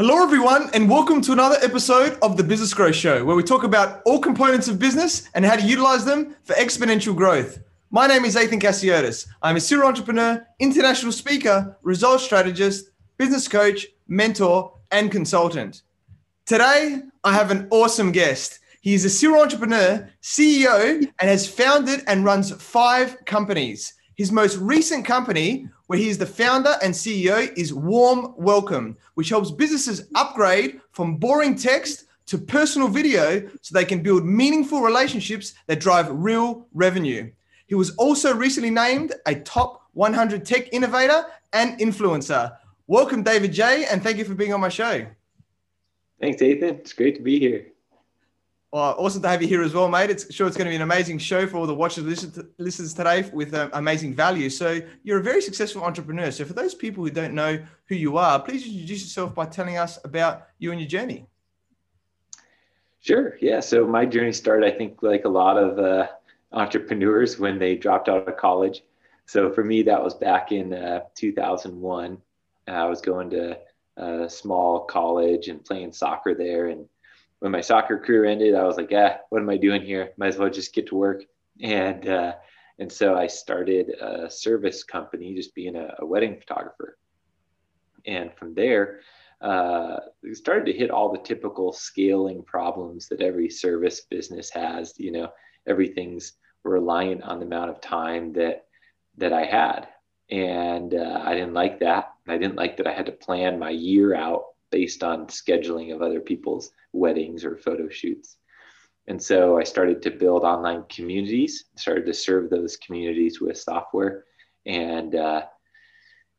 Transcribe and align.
Hello, 0.00 0.22
everyone, 0.22 0.70
and 0.72 0.88
welcome 0.88 1.20
to 1.20 1.32
another 1.32 1.58
episode 1.60 2.18
of 2.22 2.38
the 2.38 2.42
Business 2.42 2.72
Growth 2.72 2.94
Show, 2.94 3.22
where 3.22 3.36
we 3.36 3.42
talk 3.42 3.64
about 3.64 4.00
all 4.06 4.18
components 4.18 4.66
of 4.66 4.78
business 4.78 5.28
and 5.34 5.44
how 5.44 5.56
to 5.56 5.62
utilize 5.62 6.06
them 6.06 6.34
for 6.42 6.54
exponential 6.54 7.14
growth. 7.14 7.58
My 7.90 8.06
name 8.06 8.24
is 8.24 8.34
Athin 8.34 8.62
Cassiotis. 8.62 9.26
I'm 9.42 9.56
a 9.56 9.60
serial 9.60 9.88
entrepreneur, 9.88 10.42
international 10.58 11.12
speaker, 11.12 11.76
results 11.82 12.24
strategist, 12.24 12.92
business 13.18 13.46
coach, 13.46 13.88
mentor, 14.08 14.72
and 14.90 15.12
consultant. 15.12 15.82
Today, 16.46 17.02
I 17.22 17.34
have 17.34 17.50
an 17.50 17.68
awesome 17.70 18.10
guest. 18.10 18.60
He 18.80 18.94
is 18.94 19.04
a 19.04 19.10
serial 19.10 19.42
entrepreneur, 19.42 20.08
CEO, 20.22 20.96
and 21.20 21.28
has 21.28 21.46
founded 21.46 22.04
and 22.06 22.24
runs 22.24 22.50
five 22.52 23.22
companies. 23.26 23.92
His 24.20 24.30
most 24.30 24.58
recent 24.58 25.06
company, 25.06 25.66
where 25.86 25.98
he 25.98 26.10
is 26.10 26.18
the 26.18 26.26
founder 26.26 26.76
and 26.82 26.92
CEO, 26.92 27.50
is 27.56 27.72
Warm 27.72 28.34
Welcome, 28.36 28.98
which 29.14 29.30
helps 29.30 29.50
businesses 29.50 30.10
upgrade 30.14 30.82
from 30.92 31.16
boring 31.16 31.54
text 31.54 32.04
to 32.26 32.36
personal 32.36 32.88
video 32.88 33.48
so 33.62 33.72
they 33.72 33.86
can 33.86 34.02
build 34.02 34.26
meaningful 34.26 34.82
relationships 34.82 35.54
that 35.68 35.80
drive 35.80 36.08
real 36.10 36.66
revenue. 36.74 37.32
He 37.66 37.74
was 37.74 37.96
also 37.96 38.34
recently 38.34 38.68
named 38.68 39.14
a 39.24 39.36
top 39.36 39.88
100 39.94 40.44
tech 40.44 40.70
innovator 40.70 41.24
and 41.54 41.80
influencer. 41.80 42.54
Welcome, 42.88 43.22
David 43.22 43.54
Jay, 43.54 43.86
and 43.90 44.02
thank 44.02 44.18
you 44.18 44.26
for 44.26 44.34
being 44.34 44.52
on 44.52 44.60
my 44.60 44.68
show. 44.68 45.06
Thanks, 46.20 46.42
Athin. 46.42 46.80
It's 46.80 46.92
great 46.92 47.16
to 47.16 47.22
be 47.22 47.38
here. 47.38 47.68
Well, 48.72 48.94
awesome 48.98 49.20
to 49.22 49.28
have 49.28 49.42
you 49.42 49.48
here 49.48 49.62
as 49.62 49.74
well, 49.74 49.88
mate. 49.88 50.10
It's 50.10 50.32
sure 50.32 50.46
it's 50.46 50.56
going 50.56 50.66
to 50.66 50.70
be 50.70 50.76
an 50.76 50.82
amazing 50.82 51.18
show 51.18 51.44
for 51.44 51.56
all 51.56 51.66
the 51.66 51.74
watchers 51.74 52.04
listeners 52.56 52.94
today 52.94 53.28
with 53.32 53.52
um, 53.52 53.68
amazing 53.72 54.14
value. 54.14 54.48
So 54.48 54.80
you're 55.02 55.18
a 55.18 55.22
very 55.22 55.42
successful 55.42 55.82
entrepreneur. 55.82 56.30
So 56.30 56.44
for 56.44 56.52
those 56.52 56.72
people 56.72 57.02
who 57.02 57.10
don't 57.10 57.34
know 57.34 57.58
who 57.86 57.96
you 57.96 58.16
are, 58.16 58.38
please 58.38 58.64
introduce 58.64 59.02
yourself 59.02 59.34
by 59.34 59.46
telling 59.46 59.76
us 59.76 59.98
about 60.04 60.46
you 60.60 60.70
and 60.70 60.80
your 60.80 60.88
journey. 60.88 61.26
Sure. 63.00 63.36
Yeah. 63.40 63.58
So 63.58 63.88
my 63.88 64.06
journey 64.06 64.32
started, 64.32 64.72
I 64.72 64.76
think, 64.76 65.02
like 65.02 65.24
a 65.24 65.28
lot 65.28 65.58
of 65.58 65.76
uh, 65.80 66.06
entrepreneurs 66.52 67.40
when 67.40 67.58
they 67.58 67.74
dropped 67.74 68.08
out 68.08 68.28
of 68.28 68.36
college. 68.36 68.84
So 69.26 69.50
for 69.50 69.64
me, 69.64 69.82
that 69.82 70.00
was 70.00 70.14
back 70.14 70.52
in 70.52 70.72
uh, 70.72 71.00
2001. 71.16 72.18
I 72.68 72.84
was 72.84 73.00
going 73.00 73.30
to 73.30 73.58
a 73.96 74.30
small 74.30 74.84
college 74.84 75.48
and 75.48 75.64
playing 75.64 75.92
soccer 75.92 76.36
there 76.36 76.68
and 76.68 76.86
when 77.40 77.52
my 77.52 77.60
soccer 77.60 77.98
career 77.98 78.26
ended, 78.26 78.54
I 78.54 78.64
was 78.64 78.76
like, 78.76 78.90
yeah, 78.90 79.18
what 79.30 79.42
am 79.42 79.50
I 79.50 79.56
doing 79.56 79.82
here? 79.82 80.12
Might 80.16 80.28
as 80.28 80.36
well 80.38 80.50
just 80.50 80.74
get 80.74 80.86
to 80.88 80.94
work. 80.94 81.24
And 81.60 82.08
uh, 82.08 82.34
and 82.78 82.90
so 82.90 83.14
I 83.14 83.26
started 83.26 83.90
a 83.90 84.30
service 84.30 84.84
company, 84.84 85.34
just 85.34 85.54
being 85.54 85.76
a, 85.76 85.94
a 85.98 86.06
wedding 86.06 86.38
photographer. 86.38 86.96
And 88.06 88.32
from 88.34 88.54
there, 88.54 89.00
uh, 89.42 89.96
we 90.22 90.34
started 90.34 90.66
to 90.66 90.78
hit 90.78 90.90
all 90.90 91.12
the 91.12 91.18
typical 91.18 91.72
scaling 91.72 92.42
problems 92.42 93.08
that 93.08 93.20
every 93.20 93.50
service 93.50 94.02
business 94.02 94.50
has. 94.50 94.94
You 94.98 95.12
know, 95.12 95.32
everything's 95.66 96.34
reliant 96.62 97.22
on 97.22 97.40
the 97.40 97.46
amount 97.46 97.70
of 97.70 97.80
time 97.80 98.32
that 98.34 98.66
that 99.16 99.32
I 99.32 99.44
had, 99.44 99.88
and 100.30 100.94
uh, 100.94 101.22
I 101.24 101.34
didn't 101.34 101.54
like 101.54 101.80
that. 101.80 102.12
I 102.28 102.36
didn't 102.36 102.56
like 102.56 102.76
that 102.76 102.86
I 102.86 102.92
had 102.92 103.06
to 103.06 103.12
plan 103.12 103.58
my 103.58 103.70
year 103.70 104.14
out 104.14 104.44
based 104.70 105.02
on 105.02 105.26
scheduling 105.26 105.94
of 105.94 106.02
other 106.02 106.20
people's 106.20 106.72
weddings 106.92 107.44
or 107.44 107.56
photo 107.56 107.88
shoots. 107.88 108.36
And 109.06 109.20
so 109.20 109.58
I 109.58 109.64
started 109.64 110.02
to 110.02 110.10
build 110.10 110.44
online 110.44 110.84
communities, 110.88 111.64
started 111.76 112.06
to 112.06 112.14
serve 112.14 112.50
those 112.50 112.76
communities 112.76 113.40
with 113.40 113.58
software. 113.58 114.24
And, 114.66 115.14
uh, 115.14 115.46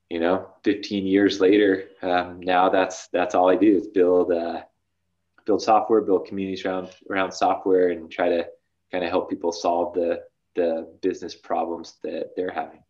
you 0.10 0.20
know, 0.20 0.50
15 0.64 1.06
years 1.06 1.40
later, 1.42 1.90
um, 2.02 2.40
now 2.40 2.70
that's, 2.70 3.08
that's 3.08 3.36
all 3.36 3.50
I 3.50 3.56
do 3.56 3.76
is 3.76 3.88
build, 3.88 4.32
uh, 4.32 4.62
build 5.46 5.62
software, 5.62 6.02
build 6.02 6.28
communities 6.28 6.66
around, 6.66 6.92
around 7.10 7.32
software 7.32 7.90
and 7.90 8.12
try 8.12 8.30
to 8.30 8.48
kind 8.92 9.04
of 9.04 9.10
help 9.10 9.30
people 9.30 9.52
solve 9.52 9.94
the, 9.94 10.24
the 10.56 10.88
business 11.02 11.36
problems 11.36 11.96
that 12.04 12.32
they're 12.36 12.52
having. 12.52 12.84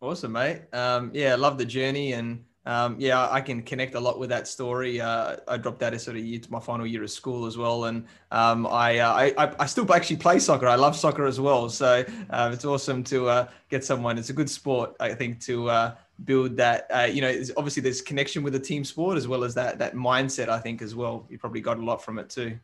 Awesome, 0.00 0.32
mate. 0.32 0.62
Um, 0.72 1.10
yeah, 1.12 1.34
love 1.34 1.58
the 1.58 1.64
journey 1.64 2.12
and 2.12 2.44
um, 2.68 2.96
yeah, 2.98 3.30
I 3.30 3.40
can 3.40 3.62
connect 3.62 3.94
a 3.94 4.00
lot 4.00 4.18
with 4.18 4.28
that 4.28 4.46
story. 4.46 5.00
Uh, 5.00 5.36
I 5.48 5.56
dropped 5.56 5.82
out 5.82 5.94
of 5.94 6.02
sort 6.02 6.18
of 6.18 6.22
year 6.22 6.38
to 6.38 6.52
my 6.52 6.60
final 6.60 6.86
year 6.86 7.02
of 7.02 7.10
school 7.10 7.46
as 7.46 7.56
well, 7.56 7.86
and 7.86 8.04
um, 8.30 8.66
I, 8.66 8.98
uh, 8.98 9.32
I, 9.38 9.54
I 9.58 9.64
still 9.64 9.90
actually 9.90 10.16
play 10.16 10.38
soccer. 10.38 10.68
I 10.68 10.74
love 10.74 10.94
soccer 10.94 11.24
as 11.24 11.40
well, 11.40 11.70
so 11.70 12.04
uh, 12.28 12.50
it's 12.52 12.66
awesome 12.66 13.02
to 13.04 13.26
uh, 13.30 13.48
get 13.70 13.86
someone. 13.86 14.18
It's 14.18 14.28
a 14.28 14.34
good 14.34 14.50
sport, 14.50 14.94
I 15.00 15.14
think, 15.14 15.40
to 15.46 15.70
uh, 15.70 15.94
build 16.26 16.58
that. 16.58 16.86
Uh, 16.94 17.08
you 17.10 17.22
know, 17.22 17.42
obviously 17.56 17.80
there's 17.80 18.02
connection 18.02 18.42
with 18.42 18.52
the 18.52 18.60
team 18.60 18.84
sport 18.84 19.16
as 19.16 19.26
well 19.26 19.44
as 19.44 19.54
that 19.54 19.78
that 19.78 19.94
mindset. 19.94 20.50
I 20.50 20.58
think 20.58 20.82
as 20.82 20.94
well. 20.94 21.26
You 21.30 21.38
probably 21.38 21.62
got 21.62 21.78
a 21.78 21.82
lot 21.82 22.04
from 22.04 22.18
it 22.18 22.28
too. 22.28 22.58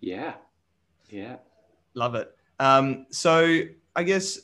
Yeah, 0.00 0.34
yeah, 1.08 1.36
love 1.94 2.16
it. 2.16 2.36
Um, 2.58 3.06
so 3.10 3.60
I 3.94 4.02
guess 4.02 4.40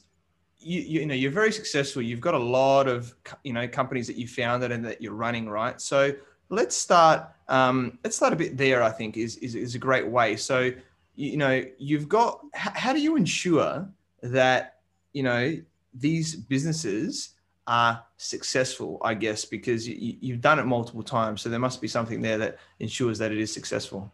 you, 0.64 0.80
you 0.80 1.06
know 1.06 1.14
you're 1.14 1.30
very 1.30 1.52
successful. 1.52 2.02
You've 2.02 2.20
got 2.20 2.34
a 2.34 2.38
lot 2.38 2.88
of 2.88 3.14
you 3.44 3.52
know 3.52 3.68
companies 3.68 4.06
that 4.06 4.16
you 4.16 4.26
founded 4.26 4.72
and 4.72 4.84
that 4.84 5.02
you're 5.02 5.12
running 5.14 5.48
right? 5.48 5.80
So 5.80 6.12
let's 6.48 6.76
start 6.76 7.28
um, 7.48 7.98
let's 8.02 8.16
start 8.16 8.32
a 8.32 8.36
bit 8.36 8.56
there 8.56 8.82
i 8.82 8.90
think 8.90 9.16
is, 9.16 9.36
is 9.38 9.54
is 9.54 9.74
a 9.74 9.78
great 9.78 10.06
way. 10.06 10.36
So 10.36 10.72
you 11.14 11.36
know 11.36 11.62
you've 11.78 12.08
got 12.08 12.40
how 12.54 12.92
do 12.92 13.00
you 13.00 13.16
ensure 13.16 13.88
that 14.22 14.80
you 15.12 15.22
know 15.22 15.56
these 15.92 16.34
businesses 16.34 17.30
are 17.66 18.04
successful 18.16 18.98
i 19.02 19.14
guess? 19.14 19.44
Because 19.44 19.86
you, 19.88 20.16
you've 20.20 20.40
done 20.40 20.58
it 20.58 20.64
multiple 20.64 21.02
times 21.02 21.42
so 21.42 21.48
there 21.48 21.58
must 21.58 21.80
be 21.80 21.88
something 21.88 22.20
there 22.20 22.38
that 22.38 22.58
ensures 22.80 23.18
that 23.18 23.32
it 23.32 23.38
is 23.38 23.52
successful. 23.52 24.12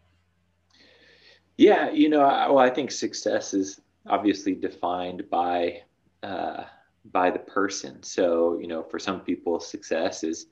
Yeah 1.57 1.91
you 1.91 2.09
know 2.09 2.21
well 2.21 2.59
i 2.59 2.71
think 2.71 2.91
success 2.91 3.55
is 3.55 3.81
obviously 4.07 4.55
defined 4.55 5.29
by 5.31 5.83
uh, 6.23 6.65
by 7.13 7.31
the 7.31 7.39
person. 7.39 8.03
So, 8.03 8.59
you 8.61 8.69
know, 8.69 8.83
for 8.83 8.99
some 8.99 9.21
people, 9.21 9.61
success 9.61 10.23
is, 10.25 10.47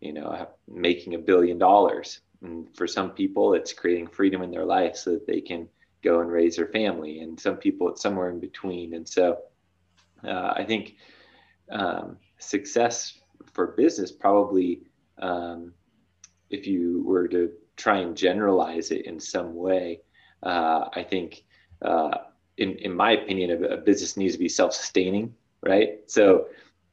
you 0.00 0.12
know, 0.12 0.48
making 0.68 1.14
a 1.14 1.18
billion 1.18 1.58
dollars. 1.58 2.20
And 2.42 2.66
for 2.76 2.86
some 2.86 3.10
people, 3.10 3.54
it's 3.54 3.72
creating 3.72 4.08
freedom 4.08 4.42
in 4.42 4.50
their 4.50 4.64
life 4.64 4.96
so 4.96 5.12
that 5.12 5.26
they 5.26 5.40
can 5.40 5.68
go 6.02 6.20
and 6.20 6.30
raise 6.30 6.56
their 6.56 6.66
family. 6.66 7.20
And 7.20 7.38
some 7.38 7.56
people, 7.56 7.88
it's 7.88 8.02
somewhere 8.02 8.30
in 8.30 8.40
between. 8.40 8.94
And 8.94 9.08
so 9.08 9.38
uh, 10.24 10.54
I 10.56 10.64
think 10.64 10.96
um, 11.70 12.16
success 12.38 13.18
for 13.52 13.68
business 13.68 14.10
probably, 14.10 14.82
um, 15.20 15.72
if 16.50 16.66
you 16.66 17.02
were 17.06 17.28
to 17.28 17.50
try 17.76 17.98
and 17.98 18.16
generalize 18.16 18.90
it 18.90 19.06
in 19.06 19.20
some 19.20 19.54
way, 19.54 20.00
uh, 20.42 20.88
I 20.92 21.04
think 21.04 21.44
uh, 21.80 22.18
in, 22.58 22.76
in 22.76 22.94
my 22.94 23.12
opinion, 23.12 23.50
a, 23.50 23.74
a 23.74 23.76
business 23.76 24.16
needs 24.16 24.34
to 24.34 24.38
be 24.38 24.48
self-sustaining, 24.48 25.34
right? 25.62 26.00
So 26.06 26.46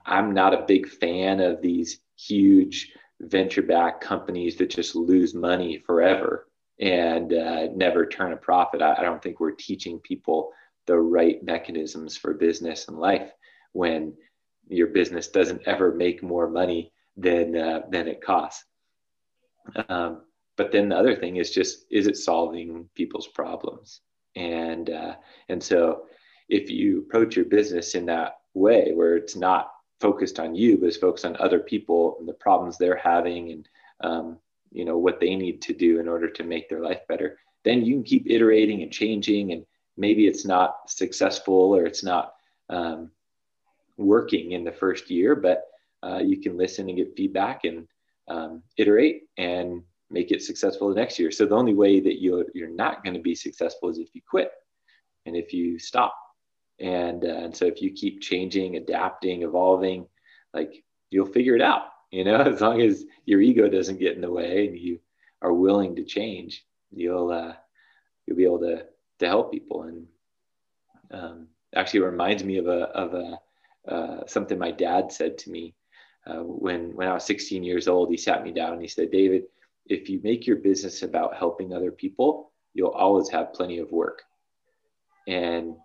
I'm 0.06 0.34
not 0.34 0.54
a 0.54 0.66
big 0.68 0.88
fan 0.88 1.40
of 1.40 1.62
these 1.62 2.00
huge 2.18 2.94
venture-backed 3.20 4.02
companies 4.02 4.56
that 4.58 4.70
just 4.70 4.96
lose 4.96 5.34
money 5.34 5.78
forever 5.78 6.48
and 6.80 7.34
uh, 7.34 7.68
never 7.76 8.06
turn 8.06 8.34
a 8.34 8.38
profit. 8.38 8.82
I, 8.82 8.96
I 8.96 9.02
don't 9.02 9.22
think 9.22 9.40
we're 9.40 9.52
teaching 9.52 10.00
people 10.00 10.52
the 10.86 10.98
right 10.98 11.44
mechanisms 11.44 12.18
for 12.18 12.34
business 12.34 12.88
and 12.88 12.98
life 12.98 13.32
when 13.74 14.14
your 14.70 14.88
business 14.88 15.28
doesn't 15.28 15.68
ever 15.68 15.94
make 15.94 16.24
more 16.24 16.50
money 16.50 16.92
than 17.18 17.56
uh, 17.56 17.82
than 17.90 18.08
it 18.08 18.22
costs. 18.22 18.66
Um, 19.90 20.22
but 20.56 20.72
then 20.72 20.90
the 20.90 20.98
other 20.98 21.16
thing 21.16 21.36
is 21.36 21.52
just 21.52 21.86
is 21.92 22.08
it 22.08 22.18
solving 22.18 22.90
people's 22.96 23.28
problems? 23.28 24.02
And 24.36 24.90
uh, 24.90 25.16
and 25.50 25.62
so 25.62 26.04
if 26.48 26.70
you 26.70 27.00
approach 27.00 27.36
your 27.36 27.46
business 27.46 27.96
in 27.96 28.06
that 28.06 28.40
way 28.54 28.92
where 28.94 29.16
it's 29.16 29.36
not 29.36 29.72
focused 30.00 30.40
on 30.40 30.56
you 30.56 30.78
but 30.78 30.88
it's 30.88 30.98
focused 30.98 31.26
on 31.26 31.38
other 31.38 31.60
people 31.60 32.18
and 32.20 32.28
the 32.28 32.34
problems 32.34 32.78
they're 32.78 32.96
having 32.98 33.52
and 33.52 33.70
um, 34.02 34.38
you 34.72 34.86
know 34.86 34.98
what 34.98 35.20
they 35.20 35.36
need 35.36 35.62
to 35.62 35.74
do 35.74 36.00
in 36.00 36.08
order 36.08 36.30
to 36.30 36.44
make 36.44 36.70
their 36.70 36.82
life 36.82 37.02
better 37.08 37.38
then 37.64 37.84
you 37.84 37.96
can 37.96 38.04
keep 38.04 38.30
iterating 38.30 38.84
and 38.84 38.92
changing 38.92 39.52
and 39.52 39.66
maybe 39.98 40.28
it's 40.28 40.46
not 40.46 40.78
successful 40.88 41.76
or 41.76 41.86
it's 41.86 42.04
not 42.04 42.34
um, 42.70 43.12
working 43.98 44.52
in 44.54 44.64
the 44.64 44.72
first 44.72 45.10
year 45.10 45.36
but 45.36 45.66
uh, 46.02 46.20
you 46.20 46.40
can 46.40 46.58
listen 46.58 46.88
and 46.88 46.98
get 46.98 47.16
feedback 47.16 47.66
and 47.66 47.88
um, 48.30 48.62
iterate 48.78 49.24
and 49.38 49.84
make 50.10 50.32
it 50.32 50.42
successful 50.42 50.90
the 50.90 50.96
next 50.96 51.20
year. 51.20 51.32
So 51.32 51.46
the 51.46 51.56
only 51.56 51.74
way 51.74 52.00
that 52.00 52.22
you're 52.22 52.46
you're 52.54 52.70
not 52.70 53.04
going 53.04 53.16
to 53.16 53.22
be 53.22 53.36
successful 53.36 53.90
is 53.90 54.00
if 54.00 54.10
you 54.14 54.22
quit 54.28 54.52
and 55.26 55.36
if 55.36 55.54
you 55.54 55.80
stop. 55.80 56.16
And 56.80 57.24
uh, 57.26 57.28
and 57.44 57.56
so 57.56 57.66
if 57.66 57.82
you 57.82 57.92
keep 57.92 58.22
changing, 58.22 58.78
adapting, 58.78 59.44
evolving, 59.44 60.08
like 60.54 60.84
you'll 61.10 61.26
figure 61.26 61.56
it 61.56 61.62
out. 61.62 61.84
You 62.12 62.24
know, 62.24 62.36
as 62.54 62.62
long 62.62 62.82
as 62.82 63.06
your 63.26 63.42
ego 63.42 63.70
doesn't 63.70 64.00
get 64.00 64.16
in 64.16 64.22
the 64.22 64.32
way 64.32 64.68
and 64.68 64.78
you 64.78 65.00
are 65.42 65.54
willing 65.54 65.96
to 65.96 66.04
change, 66.04 66.66
you'll 66.92 67.32
uh, 67.32 67.54
you'll 68.26 68.38
be 68.38 68.46
able 68.46 68.60
to 68.60 68.86
to 69.20 69.28
help 69.28 69.52
people. 69.52 69.84
And 69.84 70.08
um, 71.12 71.48
actually, 71.76 72.02
reminds 72.02 72.44
me 72.44 72.58
of 72.58 72.68
a 72.68 72.82
of 72.90 73.14
a 73.14 73.40
uh, 73.88 74.26
something 74.28 74.58
my 74.58 74.72
dad 74.72 75.12
said 75.12 75.38
to 75.40 75.50
me 75.50 75.76
uh, 76.26 76.44
when 76.44 76.96
when 76.96 77.08
I 77.08 77.14
was 77.14 77.26
16 77.26 77.64
years 77.64 77.88
old, 77.88 78.10
he 78.10 78.18
sat 78.18 78.44
me 78.44 78.52
down 78.52 78.74
and 78.74 78.82
he 78.82 78.88
said, 78.88 79.12
David, 79.12 79.44
if 79.90 80.10
you 80.10 80.20
make 80.24 80.48
your 80.48 80.58
business 80.58 81.04
about 81.04 81.36
helping 81.36 81.74
other 81.74 81.92
people, 81.92 82.52
you'll 82.74 82.90
always 82.90 83.30
have 83.30 83.54
plenty 83.54 83.80
of 83.80 83.92
work. 83.92 84.24
And 85.28 85.76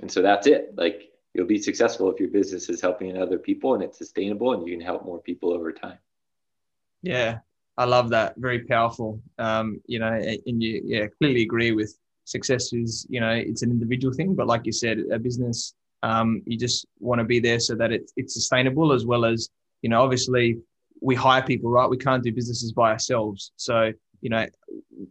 and 0.00 0.10
so 0.10 0.22
that's 0.22 0.46
it. 0.46 0.74
Like 0.76 1.10
you'll 1.32 1.46
be 1.46 1.58
successful 1.58 2.10
if 2.10 2.20
your 2.20 2.30
business 2.30 2.68
is 2.68 2.80
helping 2.80 3.16
other 3.16 3.38
people 3.38 3.74
and 3.74 3.82
it's 3.82 3.98
sustainable 3.98 4.52
and 4.52 4.66
you 4.66 4.74
can 4.76 4.84
help 4.84 5.04
more 5.04 5.20
people 5.20 5.52
over 5.52 5.72
time. 5.72 5.98
Yeah, 7.02 7.38
I 7.76 7.84
love 7.84 8.10
that. 8.10 8.34
Very 8.36 8.64
powerful. 8.64 9.20
Um, 9.38 9.80
you 9.86 9.98
know, 9.98 10.12
and 10.12 10.62
you 10.62 10.82
yeah 10.84 11.06
clearly 11.18 11.42
agree 11.42 11.72
with 11.72 11.98
success 12.24 12.72
is 12.72 13.06
you 13.08 13.20
know 13.20 13.30
it's 13.30 13.62
an 13.62 13.70
individual 13.70 14.14
thing, 14.14 14.34
but 14.34 14.46
like 14.46 14.66
you 14.66 14.72
said, 14.72 14.98
a 15.10 15.18
business 15.18 15.74
um, 16.04 16.42
you 16.44 16.58
just 16.58 16.86
want 17.00 17.18
to 17.18 17.24
be 17.24 17.40
there 17.40 17.58
so 17.58 17.74
that 17.74 17.90
it's 17.90 18.12
it's 18.16 18.34
sustainable 18.34 18.92
as 18.92 19.06
well 19.06 19.24
as 19.24 19.48
you 19.80 19.88
know 19.88 20.02
obviously 20.02 20.58
we 21.00 21.14
hire 21.14 21.42
people 21.42 21.70
right. 21.70 21.88
We 21.88 21.98
can't 21.98 22.22
do 22.22 22.32
businesses 22.32 22.72
by 22.72 22.92
ourselves, 22.92 23.52
so 23.56 23.92
you 24.20 24.30
know 24.30 24.46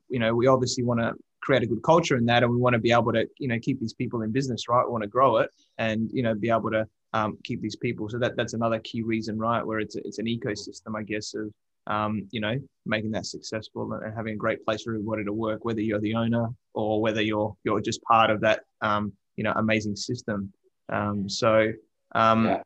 you 0.10 0.20
know 0.20 0.34
we 0.34 0.48
obviously 0.48 0.84
want 0.84 1.00
to 1.00 1.14
create 1.42 1.62
a 1.62 1.68
good 1.68 1.84
culture 1.84 2.16
in 2.16 2.26
that 2.26 2.42
and 2.42 2.52
we 2.52 2.58
want 2.58 2.74
to 2.74 2.80
be 2.80 2.92
able 2.92 3.12
to 3.12 3.28
you 3.38 3.48
know 3.50 3.60
keep 3.62 3.80
these 3.80 3.94
people 3.94 4.22
in 4.22 4.32
business 4.32 4.70
right 4.70 4.86
we 4.86 4.92
want 4.92 5.04
to 5.04 5.10
grow 5.10 5.38
it 5.38 5.50
and 5.78 6.10
you 6.14 6.24
know 6.24 6.34
be 6.34 6.50
able 6.50 6.72
to 6.72 6.88
um, 7.12 7.38
keep 7.44 7.62
these 7.62 7.76
people 7.76 8.08
so 8.08 8.18
that 8.18 8.38
that's 8.38 8.54
another 8.54 8.80
key 8.80 9.02
reason 9.02 9.38
right 9.38 9.62
where 9.62 9.80
it's 9.80 9.98
it's 9.98 10.20
an 10.20 10.26
ecosystem 10.26 10.98
i 10.98 11.04
guess 11.04 11.34
of 11.34 11.52
um, 11.88 12.28
you 12.32 12.40
know, 12.40 12.60
making 12.86 13.12
that 13.12 13.26
successful 13.26 13.92
and 13.94 14.16
having 14.16 14.34
a 14.34 14.38
great 14.38 14.64
place 14.66 14.84
for 14.84 14.94
everybody 14.94 15.24
to 15.26 15.34
work, 15.34 15.66
whether 15.66 15.82
you're 15.82 16.00
the 16.00 16.16
owner 16.16 16.48
or 16.74 17.02
whether 17.02 17.22
you're 17.22 17.56
you're 17.64 17.82
just 17.82 18.02
part 18.04 18.30
of 18.30 18.42
that, 18.42 18.62
um, 18.82 19.14
you 19.36 19.44
know, 19.44 19.54
amazing 19.56 19.96
system. 19.96 20.52
Um, 20.90 21.28
so, 21.28 21.72
um, 22.16 22.46
yeah. 22.46 22.62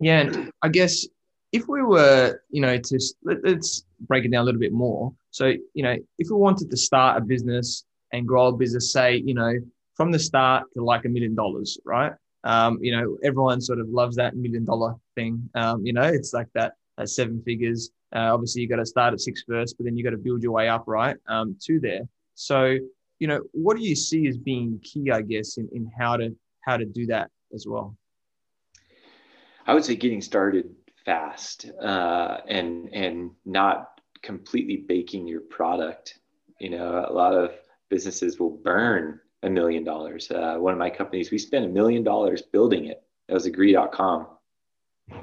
yeah, 0.00 0.20
and 0.20 0.50
I 0.62 0.68
guess 0.68 1.06
if 1.54 1.68
we 1.68 1.82
were, 1.82 2.40
you 2.50 2.60
know, 2.60 2.76
to 2.76 2.98
let, 3.22 3.38
us 3.46 3.84
break 4.08 4.24
it 4.24 4.32
down 4.32 4.42
a 4.42 4.44
little 4.44 4.60
bit 4.60 4.72
more. 4.72 5.14
So, 5.30 5.52
you 5.72 5.84
know, 5.84 5.96
if 6.18 6.28
we 6.28 6.36
wanted 6.36 6.68
to 6.68 6.76
start 6.76 7.16
a 7.16 7.20
business 7.24 7.84
and 8.12 8.26
grow 8.26 8.48
a 8.48 8.52
business, 8.52 8.92
say, 8.92 9.22
you 9.24 9.34
know, 9.34 9.54
from 9.94 10.10
the 10.10 10.18
start 10.18 10.64
to 10.74 10.82
like 10.82 11.04
a 11.04 11.08
million 11.08 11.36
dollars, 11.36 11.78
right? 11.84 12.12
Um, 12.42 12.78
you 12.82 12.90
know, 12.90 13.16
everyone 13.22 13.60
sort 13.60 13.78
of 13.78 13.88
loves 13.88 14.16
that 14.16 14.34
million 14.34 14.64
dollar 14.64 14.96
thing. 15.14 15.48
Um, 15.54 15.86
you 15.86 15.92
know, 15.92 16.02
it's 16.02 16.34
like 16.34 16.48
that 16.54 16.72
at 16.98 17.08
seven 17.08 17.40
figures. 17.44 17.90
Uh, 18.12 18.34
obviously, 18.34 18.62
you 18.62 18.68
got 18.68 18.76
to 18.76 18.86
start 18.86 19.14
at 19.14 19.20
six 19.20 19.44
first, 19.48 19.78
but 19.78 19.84
then 19.84 19.96
you 19.96 20.02
got 20.02 20.10
to 20.10 20.16
build 20.16 20.42
your 20.42 20.52
way 20.52 20.68
up, 20.68 20.82
right, 20.88 21.16
um, 21.28 21.56
to 21.66 21.78
there. 21.78 22.02
So, 22.34 22.76
you 23.20 23.28
know, 23.28 23.40
what 23.52 23.76
do 23.76 23.84
you 23.84 23.94
see 23.94 24.26
as 24.26 24.36
being 24.36 24.80
key, 24.82 25.12
I 25.12 25.22
guess, 25.22 25.56
in, 25.56 25.68
in 25.72 25.88
how 25.96 26.16
to 26.16 26.34
how 26.62 26.76
to 26.78 26.84
do 26.84 27.06
that 27.06 27.30
as 27.54 27.64
well? 27.64 27.96
I 29.68 29.72
would 29.72 29.84
say 29.84 29.94
getting 29.94 30.20
started 30.20 30.74
fast 31.04 31.70
uh, 31.82 32.38
and 32.48 32.88
and 32.92 33.30
not 33.44 34.00
completely 34.22 34.76
baking 34.76 35.26
your 35.26 35.40
product. 35.40 36.18
You 36.60 36.70
know, 36.70 37.04
a 37.06 37.12
lot 37.12 37.34
of 37.34 37.52
businesses 37.90 38.38
will 38.38 38.50
burn 38.50 39.20
a 39.42 39.50
million 39.50 39.84
dollars. 39.84 40.30
Uh, 40.30 40.56
one 40.58 40.72
of 40.72 40.78
my 40.78 40.90
companies, 40.90 41.30
we 41.30 41.38
spent 41.38 41.64
a 41.64 41.68
million 41.68 42.02
dollars 42.02 42.42
building 42.42 42.86
it. 42.86 43.02
That 43.28 43.34
was 43.34 43.46
agree.com 43.46 44.26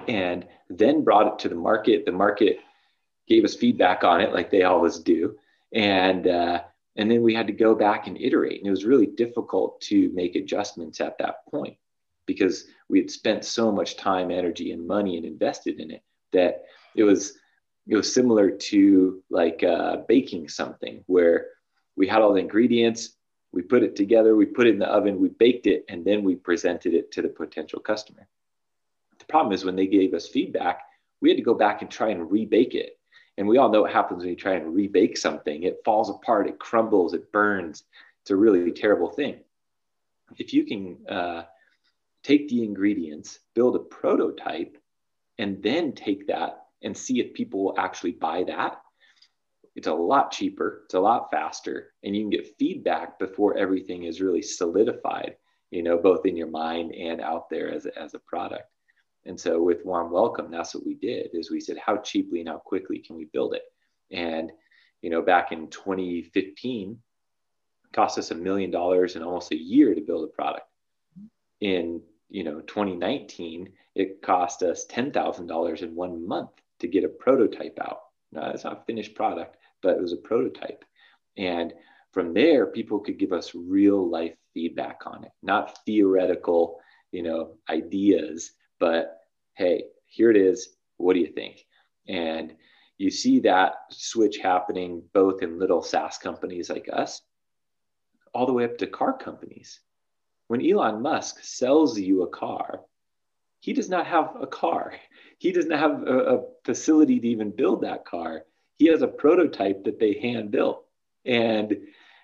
and 0.08 0.46
then 0.70 1.04
brought 1.04 1.28
it 1.28 1.40
to 1.40 1.50
the 1.50 1.56
market. 1.56 2.06
The 2.06 2.12
market 2.12 2.60
gave 3.28 3.44
us 3.44 3.56
feedback 3.56 4.04
on 4.04 4.22
it, 4.22 4.34
like 4.34 4.52
they 4.52 4.64
always 4.64 5.00
do, 5.00 5.38
and 5.74 6.28
uh, 6.28 6.62
and 6.96 7.10
then 7.10 7.22
we 7.22 7.34
had 7.34 7.48
to 7.48 7.54
go 7.54 7.74
back 7.76 8.08
and 8.08 8.18
iterate. 8.18 8.60
And 8.60 8.68
it 8.68 8.72
was 8.72 8.86
really 8.86 9.08
difficult 9.08 9.82
to 9.82 10.12
make 10.14 10.36
adjustments 10.36 11.00
at 11.02 11.18
that 11.20 11.46
point 11.50 11.78
because 12.34 12.66
we 12.90 13.00
had 13.00 13.12
spent 13.12 13.46
so 13.46 13.72
much 13.72 13.98
time, 13.98 14.32
energy, 14.32 14.72
and 14.72 14.88
money 14.88 15.18
and 15.18 15.26
invested 15.26 15.80
in 15.80 15.92
it 15.92 16.04
that 16.32 16.64
it 16.96 17.04
was 17.04 17.34
it 17.88 17.96
was 17.96 18.14
similar 18.14 18.52
to 18.52 19.24
like 19.30 19.64
uh, 19.64 19.98
baking 20.08 20.48
something 20.48 21.04
where 21.08 21.48
we 21.96 22.08
had 22.08 22.22
all 22.22 22.34
the 22.34 22.40
ingredients 22.40 23.02
we 23.54 23.62
put 23.62 23.84
it 23.84 23.96
together 23.96 24.36
we 24.36 24.46
put 24.46 24.68
it 24.68 24.74
in 24.74 24.80
the 24.80 24.88
oven 24.88 25.20
we 25.20 25.30
baked 25.30 25.68
it 25.68 25.84
and 25.90 26.06
then 26.06 26.24
we 26.24 26.36
presented 26.36 26.94
it 26.94 27.12
to 27.12 27.22
the 27.22 27.28
potential 27.28 27.80
customer 27.80 28.28
The 29.20 29.26
problem 29.26 29.54
is 29.54 29.66
when 29.66 29.76
they 29.76 29.88
gave 29.88 30.14
us 30.14 30.28
feedback, 30.28 30.78
we 31.22 31.30
had 31.30 31.38
to 31.38 31.44
go 31.44 31.54
back 31.54 31.82
and 31.82 31.92
try 31.92 32.10
and 32.10 32.30
rebake 32.30 32.74
it. 32.74 32.98
And 33.38 33.48
we 33.48 33.58
all 33.58 33.70
know 33.70 33.82
what 33.82 33.92
happens 33.92 34.20
when 34.20 34.30
you 34.30 34.36
try 34.36 34.54
and 34.54 34.76
rebake 34.76 35.18
something. 35.18 35.64
It 35.64 35.82
falls 35.86 36.10
apart, 36.10 36.48
it 36.48 36.60
crumbles, 36.60 37.14
it 37.14 37.32
burns. 37.32 37.84
It's 38.22 38.32
a 38.32 38.36
really 38.36 38.72
terrible 38.72 39.10
thing. 39.10 39.36
If 40.38 40.54
you 40.54 40.66
can 40.66 40.98
uh, 41.08 41.44
take 42.24 42.48
the 42.50 42.64
ingredients, 42.64 43.40
build 43.56 43.76
a 43.76 43.80
prototype, 43.80 44.78
and 45.38 45.62
then 45.64 45.94
take 45.94 46.28
that 46.28 46.66
and 46.84 46.96
see 46.96 47.20
if 47.20 47.34
people 47.34 47.64
will 47.64 47.80
actually 47.80 48.12
buy 48.12 48.44
that, 48.44 48.82
it's 49.76 49.88
a 49.88 49.94
lot 49.94 50.32
cheaper, 50.32 50.82
it's 50.86 50.96
a 50.96 51.00
lot 51.00 51.32
faster, 51.32 51.94
and 52.04 52.16
you 52.16 52.24
can 52.24 52.30
get 52.30 52.58
feedback 52.60 53.18
before 53.20 53.58
everything 53.58 54.04
is 54.04 54.22
really 54.22 54.42
solidified, 54.42 55.36
you 55.70 55.82
know, 55.82 55.98
both 55.98 56.26
in 56.26 56.36
your 56.36 56.50
mind 56.50 56.94
and 56.94 57.22
out 57.22 57.50
there 57.50 57.74
as 57.74 57.86
a, 57.86 57.98
as 57.98 58.14
a 58.14 58.20
product. 58.20 58.70
And 59.26 59.40
so 59.40 59.62
with 59.62 59.86
warm 59.86 60.12
welcome, 60.12 60.52
that's 60.52 60.76
what 60.76 60.86
we 60.86 60.96
did 60.96 61.30
is 61.34 61.52
we 61.52 61.62
said, 61.62 61.78
how 61.78 61.98
cheaply 61.98 62.40
and 62.40 62.50
how 62.50 62.58
quickly 62.58 63.00
can 63.00 63.16
we 63.16 63.26
build 63.26 63.54
it? 63.54 63.62
And, 64.12 64.52
you 65.02 65.10
know, 65.10 65.22
back 65.22 65.52
in 65.52 65.70
2015, 65.70 66.98
cost 67.94 68.18
us 68.18 68.32
a 68.32 68.36
million 68.36 68.72
dollars 68.72 69.16
in 69.16 69.24
almost 69.24 69.52
a 69.52 69.58
year 69.58 69.94
to 69.94 70.02
build 70.02 70.28
a 70.28 70.34
product. 70.34 70.66
In, 71.62 72.02
you 72.32 72.44
know, 72.44 72.62
2019, 72.62 73.70
it 73.94 74.22
cost 74.22 74.64
us 74.64 74.86
$10,000 74.88 75.82
in 75.82 75.96
one 75.96 76.28
month 76.28 76.50
to 76.80 76.88
get 76.88 77.04
a 77.04 77.10
prototype 77.10 77.78
out. 77.80 78.00
Now, 78.32 78.50
it's 78.50 78.64
not 78.64 78.82
a 78.82 78.86
finished 78.86 79.14
product, 79.14 79.58
but 79.84 79.98
it 79.98 80.02
was 80.02 80.14
a 80.14 80.18
prototype. 80.18 80.84
And 81.38 81.74
from 82.12 82.34
there, 82.34 82.66
people 82.66 83.00
could 83.00 83.20
give 83.20 83.34
us 83.34 83.54
real 83.54 84.10
life 84.10 84.36
feedback 84.54 85.02
on 85.06 85.26
it, 85.26 85.32
not 85.44 85.78
theoretical, 85.86 86.80
you 87.12 87.22
know, 87.22 87.58
ideas 87.70 88.54
but 88.82 89.20
hey, 89.54 89.84
here 90.08 90.32
it 90.32 90.36
is. 90.36 90.76
What 90.98 91.14
do 91.14 91.20
you 91.20 91.28
think? 91.28 91.66
And 92.10 92.56
you 92.98 93.12
see 93.12 93.40
that 93.42 93.76
switch 93.92 94.40
happening 94.40 95.04
both 95.14 95.44
in 95.44 95.60
little 95.60 95.84
SaaS 95.84 96.18
companies 96.18 96.70
like 96.70 96.90
us, 96.92 97.22
all 98.34 98.48
the 98.48 98.54
way 98.54 98.66
up 98.66 98.78
to 98.80 98.88
car 98.88 99.16
companies. 99.16 99.80
When 100.52 100.70
Elon 100.70 101.02
Musk 101.02 101.38
sells 101.42 101.98
you 101.98 102.24
a 102.24 102.28
car, 102.28 102.82
he 103.62 103.72
does 103.72 103.90
not 103.90 104.06
have 104.06 104.36
a 104.42 104.46
car. 104.46 104.94
He 105.38 105.54
doesn't 105.54 105.72
have 105.72 106.04
a, 106.06 106.18
a 106.36 106.44
facility 106.66 107.22
to 107.22 107.28
even 107.30 107.52
build 107.52 107.82
that 107.82 108.04
car. 108.04 108.44
He 108.78 108.88
has 108.88 109.02
a 109.02 109.08
prototype 109.08 109.86
that 109.86 109.98
they 109.98 110.20
hand 110.20 110.52
built. 110.52 110.84
And 111.26 111.78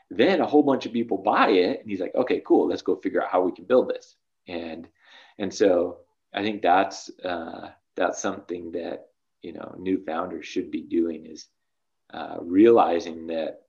then 0.09 0.41
a 0.41 0.45
whole 0.45 0.61
bunch 0.61 0.85
of 0.85 0.91
people 0.91 1.17
buy 1.17 1.51
it 1.51 1.79
and 1.79 1.89
he's 1.89 2.01
like 2.01 2.15
okay 2.15 2.41
cool 2.45 2.67
let's 2.67 2.81
go 2.81 2.95
figure 2.97 3.23
out 3.23 3.29
how 3.29 3.41
we 3.41 3.51
can 3.51 3.65
build 3.65 3.89
this 3.89 4.15
and 4.47 4.87
and 5.37 5.53
so 5.53 5.99
I 6.33 6.43
think 6.43 6.61
that's 6.61 7.09
uh, 7.23 7.69
that's 7.95 8.21
something 8.21 8.71
that 8.73 9.07
you 9.41 9.53
know 9.53 9.73
new 9.77 10.03
founders 10.03 10.45
should 10.45 10.69
be 10.69 10.81
doing 10.81 11.25
is 11.25 11.47
uh, 12.13 12.37
realizing 12.41 13.27
that 13.27 13.61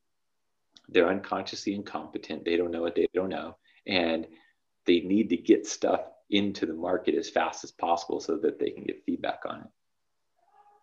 they're 0.88 1.08
unconsciously 1.08 1.74
incompetent. 1.74 2.44
They 2.44 2.56
don't 2.56 2.70
know 2.70 2.82
what 2.82 2.94
they 2.94 3.08
don't 3.14 3.28
know, 3.28 3.56
and 3.86 4.26
they 4.88 5.00
need 5.00 5.28
to 5.28 5.36
get 5.36 5.66
stuff 5.66 6.00
into 6.30 6.66
the 6.66 6.74
market 6.74 7.14
as 7.14 7.28
fast 7.30 7.62
as 7.62 7.70
possible 7.70 8.20
so 8.20 8.36
that 8.38 8.58
they 8.58 8.70
can 8.70 8.82
get 8.82 9.04
feedback 9.04 9.40
on 9.46 9.60
it. 9.60 9.66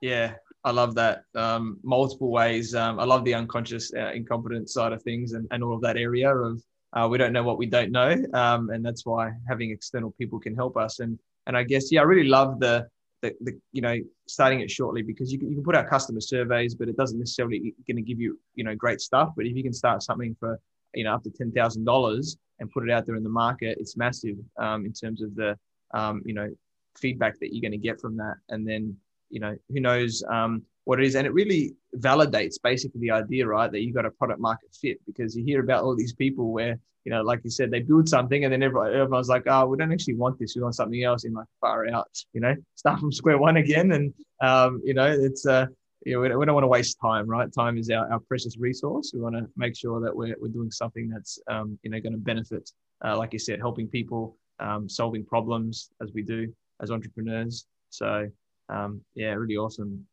Yeah, 0.01 0.35
I 0.63 0.71
love 0.71 0.95
that. 0.95 1.24
Um, 1.33 1.79
multiple 1.83 2.31
ways. 2.31 2.75
Um, 2.75 3.00
I 3.00 3.05
love 3.05 3.25
the 3.25 3.33
unconscious 3.33 3.91
uh, 3.93 4.12
incompetence 4.12 4.74
side 4.74 4.93
of 4.93 5.01
things 5.03 5.33
and, 5.33 5.47
and 5.51 5.63
all 5.63 5.75
of 5.75 5.81
that 5.81 5.97
area 5.97 6.33
of 6.33 6.62
uh, 6.93 7.07
we 7.09 7.17
don't 7.17 7.33
know 7.33 7.43
what 7.43 7.57
we 7.57 7.65
don't 7.65 7.91
know. 7.91 8.15
Um, 8.33 8.69
and 8.69 8.85
that's 8.85 9.05
why 9.05 9.31
having 9.50 9.71
external 9.71 10.12
people 10.19 10.39
can 10.39 10.55
help 10.55 10.77
us. 10.77 11.00
And 11.00 11.19
and 11.47 11.57
I 11.57 11.63
guess, 11.63 11.91
yeah, 11.91 12.01
I 12.01 12.03
really 12.03 12.27
love 12.27 12.59
the, 12.59 12.88
the, 13.21 13.33
the 13.41 13.59
you 13.71 13.81
know, 13.81 13.97
starting 14.27 14.62
it 14.62 14.71
shortly 14.71 15.01
because 15.01 15.31
you 15.31 15.39
can, 15.39 15.50
you 15.50 15.55
can 15.55 15.63
put 15.63 15.75
out 15.75 15.89
customer 15.89 16.21
surveys, 16.21 16.74
but 16.74 16.89
it 16.89 16.97
doesn't 16.97 17.19
necessarily 17.19 17.75
going 17.88 17.97
to 17.97 18.01
give 18.01 18.19
you, 18.19 18.39
you 18.55 18.63
know, 18.63 18.75
great 18.75 19.01
stuff. 19.01 19.29
But 19.35 19.45
if 19.45 19.55
you 19.55 19.63
can 19.63 19.74
start 19.74 20.01
something 20.01 20.35
for, 20.39 20.59
you 20.96 21.04
know, 21.04 21.14
up 21.14 21.24
to 21.24 21.30
$10,000 21.30 22.38
and 22.60 22.72
put 22.72 22.88
it 22.88 22.92
out 22.92 23.06
there 23.06 23.16
in 23.16 23.24
the 23.24 23.30
market, 23.30 23.78
it's 23.80 23.98
massive 23.98 24.38
um, 24.58 24.86
in 24.86 24.94
terms 24.94 25.22
of 25.22 25.36
the, 25.36 25.58
um, 25.94 26.22
you 26.25 26.34
know, 26.34 26.50
feedback 26.98 27.40
that 27.40 27.54
you're 27.54 27.62
going 27.62 27.72
to 27.72 27.78
get 27.78 28.00
from 28.00 28.18
that. 28.18 28.36
And 28.50 28.68
then, 28.68 28.96
you 29.30 29.40
know, 29.40 29.56
who 29.70 29.80
knows 29.80 30.24
um, 30.30 30.64
what 30.86 31.00
it 31.00 31.06
is. 31.06 31.16
And 31.16 31.28
it 31.28 31.34
really 31.34 31.74
validates 31.98 32.56
basically 32.62 33.02
the 33.02 33.12
idea, 33.12 33.46
right, 33.48 33.72
that 33.72 33.82
you've 33.82 33.96
got 33.96 34.06
a 34.06 34.12
product 34.12 34.40
market 34.40 34.70
fit 34.74 35.00
because 35.06 35.36
you 35.36 35.44
hear 35.44 35.62
about 35.62 35.84
all 35.84 35.96
these 35.96 36.14
people 36.14 36.52
where 36.52 36.80
you 37.06 37.12
know, 37.12 37.22
like 37.22 37.42
you 37.44 37.52
said, 37.52 37.70
they 37.70 37.82
build 37.82 38.10
something 38.10 38.44
and 38.44 38.52
then 38.52 38.64
everyone, 38.64 38.88
everyone's 38.88 39.30
like, 39.30 39.44
oh, 39.46 39.68
we 39.68 39.78
don't 39.78 39.94
actually 39.94 40.16
want 40.16 40.40
this. 40.40 40.56
We 40.56 40.64
want 40.64 40.74
something 40.74 41.04
else 41.04 41.24
in 41.24 41.34
like 41.34 41.46
far 41.62 41.88
out, 41.88 42.10
you 42.34 42.42
know, 42.42 42.56
start 42.74 43.00
from 43.00 43.12
square 43.12 43.38
one 43.38 43.58
again. 43.58 43.92
And, 43.92 44.12
um, 44.42 44.82
you 44.84 44.96
know, 44.96 45.06
it's, 45.06 45.46
uh, 45.46 45.68
you 46.05 46.13
know, 46.13 46.21
we 46.21 46.29
don't, 46.29 46.39
we 46.39 46.45
don't 46.45 46.53
want 46.53 46.63
to 46.63 46.69
waste 46.69 47.00
time, 47.01 47.27
right? 47.27 47.51
Time 47.51 47.77
is 47.79 47.89
our, 47.89 48.09
our 48.12 48.19
precious 48.19 48.57
resource. 48.57 49.12
We 49.13 49.21
want 49.21 49.35
to 49.35 49.50
make 49.57 49.75
sure 49.75 50.00
that 50.01 50.15
we're, 50.15 50.35
we're 50.39 50.50
doing 50.50 50.69
something 50.69 51.09
that's, 51.09 51.39
um, 51.50 51.79
you 51.81 51.89
know, 51.89 52.00
going 52.00 52.13
to 52.13 52.19
benefit, 52.19 52.71
uh, 53.03 53.17
like 53.17 53.33
you 53.33 53.39
said, 53.39 53.59
helping 53.59 53.88
people, 53.88 54.38
um, 54.59 54.88
solving 54.88 55.25
problems 55.25 55.89
as 56.01 56.13
we 56.13 56.21
do 56.21 56.53
as 56.79 56.91
entrepreneurs. 56.91 57.65
So, 57.89 58.29
um, 58.69 59.01
yeah, 59.15 59.33
really 59.33 59.57
awesome. 59.57 60.05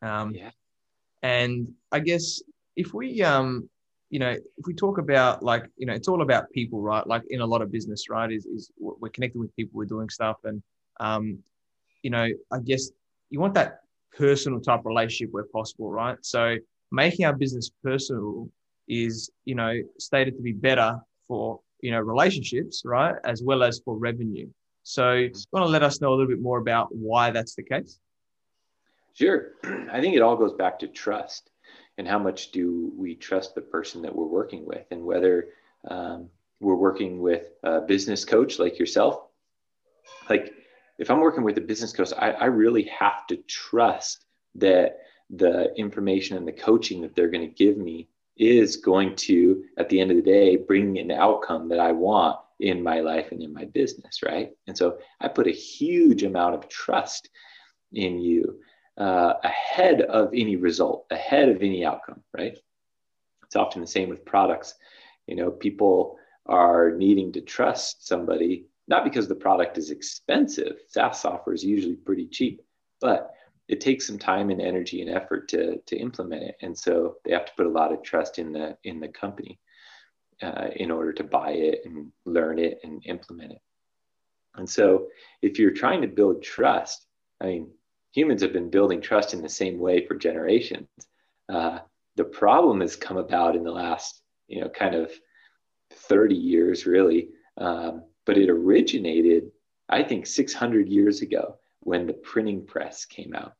Um, 0.00 0.34
yeah. 0.34 0.50
And 1.22 1.68
I 1.92 2.00
guess 2.00 2.42
if 2.76 2.94
we, 2.94 3.22
um, 3.22 3.68
you 4.08 4.20
know, 4.20 4.30
if 4.30 4.66
we 4.66 4.72
talk 4.72 4.96
about 4.96 5.42
like, 5.42 5.66
you 5.76 5.84
know, 5.84 5.92
it's 5.92 6.08
all 6.08 6.22
about 6.22 6.50
people, 6.52 6.80
right? 6.80 7.06
Like 7.06 7.24
in 7.28 7.42
a 7.42 7.46
lot 7.46 7.60
of 7.60 7.70
business, 7.70 8.08
right? 8.08 8.32
Is, 8.32 8.46
is 8.46 8.70
we're 8.78 9.10
connecting 9.10 9.40
with 9.42 9.54
people, 9.54 9.76
we're 9.76 9.84
doing 9.84 10.08
stuff. 10.08 10.38
And, 10.44 10.62
um, 10.98 11.40
you 12.02 12.08
know, 12.08 12.26
I 12.50 12.58
guess 12.60 12.90
you 13.28 13.38
want 13.38 13.52
that 13.54 13.80
personal 14.16 14.60
type 14.60 14.80
relationship 14.84 15.32
where 15.32 15.44
possible, 15.44 15.90
right? 15.90 16.18
So 16.22 16.56
making 16.90 17.24
our 17.24 17.32
business 17.32 17.70
personal 17.82 18.48
is, 18.88 19.30
you 19.44 19.54
know, 19.54 19.80
stated 19.98 20.36
to 20.36 20.42
be 20.42 20.52
better 20.52 20.98
for, 21.28 21.60
you 21.80 21.90
know, 21.90 22.00
relationships, 22.00 22.82
right? 22.84 23.14
As 23.24 23.42
well 23.42 23.62
as 23.62 23.80
for 23.84 23.96
revenue. 23.96 24.48
So 24.82 25.12
you 25.12 25.32
want 25.52 25.66
to 25.66 25.70
let 25.70 25.82
us 25.82 26.00
know 26.00 26.10
a 26.10 26.14
little 26.14 26.26
bit 26.26 26.40
more 26.40 26.58
about 26.58 26.88
why 26.94 27.30
that's 27.30 27.54
the 27.54 27.62
case? 27.62 28.00
Sure. 29.14 29.52
I 29.92 30.00
think 30.00 30.16
it 30.16 30.22
all 30.22 30.36
goes 30.36 30.54
back 30.54 30.78
to 30.80 30.88
trust 30.88 31.50
and 31.98 32.08
how 32.08 32.18
much 32.18 32.50
do 32.50 32.92
we 32.96 33.14
trust 33.14 33.54
the 33.54 33.60
person 33.60 34.02
that 34.02 34.14
we're 34.14 34.24
working 34.24 34.64
with 34.66 34.86
and 34.90 35.04
whether 35.04 35.48
um, 35.88 36.28
we're 36.60 36.74
working 36.74 37.20
with 37.20 37.44
a 37.62 37.80
business 37.80 38.24
coach 38.24 38.58
like 38.58 38.78
yourself. 38.78 39.22
Like 40.28 40.52
if 41.00 41.10
I'm 41.10 41.20
working 41.20 41.44
with 41.44 41.56
a 41.56 41.62
business 41.62 41.92
coach, 41.92 42.12
I, 42.16 42.32
I 42.32 42.44
really 42.44 42.84
have 42.84 43.26
to 43.28 43.36
trust 43.48 44.26
that 44.56 44.98
the 45.30 45.74
information 45.74 46.36
and 46.36 46.46
the 46.46 46.52
coaching 46.52 47.00
that 47.00 47.16
they're 47.16 47.30
going 47.30 47.48
to 47.48 47.54
give 47.54 47.78
me 47.78 48.08
is 48.36 48.76
going 48.76 49.16
to, 49.16 49.64
at 49.78 49.88
the 49.88 49.98
end 49.98 50.10
of 50.10 50.18
the 50.18 50.22
day, 50.22 50.56
bring 50.56 50.98
an 50.98 51.10
outcome 51.10 51.68
that 51.70 51.80
I 51.80 51.92
want 51.92 52.38
in 52.58 52.82
my 52.82 53.00
life 53.00 53.32
and 53.32 53.42
in 53.42 53.52
my 53.52 53.64
business, 53.64 54.22
right? 54.22 54.50
And 54.66 54.76
so 54.76 54.98
I 55.20 55.28
put 55.28 55.46
a 55.46 55.52
huge 55.52 56.22
amount 56.22 56.54
of 56.54 56.68
trust 56.68 57.30
in 57.92 58.18
you 58.18 58.60
uh, 58.98 59.34
ahead 59.42 60.02
of 60.02 60.30
any 60.34 60.56
result, 60.56 61.06
ahead 61.10 61.48
of 61.48 61.62
any 61.62 61.84
outcome, 61.84 62.22
right? 62.36 62.58
It's 63.44 63.56
often 63.56 63.80
the 63.80 63.86
same 63.86 64.10
with 64.10 64.26
products. 64.26 64.74
You 65.26 65.36
know, 65.36 65.50
people 65.50 66.18
are 66.44 66.90
needing 66.92 67.32
to 67.32 67.40
trust 67.40 68.06
somebody, 68.06 68.66
not 68.90 69.04
because 69.04 69.28
the 69.28 69.34
product 69.36 69.78
is 69.78 69.90
expensive. 69.90 70.80
SaaS 70.88 71.20
software 71.20 71.54
is 71.54 71.64
usually 71.64 71.94
pretty 71.94 72.26
cheap, 72.26 72.60
but 73.00 73.30
it 73.68 73.80
takes 73.80 74.04
some 74.04 74.18
time 74.18 74.50
and 74.50 74.60
energy 74.60 75.00
and 75.00 75.08
effort 75.08 75.48
to, 75.50 75.78
to 75.86 75.96
implement 75.96 76.42
it. 76.42 76.56
And 76.60 76.76
so 76.76 77.16
they 77.24 77.32
have 77.32 77.46
to 77.46 77.52
put 77.56 77.66
a 77.66 77.70
lot 77.70 77.92
of 77.92 78.02
trust 78.02 78.40
in 78.40 78.50
the 78.52 78.76
in 78.82 78.98
the 78.98 79.06
company 79.06 79.60
uh, 80.42 80.68
in 80.74 80.90
order 80.90 81.12
to 81.12 81.24
buy 81.24 81.52
it 81.52 81.82
and 81.84 82.10
learn 82.24 82.58
it 82.58 82.80
and 82.82 83.00
implement 83.06 83.52
it. 83.52 83.62
And 84.56 84.68
so 84.68 85.06
if 85.40 85.60
you're 85.60 85.70
trying 85.70 86.02
to 86.02 86.08
build 86.08 86.42
trust, 86.42 87.06
I 87.40 87.46
mean, 87.46 87.70
humans 88.12 88.42
have 88.42 88.52
been 88.52 88.70
building 88.70 89.00
trust 89.00 89.34
in 89.34 89.40
the 89.40 89.48
same 89.48 89.78
way 89.78 90.04
for 90.04 90.16
generations. 90.16 90.88
Uh, 91.48 91.78
the 92.16 92.24
problem 92.24 92.80
has 92.80 92.96
come 92.96 93.18
about 93.18 93.54
in 93.54 93.62
the 93.62 93.70
last, 93.70 94.20
you 94.48 94.60
know, 94.60 94.68
kind 94.68 94.96
of 94.96 95.12
30 95.92 96.34
years, 96.34 96.86
really. 96.86 97.28
Um, 97.56 98.02
but 98.26 98.38
it 98.38 98.50
originated, 98.50 99.50
I 99.88 100.02
think, 100.02 100.26
600 100.26 100.88
years 100.88 101.22
ago 101.22 101.56
when 101.80 102.06
the 102.06 102.12
printing 102.12 102.66
press 102.66 103.04
came 103.04 103.34
out. 103.34 103.54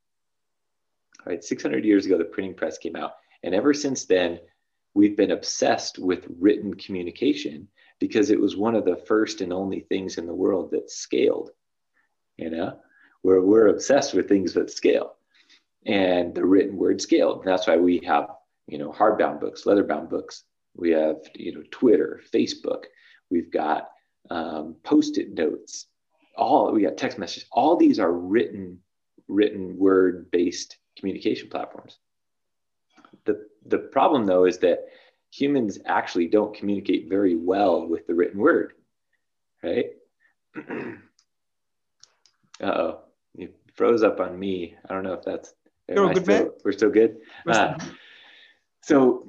All 1.20 1.32
right, 1.32 1.42
600 1.44 1.84
years 1.84 2.06
ago, 2.06 2.18
the 2.18 2.24
printing 2.24 2.54
press 2.54 2.78
came 2.78 2.96
out. 2.96 3.14
And 3.42 3.54
ever 3.54 3.74
since 3.74 4.04
then, 4.04 4.40
we've 4.94 5.16
been 5.16 5.30
obsessed 5.30 5.98
with 5.98 6.26
written 6.38 6.74
communication 6.74 7.68
because 7.98 8.30
it 8.30 8.40
was 8.40 8.56
one 8.56 8.74
of 8.74 8.84
the 8.84 8.96
first 8.96 9.40
and 9.40 9.52
only 9.52 9.80
things 9.80 10.18
in 10.18 10.26
the 10.26 10.34
world 10.34 10.70
that 10.72 10.90
scaled. 10.90 11.50
You 12.36 12.50
know, 12.50 12.78
where 13.22 13.42
we're 13.42 13.68
obsessed 13.68 14.14
with 14.14 14.28
things 14.28 14.54
that 14.54 14.70
scale 14.70 15.16
and 15.86 16.34
the 16.34 16.44
written 16.44 16.76
word 16.76 17.00
scaled. 17.00 17.44
That's 17.44 17.66
why 17.66 17.76
we 17.76 18.00
have, 18.06 18.30
you 18.66 18.78
know, 18.78 18.90
hardbound 18.90 19.40
books, 19.40 19.64
leatherbound 19.64 20.10
books. 20.10 20.44
We 20.74 20.90
have, 20.92 21.16
you 21.34 21.54
know, 21.54 21.62
Twitter, 21.70 22.20
Facebook. 22.32 22.84
We've 23.30 23.50
got 23.50 23.88
um, 24.28 24.76
post-it 24.82 25.32
notes. 25.34 25.86
All 26.36 26.72
we 26.72 26.82
got 26.82 26.96
text 26.96 27.18
messages. 27.18 27.48
All 27.52 27.76
these 27.76 27.98
are 27.98 28.12
written, 28.12 28.78
written 29.28 29.76
word-based 29.78 30.76
communication 30.98 31.48
platforms. 31.48 31.98
The 33.24 33.46
the 33.66 33.78
problem 33.78 34.26
though 34.26 34.44
is 34.44 34.58
that 34.58 34.86
humans 35.30 35.78
actually 35.86 36.28
don't 36.28 36.56
communicate 36.56 37.08
very 37.08 37.36
well 37.36 37.86
with 37.86 38.06
the 38.06 38.14
written 38.14 38.40
word, 38.40 38.74
right? 39.62 39.86
Uh 42.62 42.66
oh 42.66 42.98
you 43.34 43.50
froze 43.74 44.02
up 44.02 44.20
on 44.20 44.38
me. 44.38 44.76
I 44.88 44.94
don't 44.94 45.04
know 45.04 45.14
if 45.14 45.24
that's. 45.24 45.54
Still, 46.44 46.54
We're 46.64 46.72
still 46.72 46.90
good. 46.90 47.16
Uh, 47.48 47.78
so, 48.82 49.26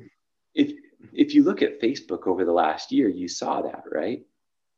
if 0.53 0.74
if 1.13 1.33
you 1.33 1.43
look 1.43 1.62
at 1.62 1.81
Facebook 1.81 2.27
over 2.27 2.45
the 2.45 2.51
last 2.51 2.91
year, 2.91 3.10
you 3.10 3.27
saw 3.27 3.62
that, 3.62 3.83
right? 3.91 4.24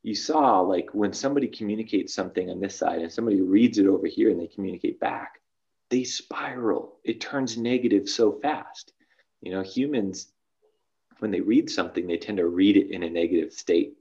You 0.03 0.15
saw 0.15 0.59
like 0.59 0.89
when 0.93 1.13
somebody 1.13 1.47
communicates 1.47 2.13
something 2.13 2.49
on 2.49 2.59
this 2.59 2.77
side 2.77 3.01
and 3.01 3.11
somebody 3.11 3.41
reads 3.41 3.77
it 3.77 3.87
over 3.87 4.05
here 4.05 4.29
and 4.29 4.39
they 4.39 4.47
communicate 4.47 4.99
back, 4.99 5.39
they 5.89 6.03
spiral. 6.03 6.99
It 7.03 7.21
turns 7.21 7.57
negative 7.57 8.09
so 8.09 8.33
fast. 8.41 8.91
You 9.41 9.51
know, 9.51 9.61
humans, 9.61 10.31
when 11.19 11.31
they 11.31 11.41
read 11.41 11.69
something, 11.69 12.05
they 12.05 12.17
tend 12.17 12.37
to 12.37 12.47
read 12.47 12.75
it 12.77 12.91
in 12.91 13.03
a 13.03 13.09
negative 13.09 13.53
state. 13.53 13.93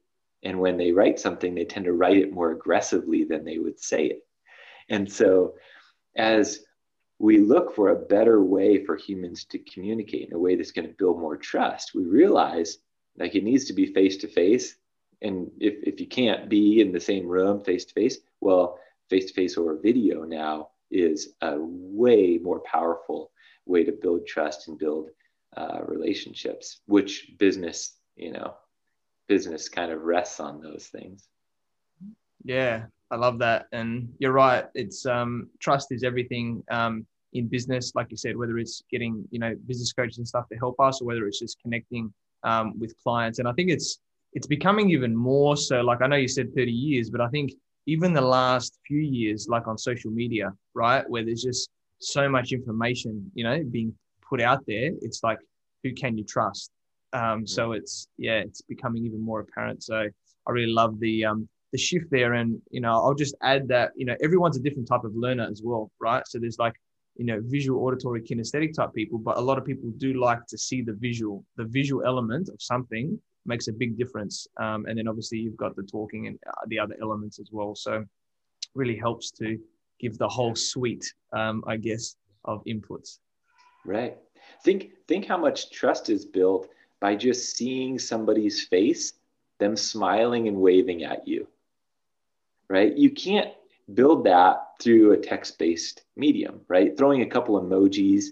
And 0.42 0.58
when 0.58 0.76
they 0.76 0.90
write 0.90 1.20
something, 1.20 1.54
they 1.54 1.64
tend 1.64 1.84
to 1.84 1.92
write 1.92 2.16
it 2.16 2.32
more 2.32 2.50
aggressively 2.50 3.24
than 3.24 3.44
they 3.44 3.58
would 3.58 3.78
say 3.78 4.06
it. 4.06 4.26
And 4.88 5.10
so, 5.10 5.54
as 6.16 6.64
we 7.20 7.38
look 7.38 7.74
for 7.74 7.90
a 7.90 8.06
better 8.06 8.42
way 8.42 8.84
for 8.84 8.96
humans 8.96 9.44
to 9.44 9.58
communicate 9.60 10.28
in 10.28 10.34
a 10.34 10.38
way 10.38 10.56
that's 10.56 10.72
going 10.72 10.88
to 10.88 10.94
build 10.94 11.20
more 11.20 11.36
trust, 11.36 11.94
we 11.94 12.04
realize 12.04 12.78
like 13.16 13.36
it 13.36 13.44
needs 13.44 13.66
to 13.66 13.72
be 13.72 13.92
face 13.92 14.16
to 14.18 14.28
face. 14.28 14.76
And 15.22 15.50
if, 15.60 15.74
if 15.82 16.00
you 16.00 16.06
can't 16.06 16.48
be 16.48 16.80
in 16.80 16.92
the 16.92 17.00
same 17.00 17.26
room 17.26 17.62
face 17.62 17.84
to 17.86 17.94
face, 17.94 18.18
well, 18.40 18.78
face 19.08 19.26
to 19.26 19.34
face 19.34 19.56
or 19.56 19.76
video 19.76 20.24
now 20.24 20.68
is 20.90 21.34
a 21.40 21.54
way 21.58 22.38
more 22.42 22.60
powerful 22.60 23.30
way 23.66 23.84
to 23.84 23.92
build 23.92 24.26
trust 24.26 24.68
and 24.68 24.78
build 24.78 25.10
uh, 25.56 25.80
relationships, 25.86 26.80
which 26.86 27.32
business, 27.38 27.96
you 28.16 28.32
know, 28.32 28.54
business 29.28 29.68
kind 29.68 29.92
of 29.92 30.02
rests 30.02 30.40
on 30.40 30.60
those 30.60 30.86
things. 30.86 31.28
Yeah, 32.44 32.86
I 33.10 33.16
love 33.16 33.38
that. 33.38 33.66
And 33.72 34.12
you're 34.18 34.32
right. 34.32 34.64
It's 34.74 35.06
um, 35.06 35.48
trust 35.60 35.92
is 35.92 36.02
everything 36.02 36.64
um, 36.70 37.06
in 37.32 37.46
business. 37.46 37.92
Like 37.94 38.08
you 38.10 38.16
said, 38.16 38.36
whether 38.36 38.58
it's 38.58 38.82
getting 38.90 39.26
you 39.30 39.38
know 39.38 39.54
business 39.66 39.92
coaches 39.92 40.18
and 40.18 40.26
stuff 40.26 40.48
to 40.48 40.58
help 40.58 40.80
us, 40.80 41.00
or 41.00 41.04
whether 41.04 41.26
it's 41.26 41.38
just 41.38 41.60
connecting 41.62 42.12
um, 42.42 42.78
with 42.78 42.94
clients. 43.02 43.38
And 43.38 43.48
I 43.48 43.52
think 43.52 43.70
it's 43.70 44.00
it's 44.32 44.46
becoming 44.46 44.90
even 44.90 45.14
more 45.14 45.56
so. 45.56 45.80
Like 45.80 46.02
I 46.02 46.06
know 46.06 46.16
you 46.16 46.28
said 46.28 46.54
30 46.54 46.70
years, 46.70 47.10
but 47.10 47.20
I 47.20 47.28
think 47.28 47.52
even 47.86 48.12
the 48.12 48.20
last 48.20 48.78
few 48.86 49.00
years, 49.00 49.48
like 49.48 49.66
on 49.66 49.76
social 49.76 50.10
media, 50.10 50.52
right, 50.74 51.08
where 51.08 51.24
there's 51.24 51.42
just 51.42 51.68
so 51.98 52.28
much 52.28 52.52
information, 52.52 53.30
you 53.34 53.44
know, 53.44 53.62
being 53.70 53.94
put 54.28 54.40
out 54.40 54.64
there. 54.66 54.90
It's 55.02 55.22
like 55.22 55.38
who 55.82 55.92
can 55.92 56.16
you 56.16 56.24
trust? 56.24 56.70
Um, 57.12 57.46
so 57.46 57.72
it's 57.72 58.08
yeah, 58.16 58.38
it's 58.38 58.62
becoming 58.62 59.04
even 59.04 59.20
more 59.20 59.40
apparent. 59.40 59.82
So 59.82 60.08
I 60.46 60.50
really 60.50 60.72
love 60.72 60.98
the 60.98 61.24
um, 61.24 61.48
the 61.72 61.78
shift 61.78 62.10
there. 62.10 62.34
And, 62.34 62.60
you 62.70 62.80
know, 62.80 62.92
I'll 62.92 63.14
just 63.14 63.34
add 63.42 63.66
that, 63.68 63.92
you 63.96 64.06
know, 64.06 64.14
everyone's 64.22 64.56
a 64.56 64.60
different 64.60 64.86
type 64.86 65.04
of 65.04 65.16
learner 65.16 65.48
as 65.50 65.62
well, 65.64 65.90
right? 65.98 66.22
So 66.28 66.38
there's 66.38 66.58
like, 66.58 66.74
you 67.16 67.24
know, 67.24 67.40
visual, 67.42 67.84
auditory, 67.84 68.22
kinesthetic 68.22 68.74
type 68.74 68.94
people, 68.94 69.18
but 69.18 69.38
a 69.38 69.40
lot 69.40 69.58
of 69.58 69.64
people 69.64 69.90
do 69.96 70.14
like 70.20 70.46
to 70.46 70.58
see 70.58 70.82
the 70.82 70.92
visual, 70.92 71.44
the 71.56 71.64
visual 71.64 72.04
element 72.06 72.48
of 72.48 72.60
something 72.60 73.18
makes 73.44 73.68
a 73.68 73.72
big 73.72 73.96
difference. 73.96 74.46
Um, 74.58 74.86
and 74.86 74.98
then 74.98 75.08
obviously 75.08 75.38
you've 75.38 75.56
got 75.56 75.76
the 75.76 75.82
talking 75.82 76.26
and 76.26 76.38
uh, 76.46 76.64
the 76.68 76.78
other 76.78 76.96
elements 77.00 77.38
as 77.38 77.48
well. 77.52 77.74
So 77.74 78.04
really 78.74 78.96
helps 78.96 79.30
to 79.32 79.58
give 80.00 80.18
the 80.18 80.28
whole 80.28 80.54
suite, 80.54 81.12
um, 81.32 81.62
I 81.66 81.76
guess, 81.76 82.16
of 82.44 82.64
inputs. 82.64 83.18
Right. 83.84 84.16
Think 84.64 84.90
think 85.08 85.26
how 85.26 85.36
much 85.36 85.70
trust 85.70 86.10
is 86.10 86.24
built 86.24 86.68
by 87.00 87.16
just 87.16 87.56
seeing 87.56 87.98
somebody's 87.98 88.64
face, 88.64 89.14
them 89.58 89.76
smiling 89.76 90.48
and 90.48 90.56
waving 90.56 91.04
at 91.04 91.26
you 91.26 91.46
right? 92.72 92.96
You 92.96 93.10
can't 93.10 93.52
build 93.92 94.24
that 94.24 94.80
through 94.80 95.12
a 95.12 95.16
text-based 95.18 96.02
medium, 96.16 96.62
right? 96.68 96.96
Throwing 96.96 97.20
a 97.20 97.26
couple 97.26 97.60
emojis, 97.60 98.24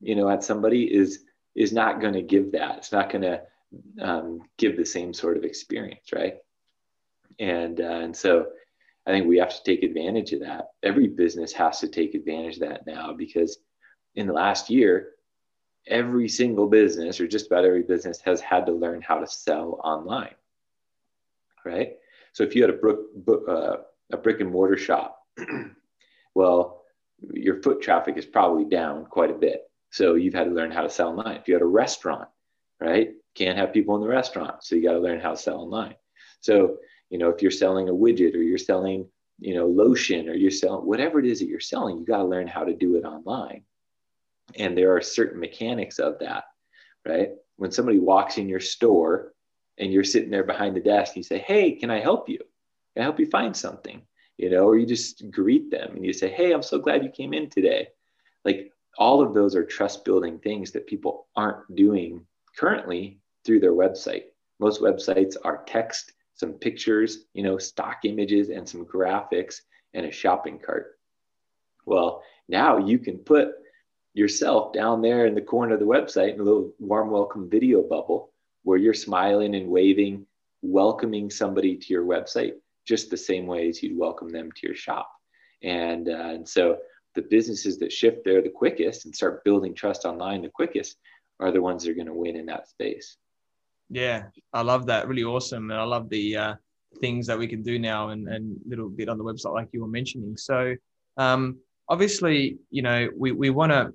you 0.00 0.16
know, 0.16 0.28
at 0.28 0.42
somebody 0.42 0.92
is 0.92 1.24
is 1.54 1.72
not 1.72 2.00
going 2.00 2.14
to 2.14 2.22
give 2.22 2.50
that. 2.50 2.78
It's 2.78 2.90
not 2.90 3.08
going 3.10 3.22
to 3.22 3.42
um, 4.00 4.40
give 4.58 4.76
the 4.76 4.84
same 4.84 5.12
sort 5.12 5.36
of 5.36 5.44
experience, 5.44 6.12
right? 6.12 6.36
And 7.38 7.80
uh, 7.80 7.84
and 7.84 8.16
so 8.16 8.46
I 9.06 9.10
think 9.10 9.26
we 9.26 9.38
have 9.38 9.54
to 9.54 9.62
take 9.64 9.82
advantage 9.82 10.32
of 10.32 10.40
that. 10.40 10.68
Every 10.82 11.08
business 11.08 11.52
has 11.52 11.80
to 11.80 11.88
take 11.88 12.14
advantage 12.14 12.54
of 12.54 12.60
that 12.60 12.86
now 12.86 13.12
because 13.12 13.58
in 14.14 14.26
the 14.26 14.32
last 14.32 14.70
year, 14.70 15.10
every 15.86 16.28
single 16.28 16.66
business 16.66 17.20
or 17.20 17.26
just 17.26 17.46
about 17.46 17.64
every 17.64 17.82
business 17.82 18.20
has 18.20 18.40
had 18.40 18.66
to 18.66 18.72
learn 18.72 19.02
how 19.02 19.18
to 19.18 19.26
sell 19.26 19.80
online, 19.84 20.34
right? 21.64 21.94
So 22.32 22.42
if 22.42 22.54
you 22.54 22.62
had 22.62 22.70
a, 22.70 22.78
brook, 22.78 23.00
uh, 23.48 23.76
a 24.12 24.16
brick 24.16 24.40
and 24.40 24.50
mortar 24.50 24.78
shop, 24.78 25.20
well, 26.34 26.82
your 27.32 27.62
foot 27.62 27.82
traffic 27.82 28.16
is 28.16 28.26
probably 28.26 28.64
down 28.64 29.06
quite 29.06 29.30
a 29.30 29.34
bit. 29.34 29.62
So 29.90 30.14
you've 30.14 30.34
had 30.34 30.44
to 30.44 30.50
learn 30.50 30.70
how 30.72 30.82
to 30.82 30.90
sell 30.90 31.10
online. 31.10 31.36
If 31.36 31.48
you 31.48 31.54
had 31.54 31.62
a 31.62 31.66
restaurant, 31.66 32.28
right? 32.80 33.10
Can't 33.34 33.58
have 33.58 33.72
people 33.72 33.94
in 33.96 34.00
the 34.00 34.08
restaurant. 34.08 34.62
So 34.62 34.76
you 34.76 34.82
got 34.82 34.92
to 34.92 35.00
learn 35.00 35.20
how 35.20 35.32
to 35.32 35.36
sell 35.36 35.58
online. 35.58 35.96
So, 36.40 36.76
you 37.10 37.18
know, 37.18 37.30
if 37.30 37.42
you're 37.42 37.50
selling 37.50 37.88
a 37.88 37.92
widget 37.92 38.34
or 38.34 38.42
you're 38.42 38.58
selling, 38.58 39.08
you 39.40 39.54
know, 39.54 39.66
lotion 39.66 40.28
or 40.28 40.34
you're 40.34 40.50
selling 40.50 40.86
whatever 40.86 41.18
it 41.18 41.26
is 41.26 41.40
that 41.40 41.48
you're 41.48 41.60
selling, 41.60 41.98
you 41.98 42.04
got 42.04 42.18
to 42.18 42.24
learn 42.24 42.46
how 42.46 42.64
to 42.64 42.74
do 42.74 42.96
it 42.96 43.04
online. 43.04 43.62
And 44.56 44.76
there 44.76 44.94
are 44.94 45.00
certain 45.00 45.40
mechanics 45.40 45.98
of 45.98 46.18
that, 46.20 46.44
right? 47.06 47.30
When 47.56 47.72
somebody 47.72 47.98
walks 47.98 48.38
in 48.38 48.48
your 48.48 48.60
store 48.60 49.32
and 49.78 49.92
you're 49.92 50.04
sitting 50.04 50.30
there 50.30 50.44
behind 50.44 50.76
the 50.76 50.80
desk, 50.80 51.12
and 51.12 51.16
you 51.18 51.22
say, 51.22 51.38
Hey, 51.38 51.72
can 51.72 51.90
I 51.90 52.00
help 52.00 52.28
you? 52.28 52.38
Can 52.94 53.00
I 53.00 53.04
help 53.04 53.18
you 53.18 53.26
find 53.26 53.56
something? 53.56 54.02
You 54.36 54.50
know, 54.50 54.66
or 54.66 54.76
you 54.76 54.86
just 54.86 55.30
greet 55.30 55.70
them 55.70 55.96
and 55.96 56.04
you 56.04 56.12
say, 56.12 56.30
Hey, 56.30 56.52
I'm 56.52 56.62
so 56.62 56.78
glad 56.78 57.02
you 57.02 57.10
came 57.10 57.32
in 57.32 57.48
today. 57.48 57.88
Like 58.44 58.72
all 58.98 59.22
of 59.22 59.34
those 59.34 59.56
are 59.56 59.64
trust 59.64 60.04
building 60.04 60.38
things 60.38 60.72
that 60.72 60.86
people 60.86 61.26
aren't 61.34 61.74
doing 61.74 62.26
currently 62.56 63.20
through 63.44 63.60
their 63.60 63.72
website. 63.72 64.24
Most 64.60 64.80
websites 64.80 65.36
are 65.44 65.64
text, 65.66 66.12
some 66.34 66.52
pictures, 66.52 67.24
you 67.34 67.42
know, 67.42 67.58
stock 67.58 67.98
images, 68.04 68.50
and 68.50 68.68
some 68.68 68.84
graphics 68.84 69.60
and 69.92 70.06
a 70.06 70.12
shopping 70.12 70.58
cart. 70.58 70.98
Well, 71.86 72.22
now 72.48 72.78
you 72.78 72.98
can 72.98 73.18
put 73.18 73.52
yourself 74.14 74.72
down 74.72 75.02
there 75.02 75.26
in 75.26 75.34
the 75.34 75.40
corner 75.40 75.74
of 75.74 75.80
the 75.80 75.86
website 75.86 76.34
in 76.34 76.40
a 76.40 76.44
little 76.44 76.72
warm 76.78 77.10
welcome 77.10 77.50
video 77.50 77.82
bubble 77.82 78.30
where 78.62 78.78
you're 78.78 78.94
smiling 78.94 79.54
and 79.54 79.68
waving, 79.68 80.26
welcoming 80.62 81.30
somebody 81.30 81.76
to 81.76 81.92
your 81.92 82.04
website 82.04 82.54
just 82.86 83.10
the 83.10 83.16
same 83.16 83.46
way 83.46 83.68
as 83.68 83.82
you'd 83.82 83.98
welcome 83.98 84.28
them 84.28 84.50
to 84.52 84.66
your 84.66 84.76
shop. 84.76 85.10
And, 85.62 86.08
uh, 86.08 86.12
and 86.12 86.48
so 86.48 86.78
the 87.14 87.22
businesses 87.22 87.78
that 87.78 87.92
shift 87.92 88.24
there 88.24 88.42
the 88.42 88.48
quickest 88.48 89.04
and 89.04 89.14
start 89.14 89.44
building 89.44 89.74
trust 89.74 90.04
online 90.04 90.42
the 90.42 90.48
quickest 90.48 90.96
are 91.40 91.50
the 91.50 91.62
ones 91.62 91.84
that 91.84 91.90
are 91.90 91.94
going 91.94 92.06
to 92.06 92.14
win 92.14 92.36
in 92.36 92.46
that 92.46 92.68
space. 92.68 93.16
Yeah, 93.94 94.24
I 94.52 94.62
love 94.62 94.86
that. 94.86 95.06
Really 95.06 95.22
awesome. 95.22 95.70
And 95.70 95.78
I 95.78 95.84
love 95.84 96.08
the 96.08 96.36
uh, 96.36 96.54
things 97.00 97.28
that 97.28 97.38
we 97.38 97.46
can 97.46 97.62
do 97.62 97.78
now 97.78 98.08
and 98.08 98.28
a 98.28 98.40
little 98.68 98.88
bit 98.88 99.08
on 99.08 99.18
the 99.18 99.24
website, 99.24 99.54
like 99.54 99.68
you 99.70 99.82
were 99.82 99.88
mentioning. 99.88 100.36
So, 100.36 100.74
um, 101.16 101.58
obviously, 101.88 102.58
you 102.70 102.82
know, 102.82 103.08
we, 103.16 103.30
we 103.30 103.50
want 103.50 103.70
to 103.70 103.92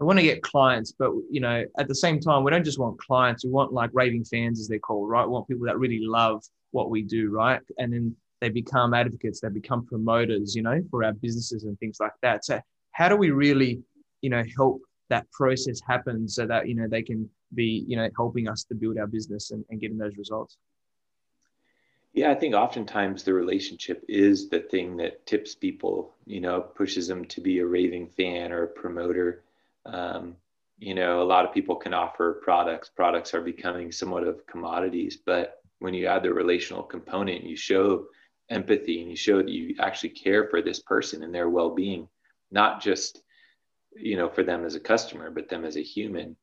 we 0.00 0.06
want 0.06 0.18
to 0.18 0.24
get 0.24 0.42
clients, 0.42 0.92
but 0.98 1.12
you 1.30 1.40
know, 1.40 1.64
at 1.78 1.86
the 1.86 1.94
same 1.94 2.18
time, 2.18 2.42
we 2.42 2.50
don't 2.50 2.64
just 2.64 2.80
want 2.80 2.98
clients. 2.98 3.44
We 3.44 3.52
want 3.52 3.72
like 3.72 3.90
raving 3.92 4.24
fans, 4.24 4.58
as 4.58 4.66
they're 4.66 4.80
called, 4.80 5.08
right? 5.08 5.24
We 5.24 5.30
want 5.30 5.46
people 5.46 5.66
that 5.66 5.78
really 5.78 6.00
love 6.00 6.42
what 6.72 6.90
we 6.90 7.02
do, 7.02 7.30
right? 7.30 7.60
And 7.78 7.92
then 7.92 8.16
they 8.40 8.48
become 8.48 8.94
advocates, 8.94 9.40
they 9.40 9.48
become 9.50 9.86
promoters, 9.86 10.56
you 10.56 10.62
know, 10.62 10.82
for 10.90 11.04
our 11.04 11.12
businesses 11.12 11.62
and 11.62 11.78
things 11.78 11.98
like 12.00 12.14
that. 12.22 12.44
So, 12.44 12.60
how 12.92 13.08
do 13.08 13.14
we 13.14 13.30
really, 13.30 13.80
you 14.22 14.30
know, 14.30 14.42
help 14.56 14.80
that 15.08 15.30
process 15.30 15.80
happen 15.86 16.26
so 16.28 16.46
that 16.46 16.66
you 16.66 16.74
know 16.74 16.88
they 16.88 17.02
can 17.02 17.30
be, 17.54 17.84
you 17.86 17.96
know, 17.96 18.08
helping 18.16 18.48
us 18.48 18.64
to 18.64 18.74
build 18.74 18.98
our 18.98 19.06
business 19.06 19.50
and, 19.50 19.64
and 19.70 19.80
getting 19.80 19.98
those 19.98 20.16
results? 20.16 20.56
Yeah, 22.12 22.30
I 22.30 22.34
think 22.34 22.54
oftentimes 22.54 23.22
the 23.22 23.34
relationship 23.34 24.04
is 24.08 24.48
the 24.48 24.60
thing 24.60 24.96
that 24.96 25.26
tips 25.26 25.54
people, 25.54 26.14
you 26.26 26.40
know, 26.40 26.60
pushes 26.60 27.06
them 27.06 27.24
to 27.26 27.40
be 27.40 27.60
a 27.60 27.66
raving 27.66 28.08
fan 28.08 28.50
or 28.50 28.64
a 28.64 28.68
promoter 28.68 29.44
um, 29.86 30.36
you 30.78 30.94
know, 30.94 31.22
a 31.22 31.24
lot 31.24 31.44
of 31.44 31.52
people 31.52 31.76
can 31.76 31.92
offer 31.92 32.40
products. 32.42 32.88
Products 32.88 33.34
are 33.34 33.42
becoming 33.42 33.92
somewhat 33.92 34.24
of 34.24 34.46
commodities, 34.46 35.18
but 35.24 35.62
when 35.78 35.94
you 35.94 36.06
add 36.06 36.22
the 36.22 36.32
relational 36.32 36.82
component, 36.82 37.44
you 37.44 37.56
show 37.56 38.06
empathy 38.48 39.00
and 39.00 39.10
you 39.10 39.16
show 39.16 39.38
that 39.38 39.48
you 39.48 39.76
actually 39.78 40.08
care 40.08 40.48
for 40.48 40.62
this 40.62 40.80
person 40.80 41.22
and 41.22 41.34
their 41.34 41.48
well-being, 41.48 42.08
not 42.50 42.82
just 42.82 43.22
you 43.96 44.16
know 44.16 44.28
for 44.28 44.42
them 44.42 44.64
as 44.64 44.74
a 44.74 44.80
customer, 44.80 45.30
but 45.30 45.48
them 45.48 45.64
as 45.64 45.76
a 45.76 45.82
human. 45.82 46.36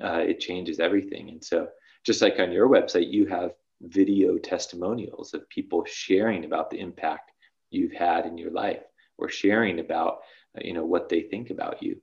Uh, 0.00 0.18
it 0.26 0.40
changes 0.40 0.80
everything. 0.80 1.28
And 1.28 1.42
so, 1.42 1.68
just 2.04 2.22
like 2.22 2.38
on 2.38 2.52
your 2.52 2.68
website, 2.68 3.12
you 3.12 3.26
have 3.26 3.52
video 3.80 4.38
testimonials 4.38 5.34
of 5.34 5.48
people 5.48 5.84
sharing 5.86 6.44
about 6.44 6.70
the 6.70 6.78
impact 6.78 7.32
you've 7.70 7.92
had 7.92 8.26
in 8.26 8.38
your 8.38 8.50
life 8.50 8.82
or 9.18 9.28
sharing 9.28 9.80
about 9.80 10.20
you 10.60 10.72
know 10.72 10.84
what 10.84 11.08
they 11.08 11.22
think 11.22 11.50
about 11.50 11.82
you 11.82 12.00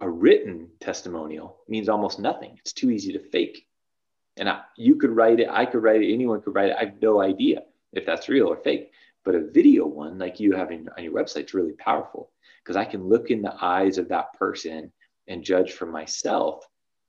a 0.00 0.08
written 0.08 0.68
testimonial 0.80 1.58
means 1.68 1.88
almost 1.88 2.18
nothing. 2.18 2.58
It's 2.58 2.72
too 2.72 2.90
easy 2.90 3.12
to 3.12 3.18
fake. 3.18 3.66
And 4.36 4.48
I, 4.48 4.62
you 4.76 4.96
could 4.96 5.10
write 5.10 5.40
it, 5.40 5.48
I 5.50 5.66
could 5.66 5.82
write 5.82 6.02
it, 6.02 6.12
anyone 6.12 6.40
could 6.40 6.54
write 6.54 6.70
it. 6.70 6.76
I 6.78 6.84
have 6.86 7.02
no 7.02 7.20
idea 7.20 7.62
if 7.92 8.06
that's 8.06 8.28
real 8.28 8.46
or 8.46 8.56
fake. 8.56 8.92
But 9.24 9.34
a 9.34 9.50
video 9.50 9.86
one, 9.86 10.18
like 10.18 10.40
you 10.40 10.52
have 10.52 10.70
on 10.70 10.88
your 10.98 11.12
website, 11.12 11.46
is 11.46 11.54
really 11.54 11.72
powerful 11.72 12.30
because 12.62 12.76
I 12.76 12.86
can 12.86 13.08
look 13.08 13.30
in 13.30 13.42
the 13.42 13.54
eyes 13.60 13.98
of 13.98 14.08
that 14.08 14.32
person 14.34 14.90
and 15.28 15.44
judge 15.44 15.72
for 15.72 15.86
myself 15.86 16.64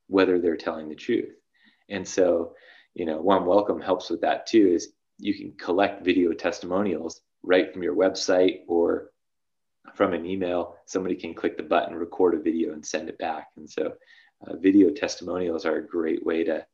whether 0.08 0.40
they're 0.40 0.58
telling 0.58 0.90
the 0.90 0.96
truth. 0.96 1.34
And 1.90 2.08
so, 2.08 2.54
you 2.94 3.06
know, 3.06 3.22
warm 3.22 3.46
welcome 3.46 3.80
helps 3.80 4.10
with 4.10 4.22
that 4.22 4.46
too. 4.46 4.68
Is 4.68 4.94
you 5.18 5.34
can 5.34 5.54
collect 5.54 6.04
video 6.04 6.34
testimonials 6.34 7.22
right 7.44 7.72
from 7.72 7.84
your 7.84 7.96
website 7.96 8.60
or 8.68 9.12
from 9.96 10.14
an 10.14 10.26
email, 10.26 10.76
somebody 10.86 11.16
can 11.16 11.34
click 11.34 11.58
the 11.58 11.64
button, 11.64 11.96
record 11.96 12.36
a 12.36 12.40
video, 12.40 12.74
and 12.74 12.86
send 12.86 13.10
it 13.10 13.18
back. 13.18 13.48
And 13.58 13.70
so, 13.70 13.94
uh, 14.46 14.58
video 14.58 14.90
testimonials 14.90 15.66
are 15.66 15.78
a 15.78 15.88
great 15.88 16.26
way 16.26 16.44
to 16.44 16.66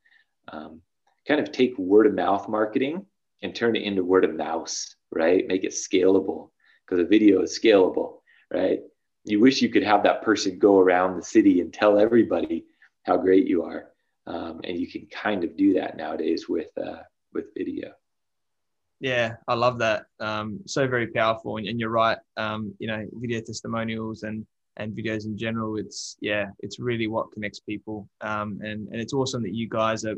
um, 0.50 0.82
kind 1.28 1.40
of 1.40 1.52
take 1.52 1.78
word 1.78 2.08
of 2.08 2.14
mouth 2.14 2.48
marketing 2.48 3.06
and 3.44 3.54
turn 3.54 3.76
it 3.76 3.84
into 3.84 4.04
word 4.04 4.26
of 4.26 4.36
mouse, 4.36 4.96
right? 5.12 5.46
Make 5.48 5.64
it 5.64 5.74
scalable 5.74 6.52
because 6.86 7.04
a 7.04 7.08
video 7.08 7.42
is 7.42 7.60
scalable, 7.60 8.20
right? 8.52 8.80
You 9.28 9.40
wish 9.40 9.62
you 9.62 9.70
could 9.70 9.84
have 9.84 10.04
that 10.04 10.22
person 10.22 10.58
go 10.58 10.80
around 10.80 11.18
the 11.18 11.24
city 11.24 11.62
and 11.62 11.74
tell 11.74 12.00
everybody 12.00 12.66
how 13.04 13.18
great 13.18 13.48
you 13.48 13.64
are, 13.64 13.90
um, 14.26 14.62
and 14.64 14.80
you 14.80 14.88
can 14.88 15.06
kind 15.08 15.44
of 15.44 15.58
do 15.58 15.74
that 15.74 15.98
nowadays 15.98 16.48
with 16.48 16.70
uh, 16.78 17.04
with 17.34 17.54
video. 17.56 17.92
Yeah, 19.00 19.36
I 19.48 19.54
love 19.54 19.78
that. 19.80 20.06
Um, 20.20 20.60
so 20.66 20.88
very 20.88 21.08
powerful, 21.08 21.58
and, 21.58 21.68
and 21.68 21.80
you're 21.80 21.90
right. 21.90 22.18
Um, 22.38 22.74
you 22.80 22.88
know, 22.88 23.06
video 23.14 23.42
testimonials 23.42 24.24
and 24.24 24.46
and 24.78 24.94
videos 24.96 25.26
in 25.26 25.38
general. 25.38 25.78
It's 25.78 26.18
yeah, 26.22 26.48
it's 26.60 26.80
really 26.80 27.08
what 27.08 27.32
connects 27.32 27.60
people. 27.60 28.08
Um, 28.22 28.60
and 28.64 28.88
and 28.88 29.02
it's 29.02 29.14
awesome 29.14 29.44
that 29.44 29.54
you 29.54 29.68
guys 29.68 30.06
are 30.06 30.16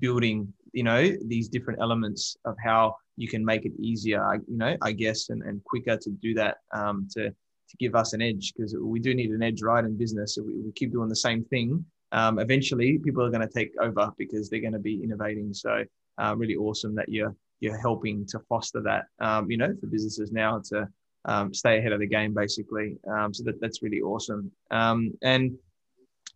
building, 0.00 0.52
you 0.72 0.82
know, 0.82 1.12
these 1.24 1.48
different 1.48 1.80
elements 1.80 2.36
of 2.44 2.56
how 2.62 2.96
you 3.16 3.28
can 3.28 3.44
make 3.44 3.64
it 3.64 3.72
easier. 3.78 4.42
You 4.46 4.58
know, 4.58 4.76
I 4.82 4.92
guess, 4.92 5.30
and, 5.30 5.42
and 5.42 5.62
quicker 5.64 5.96
to 5.96 6.10
do 6.10 6.34
that. 6.34 6.58
Um, 6.72 7.08
to 7.14 7.34
to 7.68 7.76
give 7.78 7.94
us 7.94 8.12
an 8.12 8.22
edge 8.22 8.52
because 8.54 8.74
we 8.80 9.00
do 9.00 9.14
need 9.14 9.30
an 9.30 9.42
edge, 9.42 9.62
right, 9.62 9.84
in 9.84 9.96
business. 9.96 10.38
If 10.38 10.46
we, 10.46 10.54
we 10.54 10.72
keep 10.72 10.92
doing 10.92 11.08
the 11.08 11.16
same 11.16 11.44
thing, 11.44 11.84
um, 12.12 12.38
eventually 12.38 12.98
people 12.98 13.24
are 13.24 13.30
going 13.30 13.46
to 13.46 13.54
take 13.54 13.72
over 13.80 14.10
because 14.16 14.48
they're 14.48 14.60
going 14.60 14.72
to 14.72 14.78
be 14.78 15.02
innovating. 15.02 15.52
So, 15.52 15.84
uh, 16.18 16.34
really 16.36 16.56
awesome 16.56 16.94
that 16.96 17.08
you're 17.08 17.34
you're 17.60 17.78
helping 17.78 18.24
to 18.26 18.38
foster 18.48 18.80
that, 18.82 19.06
um, 19.20 19.50
you 19.50 19.56
know, 19.56 19.74
for 19.80 19.86
businesses 19.86 20.30
now 20.32 20.60
to 20.70 20.88
um, 21.24 21.52
stay 21.52 21.78
ahead 21.78 21.92
of 21.92 22.00
the 22.00 22.06
game, 22.06 22.32
basically. 22.32 22.96
Um, 23.10 23.34
so 23.34 23.42
that, 23.44 23.60
that's 23.60 23.82
really 23.82 24.00
awesome. 24.00 24.50
Um, 24.70 25.12
and 25.22 25.56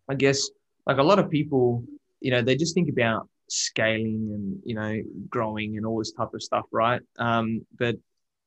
I 0.09 0.15
guess 0.15 0.49
like 0.85 0.97
a 0.97 1.03
lot 1.03 1.19
of 1.19 1.29
people, 1.29 1.83
you 2.19 2.31
know, 2.31 2.41
they 2.41 2.55
just 2.55 2.73
think 2.73 2.89
about 2.89 3.29
scaling 3.49 4.31
and, 4.33 4.59
you 4.65 4.75
know, 4.75 5.01
growing 5.29 5.77
and 5.77 5.85
all 5.85 5.99
this 5.99 6.11
type 6.11 6.33
of 6.33 6.43
stuff, 6.43 6.65
right? 6.71 7.01
Um, 7.17 7.65
but, 7.77 7.95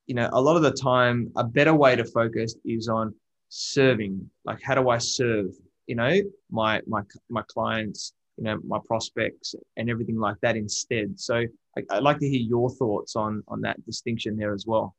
you 0.07 0.15
know, 0.15 0.29
a 0.31 0.41
lot 0.41 0.55
of 0.55 0.63
the 0.63 0.71
time, 0.71 1.31
a 1.35 1.43
better 1.43 1.73
way 1.73 1.95
to 1.95 2.03
focus 2.03 2.55
is 2.65 2.87
on 2.87 3.13
serving. 3.49 4.29
Like, 4.45 4.61
how 4.61 4.75
do 4.75 4.89
I 4.89 4.97
serve, 4.97 5.47
you 5.85 5.95
know, 5.95 6.21
my, 6.49 6.81
my, 6.87 7.01
my 7.29 7.43
clients, 7.47 8.13
you 8.37 8.43
know, 8.43 8.59
my 8.65 8.79
prospects 8.85 9.55
and 9.75 9.89
everything 9.89 10.17
like 10.17 10.37
that 10.41 10.55
instead. 10.55 11.19
So 11.19 11.43
I'd 11.89 12.03
like 12.03 12.19
to 12.19 12.29
hear 12.29 12.39
your 12.39 12.69
thoughts 12.69 13.15
on 13.15 13.43
on 13.47 13.61
that 13.61 13.83
distinction 13.85 14.37
there 14.37 14.53
as 14.53 14.65
well. 14.65 14.95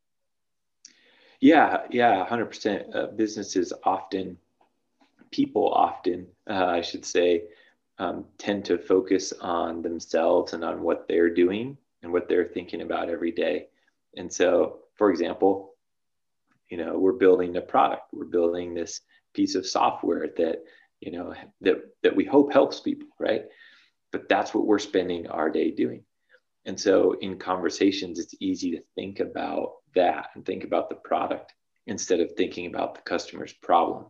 Yeah, 1.40 1.82
yeah, 1.90 2.24
hundred 2.26 2.44
uh, 2.44 2.48
percent. 2.48 3.16
Businesses 3.16 3.72
often, 3.84 4.36
people 5.30 5.72
often, 5.72 6.26
uh, 6.50 6.66
I 6.66 6.80
should 6.80 7.04
say, 7.04 7.44
um, 7.98 8.24
tend 8.38 8.64
to 8.66 8.78
focus 8.78 9.32
on 9.40 9.82
themselves 9.82 10.52
and 10.52 10.64
on 10.64 10.82
what 10.82 11.06
they're 11.08 11.32
doing 11.32 11.76
and 12.02 12.12
what 12.12 12.28
they're 12.28 12.44
thinking 12.44 12.82
about 12.82 13.08
every 13.08 13.32
day. 13.32 13.68
And 14.16 14.32
so, 14.32 14.80
for 14.98 15.10
example, 15.10 15.74
you 16.68 16.76
know, 16.76 16.98
we're 16.98 17.12
building 17.12 17.56
a 17.56 17.62
product. 17.62 18.02
We're 18.12 18.26
building 18.26 18.74
this 18.74 19.00
piece 19.32 19.54
of 19.54 19.66
software 19.66 20.28
that 20.36 20.58
you 21.00 21.12
know 21.12 21.34
that 21.62 21.76
that 22.02 22.16
we 22.16 22.24
hope 22.24 22.52
helps 22.52 22.80
people, 22.80 23.08
right? 23.18 23.44
But 24.12 24.28
that's 24.28 24.52
what 24.52 24.66
we're 24.66 24.78
spending 24.78 25.28
our 25.28 25.48
day 25.48 25.70
doing. 25.70 26.02
And 26.64 26.78
so 26.78 27.12
in 27.12 27.38
conversations, 27.38 28.18
it's 28.18 28.34
easy 28.40 28.72
to 28.72 28.82
think 28.94 29.20
about 29.20 29.76
that 29.94 30.30
and 30.34 30.44
think 30.44 30.64
about 30.64 30.88
the 30.88 30.96
product 30.96 31.54
instead 31.86 32.20
of 32.20 32.32
thinking 32.32 32.66
about 32.66 32.94
the 32.94 33.00
customer's 33.02 33.52
problem. 33.52 34.06